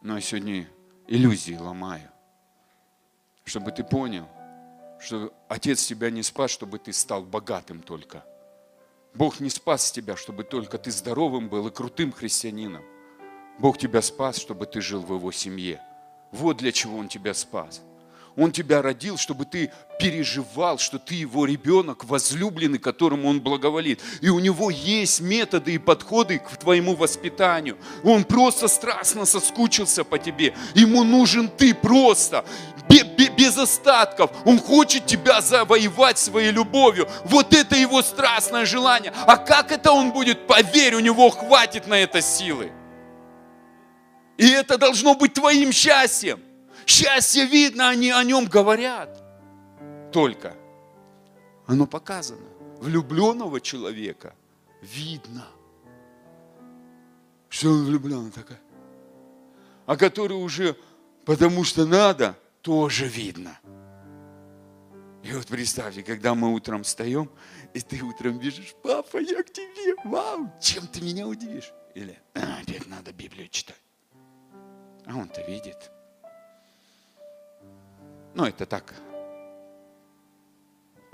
Но 0.00 0.14
я 0.14 0.22
сегодня 0.22 0.66
иллюзии 1.06 1.54
ломаю. 1.54 2.10
Чтобы 3.44 3.72
ты 3.72 3.84
понял, 3.84 4.26
что 5.00 5.34
Отец 5.48 5.84
тебя 5.84 6.10
не 6.10 6.22
спас, 6.22 6.50
чтобы 6.50 6.78
ты 6.78 6.94
стал 6.94 7.24
богатым 7.24 7.82
только. 7.82 8.24
Бог 9.12 9.40
не 9.40 9.50
спас 9.50 9.92
тебя, 9.92 10.16
чтобы 10.16 10.44
только 10.44 10.78
ты 10.78 10.90
здоровым 10.92 11.50
был 11.50 11.68
и 11.68 11.70
крутым 11.70 12.10
христианином. 12.10 12.84
Бог 13.58 13.76
тебя 13.76 14.00
спас, 14.00 14.38
чтобы 14.38 14.64
ты 14.64 14.80
жил 14.80 15.02
в 15.02 15.12
Его 15.12 15.30
семье. 15.30 15.82
Вот 16.32 16.56
для 16.56 16.72
чего 16.72 16.96
Он 16.96 17.08
тебя 17.08 17.34
спас. 17.34 17.82
Он 18.36 18.52
тебя 18.52 18.82
родил, 18.82 19.16
чтобы 19.16 19.44
ты 19.44 19.72
переживал, 19.98 20.78
что 20.78 20.98
ты 20.98 21.14
его 21.14 21.44
ребенок, 21.44 22.04
возлюбленный, 22.04 22.78
которому 22.78 23.28
он 23.28 23.40
благоволит. 23.40 24.00
И 24.20 24.28
у 24.28 24.38
него 24.38 24.70
есть 24.70 25.20
методы 25.20 25.74
и 25.74 25.78
подходы 25.78 26.38
к 26.38 26.56
твоему 26.56 26.94
воспитанию. 26.94 27.76
Он 28.04 28.24
просто 28.24 28.68
страстно 28.68 29.24
соскучился 29.24 30.04
по 30.04 30.18
тебе. 30.18 30.54
Ему 30.74 31.02
нужен 31.04 31.48
ты 31.48 31.74
просто, 31.74 32.44
без 33.38 33.56
остатков. 33.56 34.30
Он 34.44 34.58
хочет 34.58 35.06
тебя 35.06 35.40
завоевать 35.40 36.18
своей 36.18 36.50
любовью. 36.50 37.08
Вот 37.24 37.54
это 37.54 37.76
его 37.76 38.02
страстное 38.02 38.66
желание. 38.66 39.12
А 39.26 39.36
как 39.36 39.72
это 39.72 39.92
он 39.92 40.12
будет? 40.12 40.46
Поверь, 40.46 40.94
у 40.96 41.00
него 41.00 41.30
хватит 41.30 41.86
на 41.86 41.94
это 41.94 42.20
силы. 42.20 42.72
И 44.36 44.48
это 44.48 44.76
должно 44.76 45.14
быть 45.14 45.34
твоим 45.34 45.72
счастьем. 45.72 46.40
Счастье 46.88 47.44
видно, 47.44 47.90
они 47.90 48.10
о 48.10 48.24
нем 48.24 48.46
говорят. 48.46 49.22
Только 50.10 50.56
оно 51.66 51.86
показано. 51.86 52.48
Влюбленного 52.80 53.60
человека 53.60 54.34
видно, 54.80 55.46
что 57.50 57.68
он 57.68 57.84
влюблен 57.84 58.30
такая. 58.30 58.60
А 59.84 59.98
который 59.98 60.32
уже 60.32 60.76
потому 61.26 61.62
что 61.62 61.84
надо, 61.84 62.38
тоже 62.62 63.06
видно. 63.06 63.60
И 65.22 65.30
вот 65.32 65.46
представьте, 65.46 66.02
когда 66.02 66.34
мы 66.34 66.54
утром 66.54 66.84
встаем, 66.84 67.30
и 67.74 67.80
ты 67.80 68.02
утром 68.02 68.38
бежишь, 68.38 68.74
папа, 68.82 69.18
я 69.18 69.42
к 69.42 69.52
тебе, 69.52 69.94
вау, 70.04 70.50
чем 70.58 70.86
ты 70.86 71.02
меня 71.02 71.26
удивишь? 71.26 71.70
Или, 71.94 72.18
а, 72.32 72.64
теперь 72.64 72.88
надо 72.88 73.12
Библию 73.12 73.48
читать. 73.48 73.82
А 75.04 75.14
он-то 75.14 75.42
видит. 75.42 75.90
Ну, 78.34 78.44
это 78.44 78.66
так, 78.66 78.94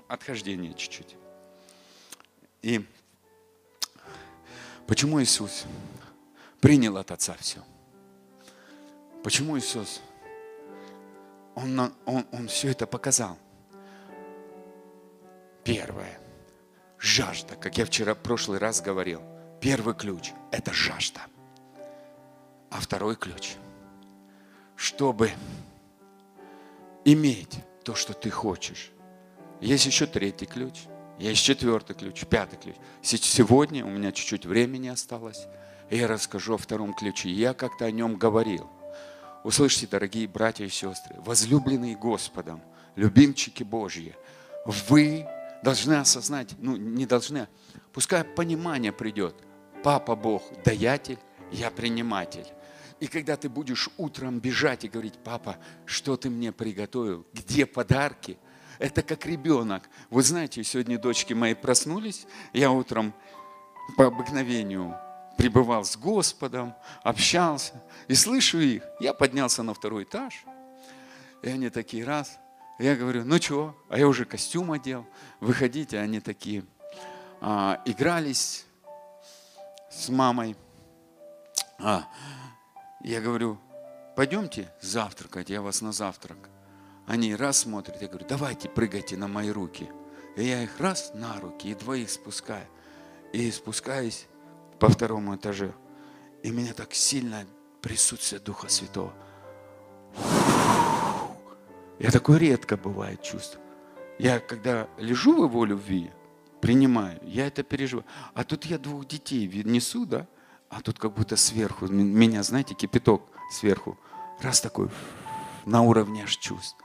отхождение 0.08 0.74
чуть-чуть. 0.74 1.16
И 2.62 2.84
почему 4.86 5.22
Иисус 5.22 5.64
принял 6.60 6.96
от 6.96 7.10
Отца 7.10 7.34
все? 7.40 7.62
Почему 9.22 9.58
Иисус? 9.58 10.00
Он, 11.54 11.92
он, 12.04 12.26
он 12.32 12.48
все 12.48 12.70
это 12.70 12.86
показал. 12.86 13.38
Первое. 15.62 16.20
Жажда. 16.98 17.56
Как 17.56 17.78
я 17.78 17.86
вчера, 17.86 18.14
в 18.14 18.18
прошлый 18.18 18.58
раз 18.58 18.80
говорил. 18.82 19.22
Первый 19.60 19.94
ключ– 19.94 20.32
это 20.50 20.72
жажда. 20.72 21.22
А 22.70 22.80
второй 22.80 23.16
ключ– 23.16 23.54
чтобы 24.76 25.30
иметь 27.04 27.58
то, 27.84 27.94
что 27.94 28.12
ты 28.12 28.30
хочешь. 28.30 28.90
Есть 29.60 29.86
еще 29.86 30.06
третий 30.06 30.46
ключ, 30.46 30.82
есть 31.18 31.42
четвертый 31.42 31.94
ключ, 31.94 32.24
пятый 32.26 32.58
ключ. 32.58 32.74
Сегодня 33.02 33.84
у 33.84 33.90
меня 33.90 34.12
чуть-чуть 34.12 34.46
времени 34.46 34.88
осталось, 34.88 35.46
и 35.90 35.96
я 35.96 36.08
расскажу 36.08 36.54
о 36.54 36.58
втором 36.58 36.92
ключе. 36.94 37.30
Я 37.30 37.54
как-то 37.54 37.84
о 37.84 37.90
нем 37.90 38.16
говорил. 38.16 38.68
Услышьте, 39.44 39.86
дорогие 39.86 40.26
братья 40.26 40.64
и 40.64 40.70
сестры, 40.70 41.16
возлюбленные 41.20 41.96
Господом, 41.96 42.62
любимчики 42.96 43.62
Божьи, 43.62 44.16
вы 44.88 45.26
должны 45.62 45.94
осознать, 45.94 46.54
ну 46.58 46.76
не 46.76 47.04
должны, 47.04 47.48
пускай 47.92 48.24
понимание 48.24 48.92
придет. 48.92 49.34
Папа 49.82 50.16
Бог, 50.16 50.42
даятель, 50.64 51.18
я 51.52 51.70
приниматель. 51.70 52.46
И 53.04 53.06
когда 53.06 53.36
ты 53.36 53.50
будешь 53.50 53.90
утром 53.98 54.38
бежать 54.38 54.84
и 54.84 54.88
говорить, 54.88 55.18
папа, 55.22 55.58
что 55.84 56.16
ты 56.16 56.30
мне 56.30 56.52
приготовил, 56.52 57.26
где 57.34 57.66
подарки, 57.66 58.38
это 58.78 59.02
как 59.02 59.26
ребенок. 59.26 59.90
Вы 60.08 60.22
знаете, 60.22 60.64
сегодня 60.64 60.98
дочки 60.98 61.34
мои 61.34 61.52
проснулись, 61.52 62.26
я 62.54 62.70
утром 62.70 63.12
по 63.98 64.06
обыкновению 64.06 64.96
пребывал 65.36 65.84
с 65.84 65.98
Господом, 65.98 66.74
общался, 67.02 67.74
и 68.08 68.14
слышу 68.14 68.58
их. 68.58 68.82
Я 69.00 69.12
поднялся 69.12 69.62
на 69.62 69.74
второй 69.74 70.04
этаж, 70.04 70.42
и 71.42 71.50
они 71.50 71.68
такие 71.68 72.06
раз. 72.06 72.38
Я 72.78 72.96
говорю, 72.96 73.26
ну 73.26 73.36
что, 73.36 73.76
а 73.90 73.98
я 73.98 74.08
уже 74.08 74.24
костюм 74.24 74.72
одел, 74.72 75.06
выходите, 75.40 75.98
они 75.98 76.20
такие, 76.20 76.64
а, 77.42 77.82
игрались 77.84 78.64
с 79.90 80.08
мамой. 80.08 80.56
А, 81.78 82.08
я 83.04 83.20
говорю, 83.20 83.58
пойдемте 84.16 84.72
завтракать, 84.80 85.50
я 85.50 85.62
вас 85.62 85.82
на 85.82 85.92
завтрак. 85.92 86.48
Они 87.06 87.34
раз 87.36 87.58
смотрят, 87.58 88.00
я 88.00 88.08
говорю, 88.08 88.26
давайте 88.26 88.68
прыгайте 88.68 89.16
на 89.16 89.28
мои 89.28 89.50
руки. 89.50 89.90
И 90.36 90.44
я 90.44 90.62
их 90.62 90.80
раз 90.80 91.12
на 91.14 91.38
руки, 91.40 91.68
и 91.68 91.74
двоих 91.74 92.10
спускаю. 92.10 92.66
И 93.32 93.50
спускаюсь 93.50 94.26
по 94.78 94.88
второму 94.88 95.36
этажу. 95.36 95.72
И 96.42 96.50
меня 96.50 96.72
так 96.72 96.94
сильно 96.94 97.44
присутствие 97.82 98.40
Духа 98.40 98.68
Святого. 98.68 99.12
Я 101.98 102.10
такое 102.10 102.38
редко 102.38 102.76
бывает 102.76 103.22
чувство. 103.22 103.60
Я 104.18 104.40
когда 104.40 104.88
лежу 104.96 105.34
в 105.34 105.50
его 105.50 105.64
любви, 105.64 106.10
принимаю, 106.60 107.20
я 107.22 107.46
это 107.46 107.62
переживаю. 107.62 108.06
А 108.32 108.44
тут 108.44 108.64
я 108.64 108.78
двух 108.78 109.06
детей 109.06 109.46
несу, 109.64 110.06
да, 110.06 110.26
а 110.74 110.80
тут 110.80 110.98
как 110.98 111.12
будто 111.12 111.36
сверху, 111.36 111.86
меня, 111.86 112.42
знаете, 112.42 112.74
кипяток 112.74 113.22
сверху, 113.50 113.96
раз 114.40 114.60
такой, 114.60 114.90
на 115.64 115.82
уровне 115.82 116.24
аж 116.24 116.36
чувств. 116.36 116.76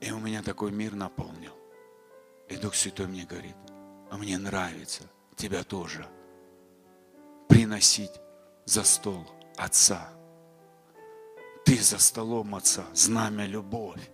И 0.00 0.10
у 0.10 0.18
меня 0.18 0.42
такой 0.42 0.72
мир 0.72 0.94
наполнил. 0.94 1.52
И 2.48 2.56
Дух 2.56 2.74
Святой 2.74 3.06
мне 3.06 3.24
говорит, 3.24 3.56
а 4.10 4.18
мне 4.18 4.36
нравится 4.36 5.04
тебя 5.36 5.62
тоже 5.62 6.06
приносить 7.48 8.12
за 8.66 8.84
стол 8.84 9.26
Отца. 9.56 10.10
Ты 11.64 11.80
за 11.80 11.98
столом 11.98 12.54
Отца, 12.54 12.84
знамя 12.92 13.46
любовь. 13.46 14.10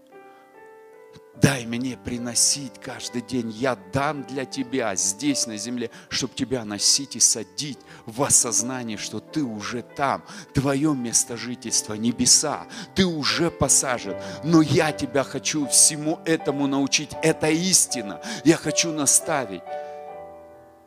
Дай 1.40 1.66
мне 1.66 1.96
приносить 1.96 2.72
каждый 2.80 3.22
день. 3.22 3.50
Я 3.50 3.76
дан 3.92 4.24
для 4.24 4.44
тебя 4.44 4.94
здесь 4.96 5.46
на 5.46 5.56
земле, 5.56 5.90
чтобы 6.08 6.34
тебя 6.34 6.64
носить 6.64 7.14
и 7.16 7.20
садить 7.20 7.78
в 8.06 8.22
осознание, 8.22 8.96
что 8.96 9.20
ты 9.20 9.44
уже 9.44 9.82
там. 9.82 10.24
Твое 10.52 10.94
место 10.94 11.36
жительства– 11.36 11.94
небеса. 11.94 12.66
Ты 12.94 13.06
уже 13.06 13.50
посажен. 13.50 14.16
Но 14.42 14.62
я 14.62 14.90
тебя 14.90 15.22
хочу 15.22 15.66
всему 15.68 16.18
этому 16.24 16.66
научить. 16.66 17.10
Это 17.22 17.48
истина. 17.48 18.20
Я 18.44 18.56
хочу 18.56 18.90
наставить. 18.92 19.62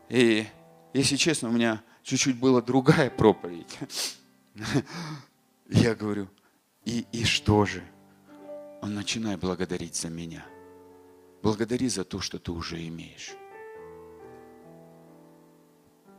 И, 0.09 0.45
если 0.93 1.15
честно, 1.15 1.47
у 1.47 1.51
меня 1.53 1.81
чуть-чуть 2.03 2.37
была 2.37 2.61
другая 2.61 3.09
проповедь. 3.09 3.77
Я 5.69 5.95
говорю, 5.95 6.27
и, 6.83 7.05
и 7.13 7.23
что 7.23 7.65
же? 7.65 7.81
Он 8.82 8.95
начинает 8.95 9.39
благодарить 9.39 9.95
за 9.95 10.09
меня. 10.09 10.43
Благодари 11.43 11.88
за 11.88 12.03
то, 12.03 12.19
что 12.19 12.39
ты 12.39 12.51
уже 12.51 12.88
имеешь. 12.88 13.36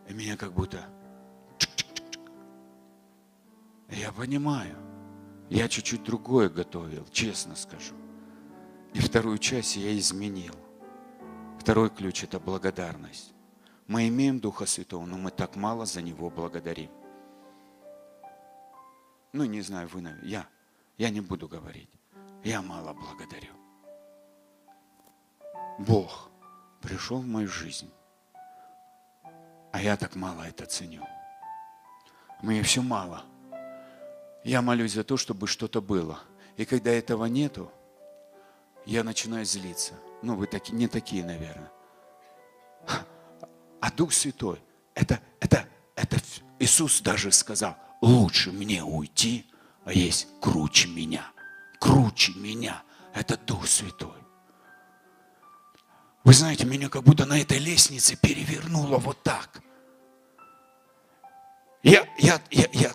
И 0.08 0.12
меня 0.12 0.36
как 0.36 0.52
будто... 0.52 0.88
Я 3.88 4.12
понимаю. 4.12 4.76
Я 5.50 5.68
чуть-чуть 5.68 6.04
другое 6.04 6.48
готовил, 6.48 7.04
честно 7.10 7.56
скажу. 7.56 7.94
И 8.94 9.00
вторую 9.00 9.38
часть 9.38 9.76
я 9.76 9.96
изменил. 9.98 10.54
Второй 11.58 11.90
ключ– 11.90 12.24
это 12.24 12.40
благодарность. 12.40 13.32
Мы 13.86 14.08
имеем 14.08 14.40
Духа 14.40 14.66
Святого, 14.66 15.04
но 15.04 15.18
мы 15.18 15.30
так 15.30 15.56
мало 15.56 15.84
за 15.84 16.00
Него 16.00 16.30
благодарим. 16.30 16.90
Ну, 19.32 19.44
не 19.44 19.60
знаю, 19.62 19.88
вы, 19.88 20.02
я, 20.22 20.46
я 20.96 21.10
не 21.10 21.20
буду 21.20 21.48
говорить 21.48 21.90
я 22.45 22.62
мало 22.62 22.93
благодарю. 22.93 23.53
Бог 25.78 26.30
пришел 26.80 27.18
в 27.18 27.26
мою 27.26 27.49
жизнь, 27.49 27.90
а 29.72 29.80
я 29.80 29.97
так 29.97 30.16
мало 30.16 30.43
это 30.43 30.66
ценю. 30.66 31.07
Мне 32.43 32.62
все 32.62 32.82
мало. 32.82 33.24
Я 34.45 34.61
молюсь 34.61 34.93
за 34.93 35.05
то, 35.05 35.16
чтобы 35.16 35.47
что-то 35.47 35.80
было. 35.80 36.18
И 36.57 36.64
когда 36.64 36.90
этого 36.90 37.26
нету, 37.26 37.70
я 38.84 39.05
начинаю 39.05 39.45
злиться. 39.45 39.95
Ну, 40.22 40.34
вы 40.34 40.47
таки, 40.47 40.72
не 40.72 40.88
такие, 40.88 41.24
наверное. 41.24 41.70
А 43.80 43.90
Дух 43.93 44.12
Святой, 44.12 44.61
это, 44.95 45.20
это, 45.40 45.66
это 45.95 46.16
Иисус 46.59 47.01
даже 47.01 47.30
сказал, 47.32 47.76
лучше 48.01 48.51
мне 48.53 48.82
уйти, 48.82 49.47
а 49.84 49.93
есть 49.93 50.28
круче 50.40 50.88
меня 50.88 51.31
круче 51.82 52.32
меня. 52.36 52.84
Это 53.12 53.36
Дух 53.36 53.66
Святой. 53.66 54.22
Вы 56.22 56.32
знаете, 56.32 56.64
меня 56.64 56.88
как 56.88 57.02
будто 57.02 57.26
на 57.26 57.40
этой 57.40 57.58
лестнице 57.58 58.14
перевернуло 58.14 58.98
вот 58.98 59.20
так. 59.24 59.60
Я, 61.82 62.06
я, 62.18 62.40
я, 62.52 62.68
я, 62.72 62.92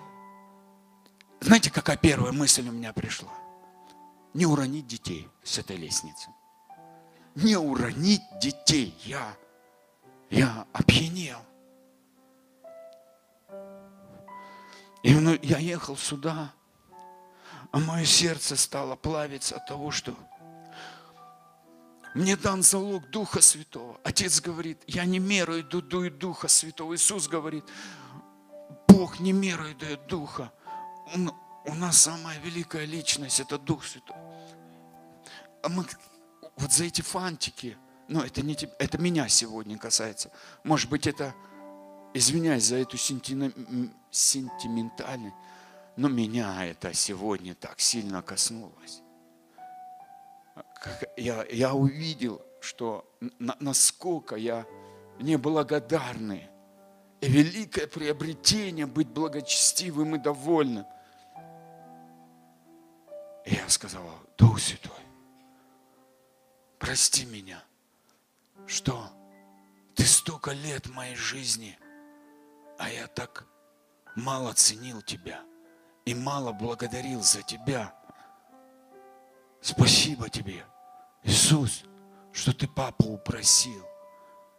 знаете, 1.42 1.70
какая 1.70 1.98
первая 1.98 2.32
мысль 2.32 2.68
у 2.70 2.72
меня 2.72 2.94
пришла? 2.94 3.34
Не 4.34 4.46
уронить 4.46 4.88
детей 4.88 5.28
с 5.44 5.58
этой 5.58 5.76
лестницы. 5.76 6.30
Не 7.36 7.58
уронить 7.58 8.22
детей. 8.40 8.98
Я, 9.04 9.36
я 10.30 10.66
опьянел. 10.72 11.40
И 15.04 15.14
ну, 15.14 15.38
я 15.42 15.58
ехал 15.58 15.98
сюда, 15.98 16.54
а 17.72 17.80
мое 17.80 18.06
сердце 18.06 18.56
стало 18.56 18.96
плавиться 18.96 19.58
от 19.58 19.68
того, 19.68 19.92
что 19.92 20.16
мне 22.14 22.36
дан 22.36 22.64
залог 22.64 23.10
Духа 23.12 23.42
Святого. 23.42 24.00
Отец 24.04 24.42
говорит, 24.42 24.82
я 24.88 25.06
не 25.06 25.20
мерую 25.20 25.64
дую 25.64 26.10
Духа 26.10 26.48
Святого. 26.48 26.96
Иисус 26.96 27.28
говорит, 27.28 27.64
Бог 28.88 29.20
не 29.20 29.34
мерой 29.34 29.76
дает 29.76 30.08
Духа. 30.08 30.52
Он, 31.14 31.32
у 31.66 31.74
нас 31.76 32.02
самая 32.02 32.40
великая 32.40 32.86
личность– 32.86 33.40
это 33.42 33.60
Дух 33.60 33.86
Святой. 33.86 34.16
А 35.62 35.70
мы 35.70 35.86
вот 36.56 36.72
за 36.72 36.86
эти 36.86 37.02
фантики, 37.02 37.78
ну 38.08 38.22
это, 38.22 38.42
не, 38.42 38.58
это 38.80 38.98
меня 38.98 39.28
сегодня 39.28 39.78
касается. 39.78 40.32
Может 40.64 40.90
быть, 40.90 41.06
это, 41.06 41.36
извиняюсь 42.14 42.64
за 42.64 42.78
эту 42.78 42.98
сентиментальность, 42.98 45.36
но 45.98 46.08
меня 46.10 46.64
это 46.64 46.94
сегодня 46.94 47.56
так 47.56 47.80
сильно 47.80 48.22
коснулось. 48.22 49.02
Я, 51.18 51.44
я 51.46 51.74
увидел, 51.74 52.42
что 52.62 53.12
на, 53.40 53.58
насколько 53.60 54.36
я 54.36 54.66
неблагодарный. 55.20 56.50
И 57.20 57.28
великое 57.28 57.88
приобретение 57.88 58.86
быть 58.86 59.08
благочестивым 59.08 60.16
и 60.16 60.20
довольным. 60.20 60.86
И 63.44 63.56
я 63.56 63.68
сказал, 63.68 64.04
Дух 64.38 64.60
Святой, 64.60 64.92
прости 66.78 67.26
меня, 67.26 67.64
что 68.68 69.10
ты 69.96 70.06
столько 70.06 70.52
лет 70.52 70.88
моей 70.90 71.16
жизни, 71.16 71.76
а 72.78 72.88
я 72.88 73.08
так 73.08 73.48
мало 74.16 74.54
ценил 74.54 75.02
тебя– 75.02 75.44
и 76.08 76.16
мало 76.16 76.54
благодарил 76.54 77.22
за 77.22 77.42
тебя. 77.42 77.94
Спасибо 79.60 80.30
тебе, 80.30 80.64
Иисус, 81.24 81.84
что 82.32 82.54
ты 82.54 82.66
папу 82.66 83.10
упросил 83.10 83.86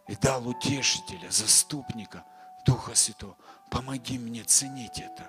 и 0.07 0.15
дал 0.15 0.47
утешителя, 0.47 1.31
заступника, 1.31 2.23
Духа 2.67 2.93
Святого. 2.93 3.35
Помоги 3.71 4.19
мне 4.19 4.43
ценить 4.43 4.99
это. 4.99 5.27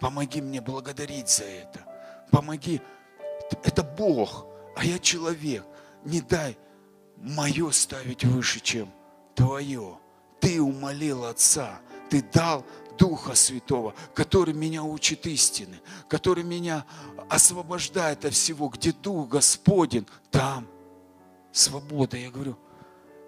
Помоги 0.00 0.40
мне 0.40 0.62
благодарить 0.62 1.28
за 1.28 1.44
это. 1.44 1.80
Помоги. 2.30 2.80
Это 3.62 3.82
Бог, 3.82 4.46
а 4.76 4.82
я 4.82 4.98
человек. 4.98 5.66
Не 6.06 6.22
дай 6.22 6.56
мое 7.18 7.70
ставить 7.70 8.24
выше, 8.24 8.60
чем 8.60 8.90
твое. 9.34 9.98
Ты 10.40 10.62
умолил 10.62 11.26
Отца, 11.26 11.80
ты 12.08 12.22
дал 12.22 12.64
Духа 13.00 13.34
Святого, 13.34 13.94
который 14.14 14.52
меня 14.52 14.82
учит 14.82 15.26
истины, 15.26 15.80
который 16.06 16.44
меня 16.44 16.84
освобождает 17.30 18.26
от 18.26 18.34
всего, 18.34 18.68
где 18.68 18.92
Дух 18.92 19.26
Господень, 19.26 20.06
там 20.30 20.68
свобода. 21.50 22.18
Я 22.18 22.30
говорю, 22.30 22.58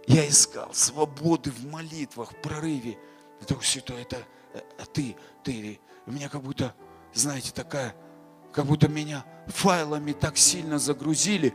я 0.07 0.29
искал 0.29 0.75
свободы 0.75 1.51
в 1.51 1.64
молитвах, 1.64 2.33
в 2.33 2.43
прорыве. 2.43 2.99
Дух 3.49 3.64
Святой, 3.64 4.03
это 4.03 4.18
а 4.79 4.85
ты, 4.85 5.16
ты. 5.43 5.81
У 6.07 6.12
меня 6.12 6.29
как 6.29 6.43
будто, 6.43 6.75
знаете, 7.14 7.51
такая, 7.51 7.95
как 8.53 8.66
будто 8.66 8.89
меня 8.89 9.25
файлами 9.47 10.12
так 10.12 10.37
сильно 10.37 10.79
загрузили. 10.79 11.55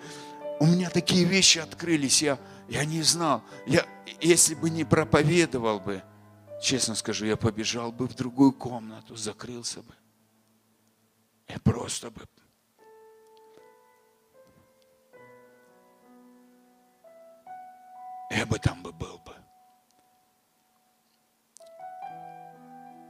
У 0.60 0.66
меня 0.66 0.90
такие 0.90 1.24
вещи 1.24 1.60
открылись, 1.60 2.24
я, 2.24 2.40
я 2.68 2.84
не 2.84 3.04
знал. 3.04 3.44
Я, 3.68 3.86
если 4.20 4.56
бы 4.56 4.72
не 4.72 4.86
проповедовал 4.86 5.80
бы, 5.80 6.02
Честно 6.62 6.96
скажу, 6.96 7.26
я 7.26 7.38
побежал 7.38 7.92
бы 7.92 8.08
в 8.08 8.16
другую 8.16 8.52
комнату, 8.52 9.16
закрылся 9.16 9.82
бы. 9.82 9.94
И 11.48 11.58
просто 11.60 12.12
бы 12.12 12.24
я 18.38 18.46
бы 18.46 18.60
там 18.60 18.84
бы 18.84 18.92
был 18.92 19.18
бы. 19.20 19.36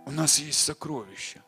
У 0.05 0.11
нас 0.11 0.39
есть 0.39 0.59
сокровища. 0.59 1.43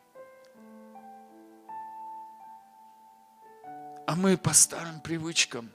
А 4.06 4.16
мы 4.16 4.36
по 4.36 4.52
старым 4.52 5.00
привычкам 5.00 5.70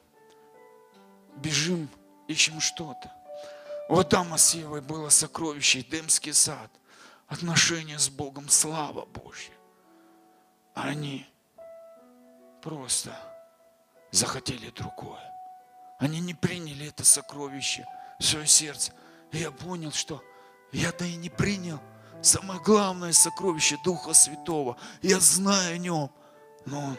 бежим, 1.38 1.90
ищем 2.28 2.60
что-то. 2.60 3.15
У 3.88 4.00
Адама 4.00 4.38
с 4.38 4.56
было 4.82 5.10
сокровище, 5.10 5.82
Эдемский 5.82 6.34
сад, 6.34 6.72
отношения 7.28 8.00
с 8.00 8.10
Богом, 8.10 8.50
слава 8.50 9.06
Божья. 9.06 9.54
Они 10.74 11.28
просто 12.64 13.16
захотели 14.12 14.72
другое. 14.72 15.22
Они 16.00 16.20
не 16.20 16.34
приняли 16.34 16.88
это 16.88 17.06
сокровище 17.06 17.86
в 18.20 18.24
свое 18.24 18.48
сердце. 18.48 18.92
И 19.32 19.38
я 19.38 19.52
понял, 19.52 19.92
что 19.92 20.24
я-то 20.72 21.06
и 21.06 21.16
не 21.16 21.30
принял 21.30 21.80
самое 22.24 22.60
главное 22.60 23.14
сокровище 23.14 23.78
Духа 23.84 24.14
Святого. 24.14 24.78
Я 25.04 25.20
знаю 25.20 25.76
о 25.76 25.78
нем, 25.78 26.12
но 26.66 26.80
он 26.80 26.98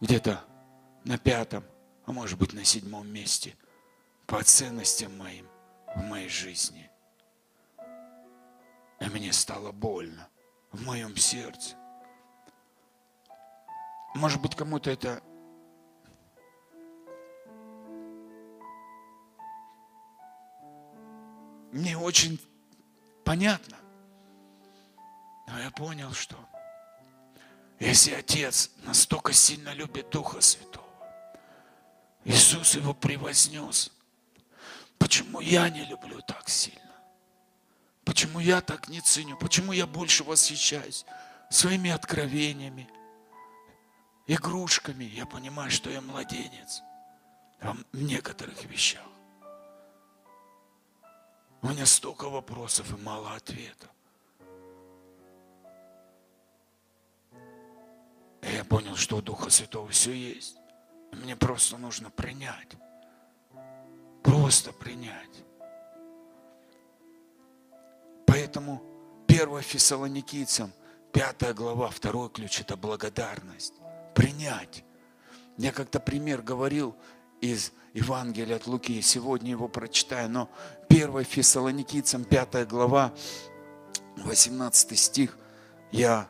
где-то 0.00 0.44
на 1.04 1.18
пятом, 1.18 1.64
а 2.04 2.12
может 2.12 2.38
быть 2.38 2.52
на 2.52 2.64
седьмом 2.64 3.08
месте 3.08 3.56
по 4.26 4.42
ценностям 4.42 5.16
моим 5.16 5.46
в 5.94 6.02
моей 6.02 6.28
жизни. 6.28 6.90
И 9.00 9.04
мне 9.04 9.32
стало 9.32 9.72
больно 9.72 10.28
в 10.72 10.82
моем 10.84 11.16
сердце. 11.16 11.76
Может 14.14 14.40
быть, 14.40 14.54
кому-то 14.54 14.90
это 14.90 15.22
не 21.72 21.94
очень 21.96 22.40
понятно. 23.24 23.76
Но 25.46 25.60
я 25.60 25.70
понял, 25.70 26.12
что 26.12 26.36
если 27.78 28.14
Отец 28.14 28.70
настолько 28.84 29.32
сильно 29.32 29.72
любит 29.74 30.10
Духа 30.10 30.40
Святого, 30.40 30.86
Иисус 32.24 32.74
его 32.74 32.94
превознес, 32.94 33.92
почему 34.98 35.40
я 35.40 35.68
не 35.68 35.84
люблю 35.84 36.20
так 36.22 36.48
сильно? 36.48 36.80
Почему 38.04 38.38
я 38.38 38.60
так 38.60 38.88
не 38.88 39.00
ценю? 39.00 39.36
Почему 39.36 39.72
я 39.72 39.86
больше 39.86 40.24
восхищаюсь 40.24 41.04
своими 41.50 41.90
откровениями, 41.90 42.88
игрушками? 44.26 45.04
Я 45.04 45.26
понимаю, 45.26 45.70
что 45.70 45.90
я 45.90 46.00
младенец 46.00 46.82
в 47.60 48.02
некоторых 48.02 48.64
вещах. 48.64 49.06
У 51.62 51.68
меня 51.68 51.84
столько 51.84 52.28
вопросов 52.28 52.92
и 52.92 53.02
мало 53.02 53.34
ответов. 53.34 53.90
И 58.42 58.52
я 58.54 58.64
понял, 58.64 58.94
что 58.94 59.16
у 59.16 59.22
Духа 59.22 59.50
Святого 59.50 59.88
все 59.88 60.12
есть. 60.12 60.56
Мне 61.10 61.34
просто 61.34 61.76
нужно 61.78 62.10
принять. 62.10 62.76
Просто 64.26 64.72
принять. 64.72 65.44
Поэтому 68.26 68.82
1 69.28 69.62
Фессалоникийцам, 69.62 70.72
5 71.12 71.54
глава, 71.54 71.92
2 72.02 72.28
ключ– 72.30 72.60
это 72.62 72.76
благодарность. 72.76 73.74
Принять. 74.16 74.82
Я 75.56 75.70
как-то 75.70 76.00
пример 76.00 76.42
говорил 76.42 76.96
из 77.40 77.72
Евангелия 77.94 78.56
от 78.56 78.66
Луки, 78.66 79.00
сегодня 79.00 79.50
его 79.50 79.68
прочитаю, 79.68 80.28
но 80.28 80.50
1 80.88 81.22
Фессалоникийцам, 81.22 82.24
5 82.24 82.66
глава, 82.66 83.14
18 84.16 84.98
стих, 84.98 85.38
я, 85.92 86.28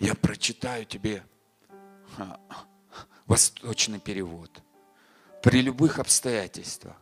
я 0.00 0.16
прочитаю 0.16 0.84
тебе 0.84 1.22
восточный 3.26 4.00
перевод. 4.00 4.50
При 5.44 5.62
любых 5.62 6.00
обстоятельствах 6.00 6.96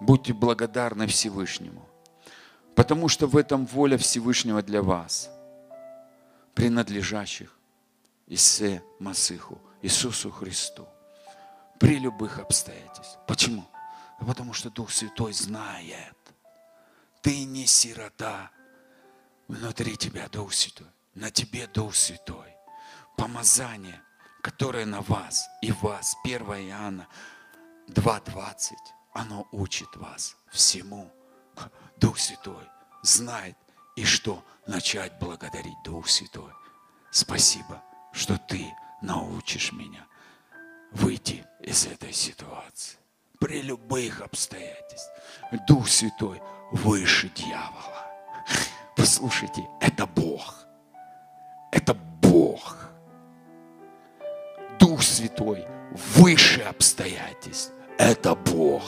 будьте 0.00 0.32
благодарны 0.32 1.06
Всевышнему, 1.06 1.88
потому 2.74 3.08
что 3.08 3.26
в 3.26 3.36
этом 3.36 3.66
воля 3.66 3.96
Всевышнего 3.96 4.62
для 4.62 4.82
вас, 4.82 5.30
принадлежащих 6.54 7.56
Исе 8.26 8.82
Масыху, 8.98 9.58
Иисусу 9.82 10.30
Христу 10.30 10.88
при 11.78 11.98
любых 11.98 12.38
обстоятельствах. 12.38 13.26
Почему? 13.26 13.64
Потому 14.18 14.52
что 14.54 14.70
Дух 14.70 14.90
Святой 14.90 15.32
знает. 15.32 16.16
Ты 17.20 17.44
не 17.44 17.66
сирота. 17.66 18.50
Внутри 19.48 19.96
тебя 19.96 20.28
Дух 20.28 20.54
Святой. 20.54 20.86
На 21.14 21.30
тебе 21.30 21.66
Дух 21.66 21.94
Святой. 21.94 22.56
Помазание, 23.16 24.00
которое 24.42 24.86
на 24.86 25.02
вас 25.02 25.46
и 25.60 25.72
вас. 25.72 26.16
1 26.24 26.40
Иоанна 26.68 27.06
2.20. 27.88 28.72
Оно 29.14 29.46
учит 29.52 29.96
вас 29.96 30.36
всему. 30.50 31.10
Дух 31.96 32.18
Святой 32.18 32.68
знает. 33.02 33.56
И 33.96 34.04
что? 34.04 34.44
Начать 34.66 35.18
благодарить 35.20 35.76
Дух 35.84 36.08
Святой. 36.08 36.52
Спасибо, 37.10 37.80
что 38.12 38.36
ты 38.36 38.74
научишь 39.00 39.72
меня 39.72 40.04
выйти 40.90 41.46
из 41.60 41.86
этой 41.86 42.12
ситуации. 42.12 42.98
При 43.38 43.62
любых 43.62 44.20
обстоятельствах. 44.20 45.16
Дух 45.68 45.88
Святой 45.88 46.42
выше 46.72 47.28
дьявола. 47.28 48.10
Послушайте, 48.96 49.64
это 49.80 50.06
Бог. 50.06 50.64
Это 51.70 51.94
Бог. 51.94 52.76
Дух 54.80 55.02
Святой 55.02 55.64
выше 56.16 56.62
обстоятельств. 56.62 57.72
Это 57.98 58.34
Бог. 58.34 58.82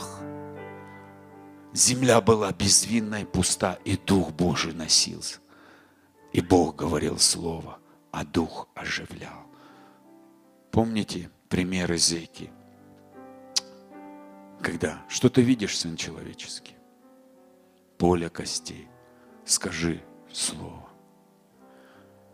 Земля 1.72 2.20
была 2.20 2.52
безвинна 2.52 3.24
пуста, 3.24 3.78
и 3.84 3.96
Дух 3.96 4.32
Божий 4.32 4.72
носился. 4.72 5.38
И 6.32 6.40
Бог 6.40 6.76
говорил 6.76 7.18
Слово, 7.18 7.78
а 8.10 8.24
Дух 8.24 8.68
оживлял. 8.74 9.46
Помните, 10.70 11.30
пример 11.48 11.94
Изейки. 11.94 12.50
Когда 14.60 15.04
что 15.08 15.28
ты 15.28 15.42
видишь, 15.42 15.78
сын 15.78 15.96
человеческий? 15.96 16.76
Поле 17.98 18.28
костей. 18.28 18.88
Скажи 19.44 20.02
слово. 20.32 20.88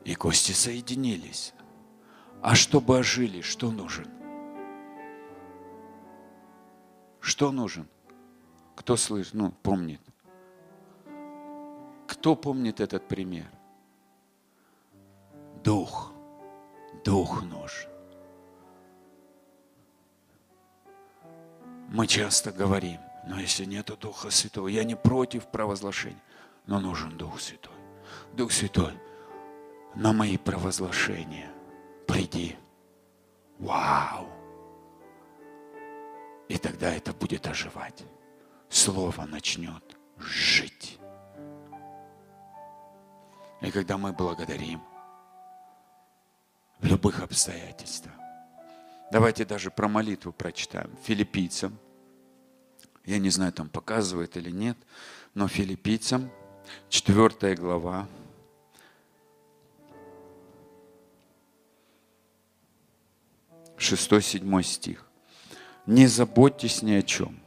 И 0.05 0.15
кости 0.15 0.53
соединились. 0.53 1.53
А 2.41 2.55
чтобы 2.55 2.99
ожили, 2.99 3.43
что 3.43 3.71
нужен? 3.71 4.22
Что 7.23 7.53
нужен? 7.53 7.87
Кто 8.75 8.97
слышит, 8.97 9.35
ну, 9.35 9.53
помнит? 9.63 10.01
Кто 12.09 12.35
помнит 12.35 12.81
этот 12.81 13.07
пример? 13.07 13.47
Дух. 15.63 16.13
Дух 17.05 17.43
нужен. 17.45 17.89
Мы 21.89 22.09
часто 22.09 22.51
говорим, 22.51 22.99
но 23.27 23.39
если 23.39 23.67
нет 23.67 23.91
Духа 24.01 24.31
Святого, 24.31 24.67
я 24.67 24.83
не 24.83 24.97
против 24.97 25.47
провозглашения, 25.47 26.23
но 26.67 26.81
нужен 26.81 27.17
Дух 27.17 27.41
Святой. 27.41 27.73
Дух 28.33 28.51
Святой, 28.51 28.99
на 29.95 30.13
мои 30.13 30.39
провозглашения 30.39 31.51
приди. 32.09 32.57
Вау! 33.59 34.42
И 36.53 36.59
тогда 36.59 36.95
это 36.95 37.15
будет 37.15 37.47
оживать. 37.47 38.05
Слово 38.69 39.25
начнет 39.25 39.97
жить. 40.19 40.99
И 43.63 43.71
когда 43.71 43.97
мы 43.97 44.13
благодарим 44.13 44.83
в 46.81 46.87
любых 46.87 47.23
обстоятельствах, 47.23 48.13
Давайте 49.13 49.45
даже 49.45 49.71
про 49.71 49.89
молитву 49.89 50.33
прочитаем. 50.33 50.91
Филиппийцам. 51.03 51.79
Я 53.05 53.19
не 53.19 53.29
знаю, 53.29 53.53
там 53.53 53.69
показывает 53.69 54.39
или 54.39 54.51
нет, 54.51 54.79
но 55.35 55.49
филиппийцам, 55.49 56.31
4 56.89 57.55
глава, 57.57 58.09
шестой, 63.77 64.23
седьмой 64.23 64.65
стих. 64.65 65.12
Не 65.87 66.07
заботьтесь 66.07 66.83
ни 66.83 66.93
о 66.93 67.03
чем. 67.03 67.39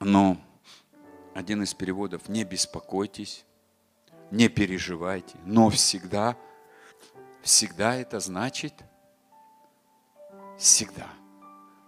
Но 0.00 0.36
один 1.34 1.62
из 1.62 1.74
переводов 1.74 2.28
не 2.28 2.44
беспокойтесь, 2.44 3.44
не 4.30 4.48
переживайте, 4.48 5.36
но 5.44 5.70
всегда 5.70 6.36
Всегда 7.42 7.96
это 7.96 8.20
значит 8.20 8.72
всегда 10.56 11.08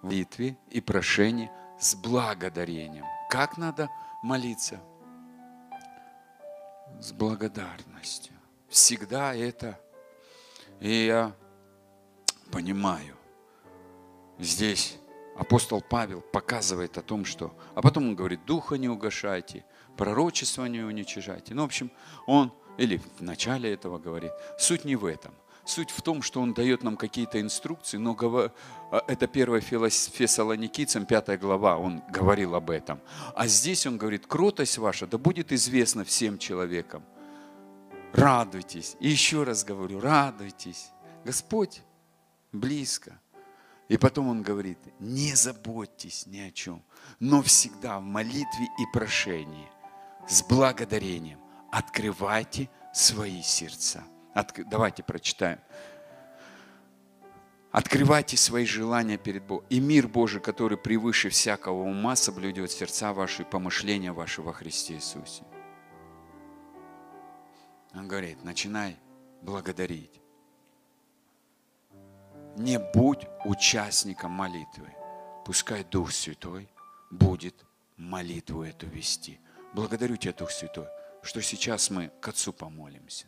в 0.02 0.06
молитве 0.06 0.58
и 0.68 0.80
прошении 0.80 1.50
с 1.78 1.94
благодарением. 1.94 3.04
Как 3.30 3.56
надо 3.56 3.88
молиться? 4.22 4.80
С 7.00 7.12
благодарностью. 7.12 8.34
Всегда 8.68 9.32
это. 9.32 9.78
И 10.80 11.06
я 11.06 11.32
понимаю, 12.54 13.16
здесь 14.38 14.96
апостол 15.36 15.82
Павел 15.82 16.20
показывает 16.20 16.96
о 16.96 17.02
том, 17.02 17.24
что... 17.24 17.52
А 17.74 17.82
потом 17.82 18.10
он 18.10 18.14
говорит, 18.14 18.44
духа 18.44 18.76
не 18.76 18.88
угошайте, 18.88 19.64
пророчество 19.96 20.64
не 20.66 20.80
уничижайте. 20.80 21.52
Ну, 21.52 21.62
в 21.62 21.64
общем, 21.64 21.90
он, 22.26 22.52
или 22.78 23.00
в 23.18 23.22
начале 23.22 23.72
этого 23.72 23.98
говорит, 23.98 24.30
суть 24.56 24.84
не 24.84 24.94
в 24.94 25.04
этом. 25.04 25.34
Суть 25.64 25.90
в 25.90 26.00
том, 26.02 26.22
что 26.22 26.42
Он 26.42 26.52
дает 26.52 26.82
нам 26.82 26.98
какие-то 26.98 27.40
инструкции, 27.40 27.96
но 27.96 28.14
а, 28.20 29.02
это 29.08 29.24
1 29.24 29.60
Фессалоникийцам, 29.60 31.06
5 31.06 31.40
глава, 31.40 31.78
Он 31.78 32.02
говорил 32.10 32.54
об 32.54 32.70
этом. 32.70 33.00
А 33.34 33.46
здесь 33.46 33.86
Он 33.86 33.96
говорит, 33.96 34.26
кротость 34.26 34.78
ваша 34.78 35.06
да 35.06 35.16
будет 35.16 35.52
известна 35.52 36.04
всем 36.04 36.38
человекам. 36.38 37.02
Радуйтесь. 38.12 38.96
И 39.00 39.08
еще 39.08 39.42
раз 39.42 39.64
говорю, 39.64 40.00
радуйтесь. 40.00 40.90
Господь 41.24 41.82
близко. 42.54 43.20
И 43.88 43.98
потом 43.98 44.28
он 44.28 44.42
говорит, 44.42 44.78
не 44.98 45.34
заботьтесь 45.34 46.26
ни 46.26 46.38
о 46.38 46.50
чем, 46.50 46.82
но 47.20 47.42
всегда 47.42 47.98
в 47.98 48.02
молитве 48.02 48.64
и 48.78 48.86
прошении 48.92 49.68
с 50.26 50.42
благодарением 50.42 51.38
открывайте 51.70 52.70
свои 52.94 53.42
сердца. 53.42 54.04
От, 54.32 54.52
давайте 54.68 55.02
прочитаем. 55.02 55.60
Открывайте 57.70 58.36
свои 58.36 58.64
желания 58.64 59.18
перед 59.18 59.44
Богом. 59.44 59.66
И 59.68 59.80
мир 59.80 60.06
Божий, 60.06 60.40
который 60.40 60.78
превыше 60.78 61.28
всякого 61.28 61.82
ума, 61.82 62.16
соблюдет 62.16 62.70
сердца 62.70 63.12
ваши 63.12 63.42
и 63.42 63.44
помышления 63.44 64.12
ваши 64.12 64.42
во 64.42 64.52
Христе 64.52 64.94
Иисусе. 64.94 65.42
Он 67.94 68.08
говорит, 68.08 68.44
начинай 68.44 68.96
благодарить. 69.42 70.23
Не 72.56 72.78
будь 72.78 73.26
участником 73.44 74.30
молитвы. 74.30 74.88
Пускай 75.44 75.82
Дух 75.82 76.12
Святой 76.12 76.68
будет 77.10 77.54
молитву 77.96 78.62
эту 78.62 78.86
вести. 78.86 79.40
Благодарю 79.72 80.16
Тебя, 80.16 80.32
Дух 80.32 80.52
Святой, 80.52 80.86
что 81.22 81.42
сейчас 81.42 81.90
мы 81.90 82.12
к 82.20 82.28
Отцу 82.28 82.52
помолимся. 82.52 83.26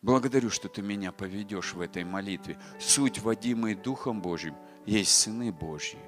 Благодарю, 0.00 0.48
что 0.48 0.68
Ты 0.68 0.80
меня 0.80 1.10
поведешь 1.10 1.74
в 1.74 1.80
этой 1.80 2.04
молитве. 2.04 2.56
Суть, 2.78 3.18
водимые 3.18 3.74
Духом 3.74 4.22
Божьим, 4.22 4.54
есть 4.86 5.12
сыны 5.12 5.50
Божьи. 5.50 5.98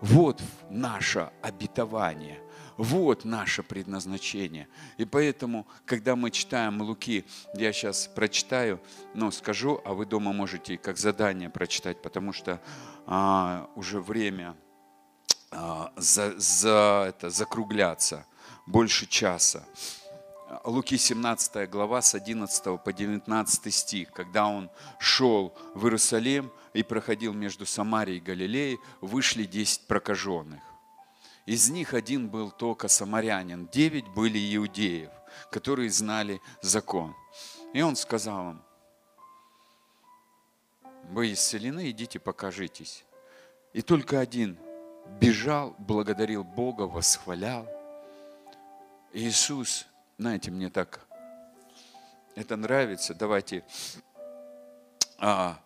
Вот 0.00 0.40
наше 0.70 1.32
обетование, 1.42 2.40
вот 2.82 3.24
наше 3.24 3.62
предназначение. 3.62 4.66
И 4.96 5.04
поэтому, 5.04 5.68
когда 5.84 6.16
мы 6.16 6.32
читаем 6.32 6.82
Луки, 6.82 7.24
я 7.54 7.72
сейчас 7.72 8.08
прочитаю, 8.08 8.80
но 9.14 9.30
скажу, 9.30 9.80
а 9.84 9.94
вы 9.94 10.04
дома 10.04 10.32
можете 10.32 10.76
как 10.78 10.98
задание 10.98 11.48
прочитать, 11.48 12.02
потому 12.02 12.32
что 12.32 12.60
а, 13.06 13.70
уже 13.76 14.00
время 14.00 14.56
а, 15.52 15.92
за, 15.96 16.36
за 16.38 17.06
это, 17.08 17.30
закругляться 17.30 18.26
больше 18.66 19.06
часа. 19.06 19.64
Луки 20.64 20.98
17 20.98 21.70
глава 21.70 22.02
с 22.02 22.16
11 22.16 22.82
по 22.82 22.92
19 22.92 23.72
стих, 23.72 24.10
когда 24.12 24.48
он 24.48 24.68
шел 24.98 25.56
в 25.74 25.84
Иерусалим 25.84 26.50
и 26.74 26.82
проходил 26.82 27.32
между 27.32 27.64
Самарией 27.64 28.18
и 28.18 28.20
Галилеей, 28.20 28.78
вышли 29.00 29.44
10 29.44 29.86
прокаженных. 29.86 30.71
Из 31.46 31.70
них 31.70 31.94
один 31.94 32.28
был 32.28 32.50
только 32.50 32.88
самарянин, 32.88 33.68
девять 33.72 34.08
были 34.08 34.38
иудеев, 34.56 35.10
которые 35.50 35.90
знали 35.90 36.40
закон. 36.60 37.14
И 37.72 37.82
он 37.82 37.96
сказал 37.96 38.50
им, 38.50 38.62
вы 41.10 41.32
исцелены, 41.32 41.90
идите 41.90 42.18
покажитесь. 42.18 43.04
И 43.72 43.82
только 43.82 44.20
один 44.20 44.58
бежал, 45.20 45.74
благодарил 45.78 46.44
Бога, 46.44 46.82
восхвалял– 46.82 47.68
Иисус, 49.14 49.86
знаете, 50.16 50.50
мне 50.50 50.70
так 50.70 51.00
это 52.34 52.56
нравится. 52.56 53.14
Давайте 53.14 53.62
а, 55.18 55.60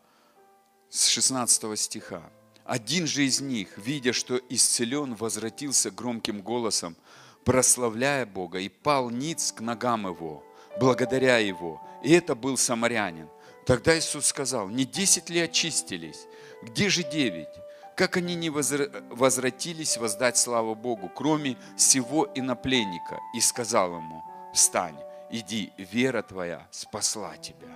с 0.89 1.07
16 1.07 1.79
стиха. 1.79 2.23
Один 2.67 3.07
же 3.07 3.25
из 3.25 3.41
них, 3.41 3.79
видя, 3.79 4.13
что 4.13 4.41
исцелен, 4.49 5.15
возвратился 5.15 5.91
громким 5.91 6.41
голосом, 6.41 6.97
прославляя 7.45 8.27
Бога, 8.27 8.59
и 8.59 8.69
пал 8.69 9.11
ниц 9.11 9.53
к 9.53 9.61
ногам 9.61 10.07
его, 10.07 10.45
благодаря 10.81 11.39
его. 11.39 11.81
И 12.03 12.13
это 12.13 12.35
был 12.35 12.57
самарянин. 12.57 13.29
Тогда 13.65 13.97
Иисус 13.97 14.27
сказал, 14.27 14.69
не 14.69 14.85
десять 14.85 15.31
ли 15.31 15.41
очистились? 15.41 16.27
Где 16.63 16.89
же 16.89 17.03
девять? 17.03 17.49
как 17.97 18.19
они 18.19 18.35
не 18.35 18.51
возвратились 18.51 19.97
воздать 19.97 20.37
славу 20.37 20.75
Богу, 20.75 21.09
кроме 21.09 21.57
всего 21.79 22.31
инопленника, 22.35 23.21
и 23.35 23.41
сказал 23.41 23.97
ему, 23.97 24.23
встань, 24.53 24.99
иди, 25.31 25.73
вера 25.79 26.23
твоя 26.23 26.69
спасла 26.71 27.39
тебя. 27.39 27.75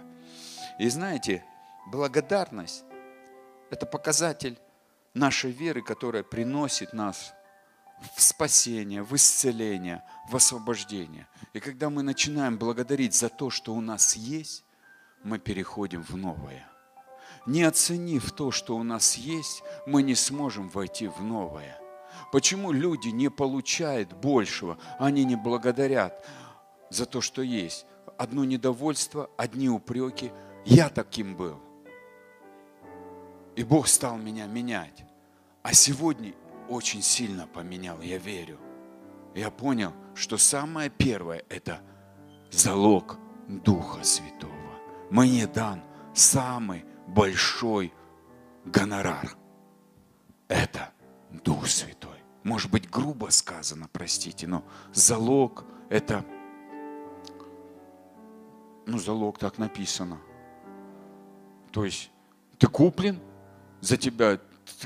И 0.78 0.90
знаете, 0.90 1.42
благодарность– 1.86 2.84
это 3.70 3.86
показатель 3.86 4.58
нашей 5.14 5.50
веры, 5.50 5.82
которая 5.82 6.22
приносит 6.22 6.92
нас 6.92 7.32
в 8.16 8.22
спасение, 8.22 9.02
в 9.02 9.14
исцеление, 9.14 10.02
в 10.30 10.36
освобождение. 10.36 11.28
И 11.52 11.60
когда 11.60 11.90
мы 11.90 12.02
начинаем 12.02 12.58
благодарить 12.58 13.14
за 13.14 13.28
то, 13.28 13.50
что 13.50 13.74
у 13.74 13.80
нас 13.80 14.16
есть, 14.16 14.64
мы 15.22 15.38
переходим 15.38 16.02
в 16.02 16.16
новое 16.16 16.70
не 17.46 17.62
оценив 17.62 18.30
то, 18.32 18.50
что 18.50 18.76
у 18.76 18.82
нас 18.82 19.16
есть, 19.16 19.62
мы 19.86 20.02
не 20.02 20.14
сможем 20.14 20.68
войти 20.68 21.08
в 21.08 21.22
новое. 21.22 21.78
Почему 22.32 22.72
люди 22.72 23.08
не 23.08 23.30
получают 23.30 24.12
большего, 24.12 24.78
они 24.98 25.24
не 25.24 25.36
благодарят 25.36 26.24
за 26.90 27.06
то, 27.06 27.20
что 27.20 27.42
есть? 27.42 27.86
Одно 28.18 28.44
недовольство, 28.44 29.30
одни 29.36 29.68
упреки. 29.68 30.30
Я 30.64 30.88
таким 30.88 31.36
был. 31.36 31.58
И 33.60 33.62
Бог 33.62 33.88
стал 33.88 34.16
меня 34.16 34.46
менять. 34.46 35.04
А 35.62 35.74
сегодня 35.74 36.32
очень 36.70 37.02
сильно 37.02 37.46
поменял, 37.46 38.00
я 38.00 38.16
верю. 38.16 38.58
Я 39.34 39.50
понял, 39.50 39.92
что 40.14 40.38
самое 40.38 40.88
первое– 40.88 41.44
это 41.50 41.82
залог 42.50 43.18
Духа 43.48 44.02
Святого. 44.02 44.54
Мне 45.10 45.46
дан 45.46 45.82
самый 46.14 46.86
большой 47.06 47.92
гонорар. 48.64 49.36
Это 50.48 50.94
Дух 51.30 51.66
Святой. 51.66 52.16
Может 52.44 52.70
быть, 52.70 52.88
грубо 52.88 53.26
сказано, 53.28 53.90
простите, 53.92 54.46
но 54.46 54.64
залог– 54.94 55.66
это, 55.90 56.24
ну, 58.86 58.98
залог 58.98 59.38
так 59.38 59.58
написано. 59.58 60.18
То 61.72 61.84
есть 61.84 62.10
ты 62.56 62.66
куплен, 62.66 63.20
за 63.80 63.96
тебя 63.96 64.40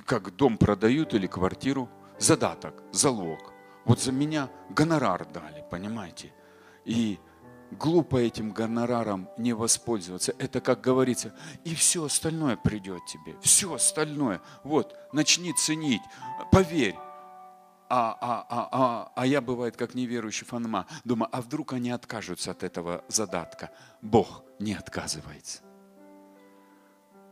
как 0.07 0.35
дом 0.37 0.57
продают 0.59 1.15
или 1.15 1.27
квартиру, 1.27 1.89
задаток, 2.19 2.83
залог. 2.93 3.53
Вот 3.85 4.01
за 4.01 4.13
меня 4.13 4.51
гонорар 4.71 5.27
дали, 5.27 5.65
понимаете? 5.71 6.33
И 6.85 7.19
глупо 7.71 8.17
этим 8.17 8.51
гонораром 8.51 9.29
не 9.37 9.53
воспользоваться. 9.53 10.35
Это, 10.39 10.61
как 10.61 10.81
говорится, 10.81 11.35
и 11.65 11.75
все 11.75 12.05
остальное 12.05 12.57
придет 12.57 13.05
тебе. 13.07 13.37
Все 13.43 13.75
остальное. 13.75 14.41
Вот, 14.63 14.97
начни 15.13 15.53
ценить. 15.53 16.03
Поверь. 16.51 16.97
А, 17.91 18.17
а, 18.21 18.47
а, 18.49 18.69
а, 18.73 19.13
а 19.15 19.27
я, 19.27 19.41
бывает, 19.41 19.77
как 19.77 19.95
неверующий 19.95 20.47
фанма, 20.47 20.87
думаю, 21.05 21.29
а 21.31 21.43
вдруг 21.43 21.75
они 21.75 21.91
откажутся 21.91 22.51
от 22.51 22.63
этого 22.63 23.05
задатка? 23.09 23.71
Бог 24.01 24.43
не 24.59 24.75
отказывается. 24.75 25.61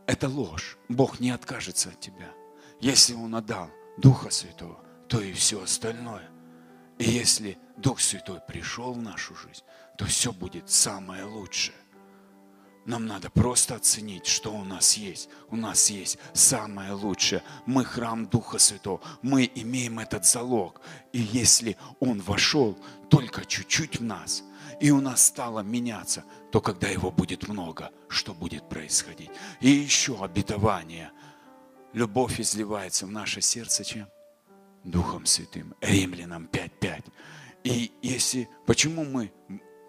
Это 0.05 0.27
ложь. 0.27 0.77
Бог 0.89 1.19
не 1.19 1.31
откажется 1.31 1.89
от 1.89 1.99
тебя. 1.99 2.31
Если 2.79 3.13
Он 3.13 3.35
отдал 3.35 3.69
Духа 3.97 4.29
Святого, 4.29 4.83
то 5.07 5.21
и 5.21 5.31
все 5.33 5.61
остальное. 5.63 6.29
И 6.99 7.09
если 7.09 7.57
Дух 7.77 7.99
Святой 7.99 8.39
пришел 8.47 8.93
в 8.93 9.01
нашу 9.01 9.35
жизнь, 9.35 9.63
то 9.97 10.05
все 10.05 10.31
будет 10.31 10.69
самое 10.69 11.23
лучшее. 11.23 11.75
Нам 12.85 13.05
надо 13.05 13.29
просто 13.29 13.75
оценить, 13.75 14.25
что 14.25 14.53
у 14.53 14.65
нас 14.65 14.97
есть. 14.97 15.29
У 15.49 15.55
нас 15.55 15.89
есть 15.89 16.17
самое 16.33 16.91
лучшее. 16.91 17.41
Мы 17.65 17.85
храм 17.85 18.25
Духа 18.27 18.57
Святого. 18.57 18.99
Мы 19.21 19.49
имеем 19.55 19.99
этот 19.99 20.25
залог. 20.25 20.81
И 21.13 21.19
если 21.19 21.77
Он 22.01 22.19
вошел 22.19 22.77
только 23.09 23.45
чуть-чуть 23.45 23.99
в 23.99 24.03
нас, 24.03 24.43
и 24.83 24.91
у 24.91 24.99
нас 24.99 25.27
стало 25.27 25.61
меняться, 25.61 26.25
то 26.51 26.59
когда 26.59 26.89
его 26.89 27.09
будет 27.09 27.47
много, 27.47 27.89
что 28.09 28.33
будет 28.33 28.67
происходить? 28.67 29.31
И 29.61 29.69
еще 29.69 30.21
обетование. 30.21 31.13
Любовь 31.93 32.41
изливается 32.41 33.05
в 33.05 33.09
наше 33.09 33.39
сердце 33.39 33.85
чем? 33.85 34.07
Духом 34.83 35.25
Святым. 35.25 35.73
Римлянам 35.79 36.49
5.5. 36.51 37.05
И 37.63 37.93
если, 38.01 38.49
почему 38.65 39.05
мы 39.05 39.31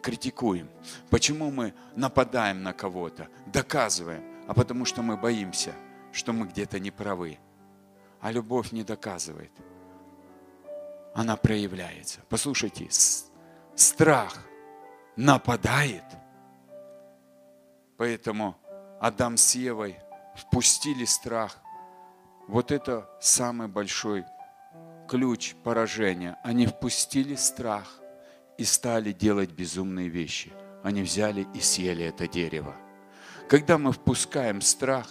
критикуем? 0.00 0.70
Почему 1.10 1.50
мы 1.50 1.74
нападаем 1.96 2.62
на 2.62 2.72
кого-то, 2.72 3.26
доказываем? 3.46 4.22
А 4.46 4.54
потому 4.54 4.84
что 4.84 5.02
мы 5.02 5.16
боимся, 5.16 5.74
что 6.12 6.32
мы 6.32 6.46
где-то 6.46 6.78
не 6.78 6.92
правы. 6.92 7.38
А 8.20 8.30
любовь 8.30 8.70
не 8.70 8.84
доказывает. 8.84 9.50
Она 11.16 11.34
проявляется. 11.34 12.20
Послушайте, 12.28 12.86
страх 13.74 14.38
нападает. 15.16 16.04
Поэтому 17.96 18.56
Адам 19.00 19.36
с 19.36 19.54
Евой 19.54 19.96
впустили 20.36 21.04
страх. 21.04 21.58
Вот 22.48 22.72
это 22.72 23.08
самый 23.20 23.68
большой 23.68 24.24
ключ 25.08 25.54
поражения. 25.62 26.36
Они 26.42 26.66
впустили 26.66 27.34
страх 27.34 28.00
и 28.58 28.64
стали 28.64 29.12
делать 29.12 29.50
безумные 29.50 30.08
вещи. 30.08 30.52
Они 30.82 31.02
взяли 31.02 31.46
и 31.54 31.60
съели 31.60 32.04
это 32.04 32.28
дерево. 32.28 32.74
Когда 33.48 33.78
мы 33.78 33.92
впускаем 33.92 34.60
страх, 34.60 35.08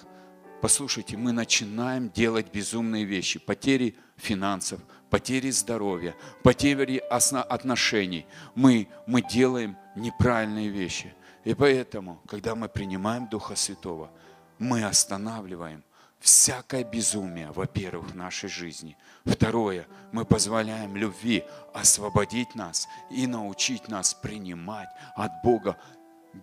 послушайте, 0.61 1.17
мы 1.17 1.31
начинаем 1.31 2.09
делать 2.09 2.51
безумные 2.51 3.05
вещи. 3.05 3.39
Потери 3.39 3.95
финансов, 4.17 4.79
потери 5.09 5.49
здоровья, 5.51 6.15
потери 6.43 6.97
отношений. 7.07 8.25
Мы, 8.55 8.87
мы 9.07 9.21
делаем 9.21 9.77
неправильные 9.95 10.69
вещи. 10.69 11.13
И 11.43 11.53
поэтому, 11.53 12.21
когда 12.27 12.55
мы 12.55 12.69
принимаем 12.69 13.27
Духа 13.27 13.55
Святого, 13.55 14.11
мы 14.59 14.83
останавливаем 14.83 15.83
всякое 16.19 16.85
безумие, 16.85 17.51
во-первых, 17.51 18.11
в 18.11 18.15
нашей 18.15 18.49
жизни. 18.49 18.97
Второе, 19.25 19.85
мы 20.13 20.23
позволяем 20.23 20.95
любви 20.95 21.43
освободить 21.73 22.55
нас 22.55 22.87
и 23.11 23.27
научить 23.27 23.89
нас 23.89 24.13
принимать 24.13 24.87
от 25.15 25.31
Бога 25.43 25.77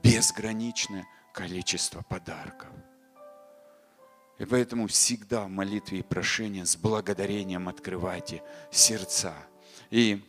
безграничное 0.03 1.07
количество 1.33 2.03
подарков. 2.03 2.69
И 4.39 4.45
поэтому 4.45 4.87
всегда 4.87 5.45
в 5.45 5.49
молитве 5.49 5.99
и 6.01 6.03
прошении 6.03 6.65
с 6.65 6.77
благодарением 6.77 7.69
открывайте 7.69 8.43
сердца. 8.71 9.35
И 9.91 10.23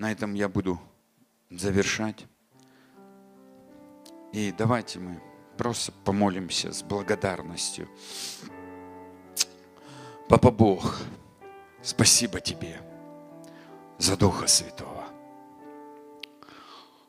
на 0.00 0.10
этом 0.10 0.32
я 0.32 0.48
буду 0.48 0.80
завершать. 1.50 2.26
И 4.32 4.50
давайте 4.56 4.98
мы 4.98 5.20
просто 5.58 5.92
помолимся 5.92 6.72
с 6.72 6.82
благодарностью. 6.82 7.86
Папа 10.26 10.50
Бог, 10.50 10.96
спасибо 11.82 12.40
Тебе 12.40 12.80
за 13.98 14.16
Духа 14.16 14.46
Святого. 14.46 15.04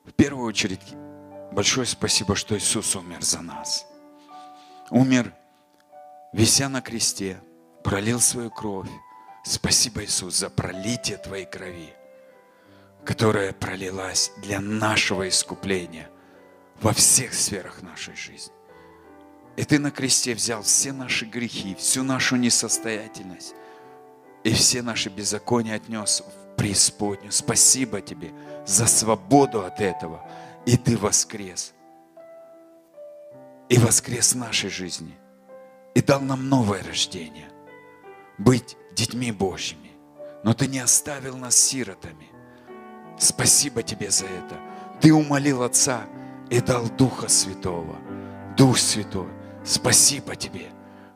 В 0.03 0.11
первую 0.11 0.47
очередь, 0.47 0.93
большое 1.53 1.87
спасибо, 1.87 2.35
что 2.35 2.57
Иисус 2.57 2.93
умер 2.97 3.23
за 3.23 3.41
нас. 3.41 3.85
Умер, 4.89 5.33
вися 6.33 6.67
на 6.67 6.81
кресте, 6.81 7.41
пролил 7.85 8.19
свою 8.19 8.51
кровь. 8.51 8.89
Спасибо, 9.45 10.03
Иисус, 10.03 10.35
за 10.35 10.49
пролитие 10.49 11.17
Твоей 11.17 11.45
крови, 11.45 11.95
которая 13.05 13.53
пролилась 13.53 14.31
для 14.37 14.59
нашего 14.59 15.27
искупления– 15.27 16.09
во 16.81 16.93
всех 16.93 17.33
сферах 17.33 17.81
нашей 17.81 18.15
жизни. 18.15 18.53
И 19.55 19.63
Ты 19.63 19.79
на 19.79 19.91
кресте 19.91 20.33
взял 20.33 20.63
все 20.63 20.91
наши 20.91 21.25
грехи, 21.25 21.75
всю 21.75 22.03
нашу 22.03 22.35
несостоятельность 22.35 23.53
и 24.43 24.51
все 24.53 24.81
наши 24.81 25.09
беззакония 25.09 25.75
отнес 25.75 26.23
в 26.25 26.55
преисподнюю. 26.55 27.31
Спасибо 27.31 28.01
Тебе 28.01 28.31
за 28.65 28.87
свободу 28.87 29.63
от 29.63 29.79
этого. 29.79 30.27
И 30.65 30.77
Ты 30.77 30.97
воскрес. 30.97 31.73
И 33.69 33.77
воскрес 33.77 34.33
в 34.33 34.37
нашей 34.37 34.69
жизни. 34.69 35.13
И 35.93 36.01
дал 36.01 36.21
нам 36.21 36.49
новое 36.49 36.81
рождение. 36.83 37.49
Быть 38.39 38.77
детьми 38.93 39.31
Божьими. 39.31 39.91
Но 40.43 40.53
Ты 40.55 40.67
не 40.67 40.79
оставил 40.79 41.37
нас 41.37 41.55
сиротами. 41.55 42.29
Спасибо 43.21 43.83
Тебе 43.83 44.09
за 44.09 44.25
это. 44.25 44.59
Ты 44.99 45.13
умолил 45.13 45.61
Отца, 45.61 46.01
и 46.49 46.59
дал 46.59 46.89
Духа 46.89 47.29
Святого. 47.29 47.95
Дух 48.57 48.77
Святой, 48.79 49.29
спасибо 49.63 50.35
Тебе, 50.35 50.69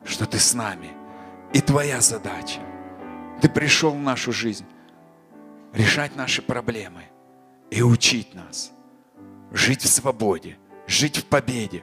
что 0.04 0.24
Ты 0.24 0.38
с 0.38 0.54
нами. 0.54 0.90
И 1.52 1.60
Твоя 1.60 2.00
задача. 2.00 2.60
Ты 3.42 3.48
пришел 3.48 3.90
в 3.90 3.98
нашу 3.98 4.32
жизнь 4.32 4.64
решать 5.72 6.14
наши 6.14 6.42
проблемы 6.42 7.02
и 7.70 7.82
учить 7.82 8.34
нас 8.34 8.70
жить 9.52 9.82
в 9.82 9.88
свободе, 9.88 10.58
жить 10.86 11.16
в 11.16 11.24
победе, 11.24 11.82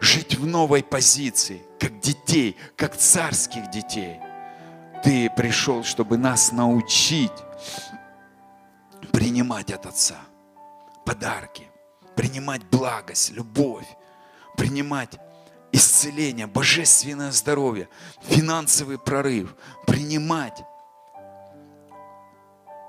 жить 0.00 0.36
в 0.36 0.46
новой 0.46 0.82
позиции, 0.82 1.62
как 1.80 1.98
детей, 2.00 2.56
как 2.76 2.94
царских 2.96 3.70
детей. 3.70 4.18
Ты 5.02 5.30
пришел, 5.34 5.82
чтобы 5.82 6.18
нас 6.18 6.52
научить 6.52 7.32
принимать 9.10 9.72
от 9.72 9.86
Отца 9.86 10.16
подарки, 11.04 11.68
принимать 12.14 12.64
благость, 12.64 13.30
любовь, 13.30 13.86
принимать 14.56 15.18
исцеление, 15.72 16.46
божественное 16.46 17.32
здоровье, 17.32 17.88
финансовый 18.22 18.98
прорыв, 18.98 19.56
принимать 19.86 20.62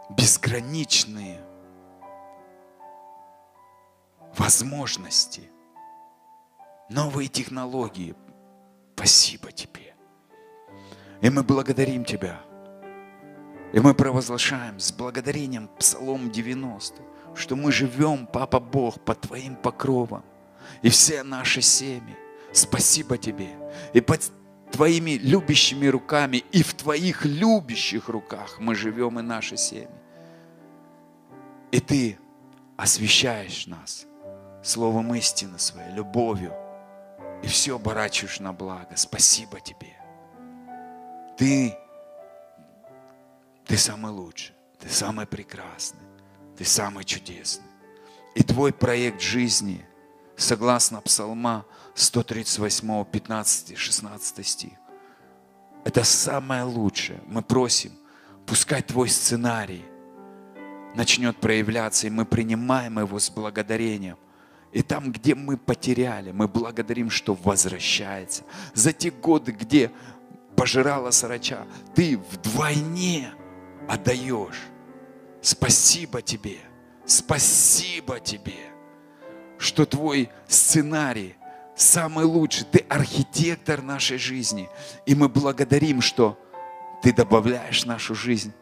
безграничные 0.09 1.41
возможности, 4.37 5.49
новые 6.89 7.29
технологии. 7.29 8.15
Спасибо 8.95 9.51
Тебе. 9.51 9.95
И 11.21 11.29
мы 11.29 11.43
благодарим 11.43 12.05
Тебя. 12.05 12.41
И 13.73 13.79
мы 13.79 13.93
провозглашаем 13.93 14.79
с 14.79 14.91
благодарением 14.93 15.67
Псалом 15.77 16.31
90 16.31 17.13
что 17.35 17.55
мы 17.55 17.71
живем, 17.71 18.27
Папа 18.27 18.59
Бог, 18.59 18.99
под 19.01 19.21
Твоим 19.21 19.55
покровом. 19.55 20.23
И 20.81 20.89
все 20.89 21.23
наши 21.23 21.61
семьи. 21.61 22.15
Спасибо 22.51 23.17
Тебе. 23.17 23.49
И 23.93 24.01
под 24.01 24.31
Твоими 24.71 25.11
любящими 25.11 25.87
руками 25.87 26.43
и 26.51 26.63
в 26.63 26.73
Твоих 26.73 27.25
любящих 27.25 28.09
руках 28.09 28.57
мы 28.59 28.75
живем 28.75 29.19
и 29.19 29.23
наши 29.23 29.57
семьи. 29.57 29.87
И 31.71 31.79
Ты 31.79 32.17
освещаешь 32.77 33.67
нас 33.67 34.05
словом 34.63 35.13
истины 35.15 35.59
своей, 35.59 35.91
любовью, 35.93 36.53
и 37.43 37.47
все 37.47 37.75
оборачиваешь 37.75 38.39
на 38.39 38.53
благо. 38.53 38.95
Спасибо 38.95 39.59
Тебе. 39.59 39.97
Ты, 41.37 41.75
ты 43.65 43.77
самый 43.77 44.11
лучший, 44.11 44.55
ты 44.79 44.89
самый 44.89 45.25
прекрасный. 45.25 45.99
Ты 46.57 46.65
самый 46.65 47.03
чудесный. 47.03 47.65
И 48.35 48.43
твой 48.43 48.71
проект 48.73 49.21
жизни, 49.21 49.85
согласно 50.35 51.01
Псалма 51.01 51.65
138, 51.95 53.05
15, 53.05 53.77
16 53.77 54.47
стих, 54.47 54.73
это 55.83 56.03
самое 56.03 56.63
лучшее. 56.63 57.21
Мы 57.27 57.41
просим, 57.41 57.91
пускай 58.45 58.81
твой 58.81 59.09
сценарий 59.09 59.83
начнет 60.95 61.37
проявляться, 61.37 62.07
и 62.07 62.11
мы 62.11 62.25
принимаем 62.25 62.99
его 62.99 63.19
с 63.19 63.29
благодарением. 63.29 64.17
И 64.71 64.81
там, 64.81 65.11
где 65.11 65.35
мы 65.35 65.57
потеряли, 65.57 66.31
мы 66.31 66.47
благодарим, 66.47 67.09
что 67.09 67.35
возвращается. 67.35 68.43
За 68.73 68.91
те 68.91 69.11
годы, 69.11 69.51
где 69.51 69.91
пожирала 70.55 71.11
сарача, 71.11 71.67
ты 71.93 72.17
вдвойне 72.17 73.33
отдаешь. 73.87 74.61
Спасибо 75.41 76.21
тебе, 76.21 76.57
спасибо 77.05 78.19
тебе, 78.19 78.71
что 79.57 79.85
твой 79.85 80.29
сценарий 80.47 81.35
самый 81.75 82.25
лучший. 82.25 82.65
Ты 82.71 82.85
архитектор 82.89 83.81
нашей 83.81 84.17
жизни. 84.17 84.69
И 85.05 85.15
мы 85.15 85.29
благодарим, 85.29 86.01
что 86.01 86.39
ты 87.01 87.13
добавляешь 87.13 87.83
в 87.83 87.87
нашу 87.87 88.15
жизнь 88.15 88.53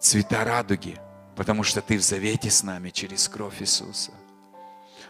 цвета 0.00 0.44
радуги, 0.44 0.98
потому 1.34 1.62
что 1.62 1.80
ты 1.80 1.96
в 1.96 2.02
завете 2.02 2.50
с 2.50 2.62
нами 2.62 2.90
через 2.90 3.28
кровь 3.28 3.62
Иисуса. 3.62 4.12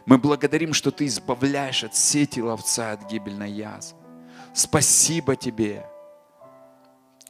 Мы 0.06 0.18
благодарим, 0.18 0.72
что 0.72 0.90
ты 0.90 1.06
избавляешь 1.06 1.82
от 1.82 1.96
сети 1.96 2.40
ловца, 2.40 2.92
от 2.92 3.10
гибельной 3.10 3.50
язвы. 3.50 3.98
Спасибо 4.52 5.34
тебе, 5.34 5.86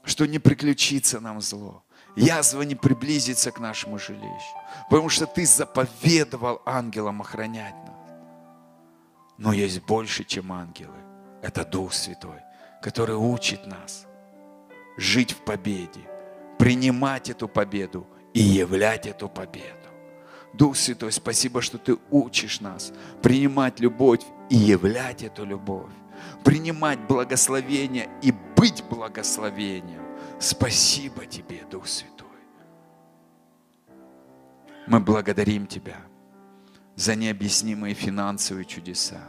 что 0.05 0.27
не 0.27 0.39
приключится 0.39 1.21
нам 1.21 1.41
зло 1.41 1.85
язва 2.17 2.63
не 2.63 2.75
приблизится 2.75 3.51
к 3.51 3.61
нашему 3.61 3.99
жилищу. 3.99 4.57
Потому 4.91 5.09
что 5.09 5.27
Ты 5.27 5.47
заповедовал 5.47 6.63
ангелам 6.65 7.21
охранять 7.21 7.75
нас. 7.75 7.95
Но 9.39 9.53
есть 9.53 9.83
больше, 9.83 10.25
чем 10.25 10.53
ангелы. 10.53 10.95
Это 11.43 11.65
Дух 11.65 11.93
Святой, 11.93 12.41
который 12.83 13.17
учит 13.17 13.67
нас 13.67 14.07
жить 14.97 15.33
в 15.33 15.39
победе, 15.39 16.01
принимать 16.59 17.29
эту 17.29 17.49
победу 17.49 18.07
и 18.33 18.41
являть 18.41 19.07
эту 19.07 19.29
победу. 19.29 19.69
Дух 20.53 20.77
Святой, 20.77 21.11
спасибо, 21.11 21.61
что 21.61 21.79
Ты 21.79 21.99
учишь 22.11 22.61
нас 22.61 22.93
принимать 23.23 23.81
любовь 23.81 24.23
и 24.51 24.57
являть 24.57 25.23
эту 25.25 25.45
любовь, 25.45 25.91
принимать 26.45 27.01
благословение 27.07 28.09
и 28.23 28.33
быть 28.57 28.85
благословением 28.85 30.05
Спасибо 30.39 31.27
Тебе, 31.27 31.65
Дух 31.71 31.87
Святой. 31.87 32.29
Мы 34.87 35.01
благодарим 35.01 35.67
Тебя 35.67 35.97
за 36.97 37.15
необъяснимые 37.15 37.95
финансовые 37.95 38.65
чудеса, 38.65 39.21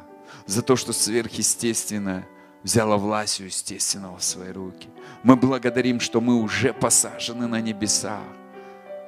за 0.46 0.62
то, 0.62 0.76
что 0.76 0.94
сверхъестественное 0.94 2.28
взяло 2.64 2.98
власть 2.98 3.40
у 3.40 3.46
естественного 3.46 4.18
в 4.18 4.24
свои 4.24 4.52
руки. 4.52 4.90
Мы 5.24 5.36
благодарим, 5.36 6.00
что 6.00 6.20
мы 6.20 6.36
уже 6.36 6.74
посажены 6.74 7.48
на 7.48 7.62
небесах, 7.62 8.24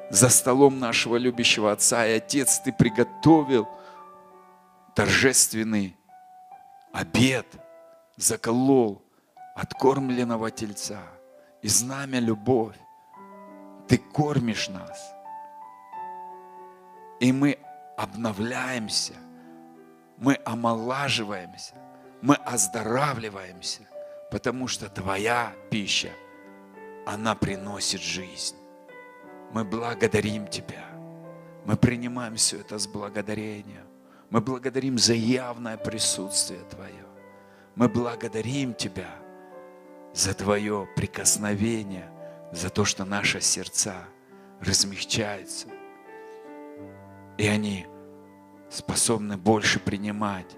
за 0.09 0.29
столом 0.29 0.79
нашего 0.79 1.17
любящего 1.17 1.73
Отца. 1.73 2.07
И 2.07 2.13
Отец, 2.13 2.59
Ты 2.59 2.71
приготовил 2.71 3.67
торжественный 4.95 5.97
обед, 6.93 7.45
заколол 8.17 9.03
откормленного 9.55 10.51
тельца 10.51 11.03
и 11.61 11.67
знамя 11.67 12.19
любовь. 12.19 12.77
Ты 13.87 13.97
кормишь 13.97 14.69
нас. 14.69 15.13
И 17.19 17.31
мы 17.31 17.57
обновляемся, 17.95 19.13
мы 20.17 20.37
омолаживаемся, 20.45 21.73
мы 22.21 22.35
оздоравливаемся, 22.35 23.81
потому 24.29 24.67
что 24.67 24.89
Твоя 24.89 25.53
пища, 25.71 26.11
она 27.05 27.33
приносит 27.33 28.01
жизнь. 28.01 28.55
Мы 29.51 29.63
благодарим 29.63 30.47
Тебя. 30.47 30.85
Мы 31.65 31.75
принимаем 31.75 32.35
все 32.35 32.59
это 32.59 32.77
с 32.77 32.87
благодарением. 32.87 33.87
Мы 34.29 34.41
благодарим 34.41 34.97
за 34.97 35.13
явное 35.13 35.77
присутствие 35.77 36.59
Твое. 36.69 37.06
Мы 37.77 37.87
благодарим 37.87 38.73
Тебя 38.73 39.11
за 40.11 40.33
Твое 40.33 40.89
прикосновение, 40.95 42.09
за 42.51 42.71
то, 42.71 42.85
что 42.85 43.05
наши 43.05 43.39
сердца 43.39 44.05
размягчаются. 44.59 45.67
И 47.37 47.45
они 47.45 47.85
способны 48.67 49.37
больше 49.37 49.79
принимать. 49.79 50.57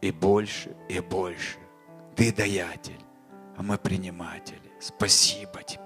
И 0.00 0.12
больше, 0.12 0.76
и 0.88 1.00
больше. 1.00 1.58
Ты 2.14 2.32
даятель, 2.32 3.04
а 3.56 3.64
мы 3.64 3.76
приниматели. 3.76 4.70
Спасибо 4.78 5.64
Тебе. 5.64 5.80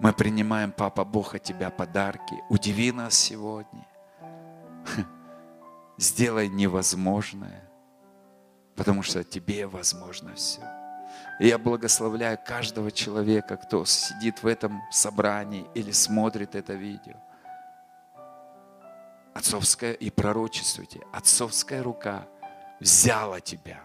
Мы 0.00 0.12
принимаем, 0.12 0.72
Папа 0.72 1.04
Бог, 1.04 1.36
от 1.36 1.44
Тебя 1.44 1.70
подарки. 1.70 2.34
Удиви 2.48 2.90
нас 2.90 3.14
сегодня. 3.14 3.86
Сделай 5.98 6.48
невозможное, 6.48 7.69
потому 8.80 9.02
что 9.02 9.22
Тебе 9.22 9.66
возможно 9.66 10.34
все. 10.34 10.62
И 11.38 11.48
я 11.48 11.58
благословляю 11.58 12.38
каждого 12.42 12.90
человека, 12.90 13.58
кто 13.58 13.84
сидит 13.84 14.42
в 14.42 14.46
этом 14.46 14.80
собрании 14.90 15.66
или 15.74 15.92
смотрит 15.92 16.54
это 16.54 16.72
видео. 16.72 17.16
Отцовская 19.34 19.92
и 19.92 20.08
пророчествуйте, 20.08 21.02
отцовская 21.12 21.82
рука 21.82 22.26
взяла 22.80 23.40
тебя, 23.40 23.82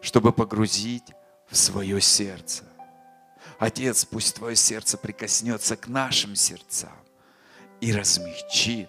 чтобы 0.00 0.32
погрузить 0.32 1.12
в 1.46 1.54
свое 1.54 2.00
сердце. 2.00 2.64
Отец, 3.58 4.06
пусть 4.06 4.36
твое 4.36 4.56
сердце 4.56 4.96
прикоснется 4.96 5.76
к 5.76 5.86
нашим 5.86 6.34
сердцам 6.34 6.96
и 7.82 7.92
размягчит. 7.92 8.88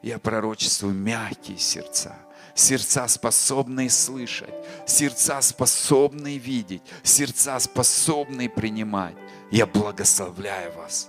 Я 0.00 0.20
пророчествую 0.20 0.94
мягкие 0.94 1.58
сердца, 1.58 2.14
сердца, 2.58 3.06
способные 3.08 3.90
слышать, 3.90 4.54
сердца, 4.86 5.40
способные 5.40 6.38
видеть, 6.38 6.82
сердца, 7.02 7.58
способные 7.58 8.50
принимать. 8.50 9.14
Я 9.50 9.66
благословляю 9.66 10.72
вас. 10.72 11.08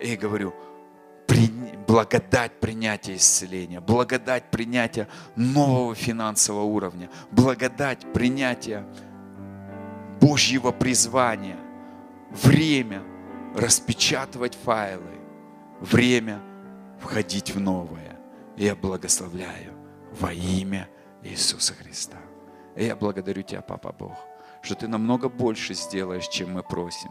И 0.00 0.16
говорю, 0.16 0.54
благодать 1.86 2.60
принятия 2.60 3.16
исцеления, 3.16 3.80
благодать 3.80 4.50
принятия 4.50 5.08
нового 5.34 5.94
финансового 5.94 6.64
уровня, 6.64 7.10
благодать 7.30 8.12
принятия 8.12 8.86
Божьего 10.20 10.72
призвания, 10.72 11.58
время 12.30 13.02
распечатывать 13.54 14.56
файлы, 14.64 15.18
время 15.80 16.40
входить 17.00 17.54
в 17.54 17.60
новое. 17.60 18.16
Я 18.56 18.74
благословляю 18.74 19.75
во 20.20 20.32
имя 20.32 20.88
Иисуса 21.22 21.74
Христа. 21.74 22.18
И 22.76 22.84
я 22.84 22.96
благодарю 22.96 23.42
Тебя, 23.42 23.62
Папа 23.62 23.92
Бог, 23.92 24.16
что 24.62 24.74
Ты 24.74 24.88
намного 24.88 25.28
больше 25.28 25.74
сделаешь, 25.74 26.28
чем 26.28 26.52
мы 26.52 26.62
просим. 26.62 27.10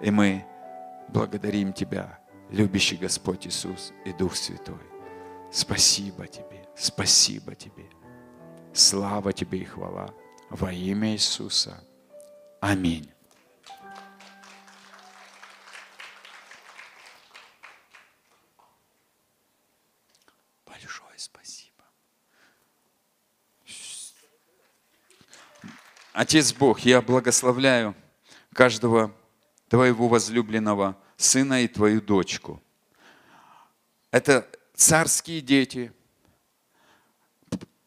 И 0.00 0.10
мы 0.10 0.44
благодарим 1.08 1.72
Тебя, 1.72 2.18
любящий 2.50 2.96
Господь 2.96 3.46
Иисус 3.46 3.92
и 4.04 4.12
Дух 4.12 4.36
Святой. 4.36 4.76
Спасибо 5.50 6.26
Тебе, 6.26 6.66
спасибо 6.76 7.54
Тебе. 7.54 7.86
Слава 8.72 9.32
Тебе 9.32 9.58
и 9.58 9.64
хвала 9.64 10.10
во 10.50 10.72
имя 10.72 11.12
Иисуса. 11.12 11.82
Аминь. 12.60 13.10
Отец 26.18 26.52
Бог, 26.52 26.80
я 26.80 27.00
благословляю 27.00 27.94
каждого 28.52 29.14
твоего 29.68 30.08
возлюбленного 30.08 31.00
сына 31.16 31.62
и 31.62 31.68
твою 31.68 32.00
дочку. 32.00 32.60
Это 34.10 34.50
царские 34.74 35.40
дети. 35.40 35.92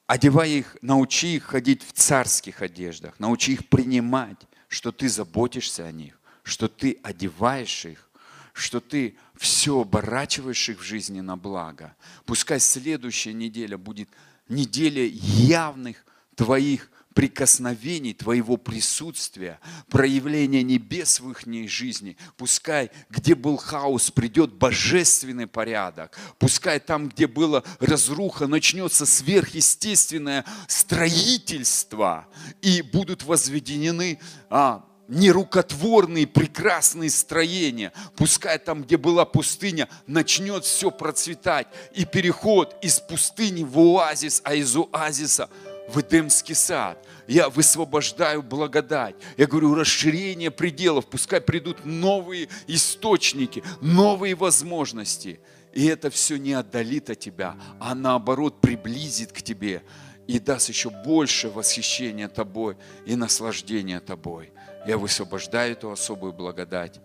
Одевай 0.08 0.52
их, 0.52 0.78
научи 0.82 1.36
их 1.36 1.44
ходить 1.44 1.84
в 1.84 1.92
царских 1.92 2.62
одеждах, 2.62 3.20
научи 3.20 3.52
их 3.52 3.68
принимать, 3.68 4.40
что 4.70 4.94
ты 4.94 5.10
заботишься 5.10 5.86
о 5.86 5.92
них, 5.92 6.18
что 6.44 6.70
ты 6.70 7.02
одеваешь 7.04 7.84
их, 7.84 8.10
что 8.54 8.80
ты 8.80 9.18
все 9.36 9.82
оборачиваешь 9.82 10.70
их 10.70 10.80
в 10.80 10.84
жизни 10.84 11.20
на 11.20 11.36
благо. 11.36 11.98
Пускай 12.26 12.62
следующая 12.62 13.34
неделя 13.34 13.78
будет 13.78 14.08
неделя 14.48 15.04
явных 15.04 16.06
твоих 16.36 16.90
прикосновений 17.14 18.14
Твоего 18.14 18.58
присутствия, 18.58 19.60
проявления 19.90 20.64
небес 20.64 21.20
в 21.20 21.32
их 21.32 21.70
жизни. 21.70 22.18
Пускай, 22.38 22.92
где 23.10 23.36
был 23.36 23.58
хаос, 23.58 24.12
придет 24.12 24.54
божественный 24.54 25.48
порядок. 25.48 26.18
Пускай 26.40 26.80
там, 26.80 27.10
где 27.10 27.28
была 27.28 27.64
разруха, 27.80 28.48
начнется 28.48 29.06
сверхъестественное 29.06 30.46
строительство, 30.68 32.28
и 32.62 32.82
будут 32.82 33.24
возведены 33.24 34.20
а, 34.50 34.86
нерукотворные, 35.08 36.28
прекрасные 36.28 37.10
строения. 37.10 37.92
Пускай 38.16 38.58
там, 38.58 38.84
где 38.84 38.98
была 38.98 39.26
пустыня, 39.26 39.90
начнет 40.08 40.64
все 40.64 40.90
процветать. 40.90 41.68
И 41.94 42.06
переход 42.06 42.76
из 42.82 43.00
пустыни 43.00 43.64
в 43.64 43.78
оазис, 43.78 44.42
а 44.44 44.56
из 44.56 44.76
оазиса– 44.76 45.50
в 45.94 46.00
Эдемский 46.00 46.56
сад. 46.56 47.06
Я 47.28 47.50
высвобождаю 47.50 48.42
благодать. 48.42 49.16
Я 49.38 49.48
говорю, 49.48 49.76
расширение 49.76 50.52
пределов. 50.52 51.08
Пускай 51.08 51.42
придут 51.42 51.86
новые 51.86 52.50
источники, 52.68 53.64
новые 53.82 54.36
возможности. 54.36 55.40
И 55.74 55.86
это 55.86 56.10
все 56.10 56.38
не 56.38 56.54
отдалит 56.54 57.10
от 57.10 57.20
тебя, 57.20 57.56
а 57.80 57.96
наоборот 57.96 58.60
приблизит 58.60 59.32
к 59.32 59.42
тебе 59.42 59.84
и 60.28 60.40
даст 60.40 60.70
еще 60.70 60.90
больше 60.90 61.50
восхищения 61.50 62.28
тобой 62.28 62.78
и 63.06 63.16
наслаждения 63.16 64.00
тобой. 64.00 64.52
Я 64.86 64.98
высвобождаю 64.98 65.74
эту 65.74 65.92
особую 65.92 66.34
благодать. 66.34 67.00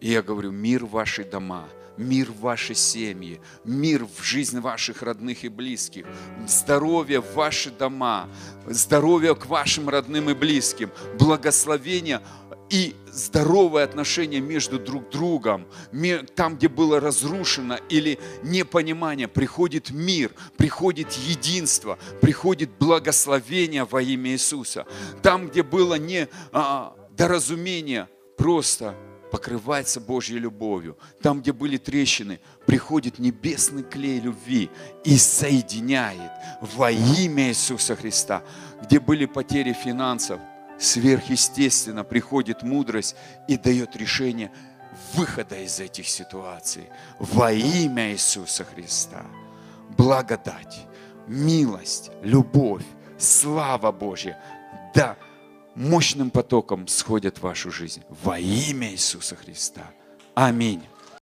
И 0.00 0.10
я 0.10 0.22
говорю, 0.22 0.50
мир 0.50 0.84
в 0.84 0.90
ваши 0.90 1.24
дома– 1.24 1.68
мир 1.96 2.30
в 2.30 2.40
ваши 2.40 2.74
семьи, 2.74 3.40
мир 3.64 4.06
в 4.06 4.22
жизнь 4.22 4.60
ваших 4.60 5.02
родных 5.02 5.44
и 5.44 5.48
близких, 5.48 6.06
здоровье 6.46 7.20
в 7.20 7.34
ваши 7.34 7.70
дома, 7.70 8.28
здоровье 8.66 9.34
к 9.34 9.46
вашим 9.46 9.88
родным 9.88 10.30
и 10.30 10.34
близким, 10.34 10.90
благословение 11.18 12.20
и 12.72 12.96
здоровое 13.12 13.84
отношение 13.84 14.40
между 14.40 14.78
друг 14.78 15.10
другом, 15.10 15.66
там, 16.34 16.56
где 16.56 16.68
было 16.68 17.00
разрушено 17.00 17.76
или 17.90 18.18
непонимание, 18.42 19.28
приходит 19.28 19.90
мир, 19.90 20.32
приходит 20.56 21.12
единство, 21.12 21.98
приходит 22.22 22.70
благословение 22.78 23.84
во 23.84 24.00
имя 24.00 24.30
Иисуса. 24.30 24.86
Там, 25.22 25.48
где 25.48 25.62
было 25.62 25.96
не 25.96 26.28
а, 26.52 26.96
доразумение, 27.10 28.08
просто 28.38 28.94
покрывается 29.32 29.98
Божьей 29.98 30.38
любовью. 30.38 30.98
Там, 31.22 31.40
где 31.40 31.54
были 31.54 31.78
трещины, 31.78 32.38
приходит 32.66 33.18
небесный 33.18 33.82
клей 33.82 34.20
любви 34.20 34.70
и 35.04 35.16
соединяет 35.16 36.30
во 36.60 36.90
имя 36.90 37.48
Иисуса 37.48 37.96
Христа. 37.96 38.42
Где 38.82 39.00
были 39.00 39.24
потери 39.24 39.72
финансов, 39.72 40.38
сверхъестественно 40.78 42.04
приходит 42.04 42.62
мудрость 42.62 43.16
и 43.48 43.56
дает 43.56 43.96
решение 43.96 44.52
выхода 45.14 45.56
из 45.56 45.80
этих 45.80 46.06
ситуаций 46.08 46.90
во 47.18 47.52
имя 47.52 48.12
Иисуса 48.12 48.64
Христа. 48.64 49.24
благодать, 49.96 50.86
милость, 51.26 52.10
любовь, 52.22 52.84
слава 53.18 53.92
Божья, 53.92 54.38
да, 54.94 55.16
мощным 55.74 56.30
потоком 56.30 56.86
сходят 56.88 57.38
в 57.38 57.42
вашу 57.42 57.70
жизнь. 57.70 58.02
Во 58.08 58.38
имя 58.38 58.90
Иисуса 58.90 59.36
Христа. 59.36 59.90
Аминь. 60.34 60.82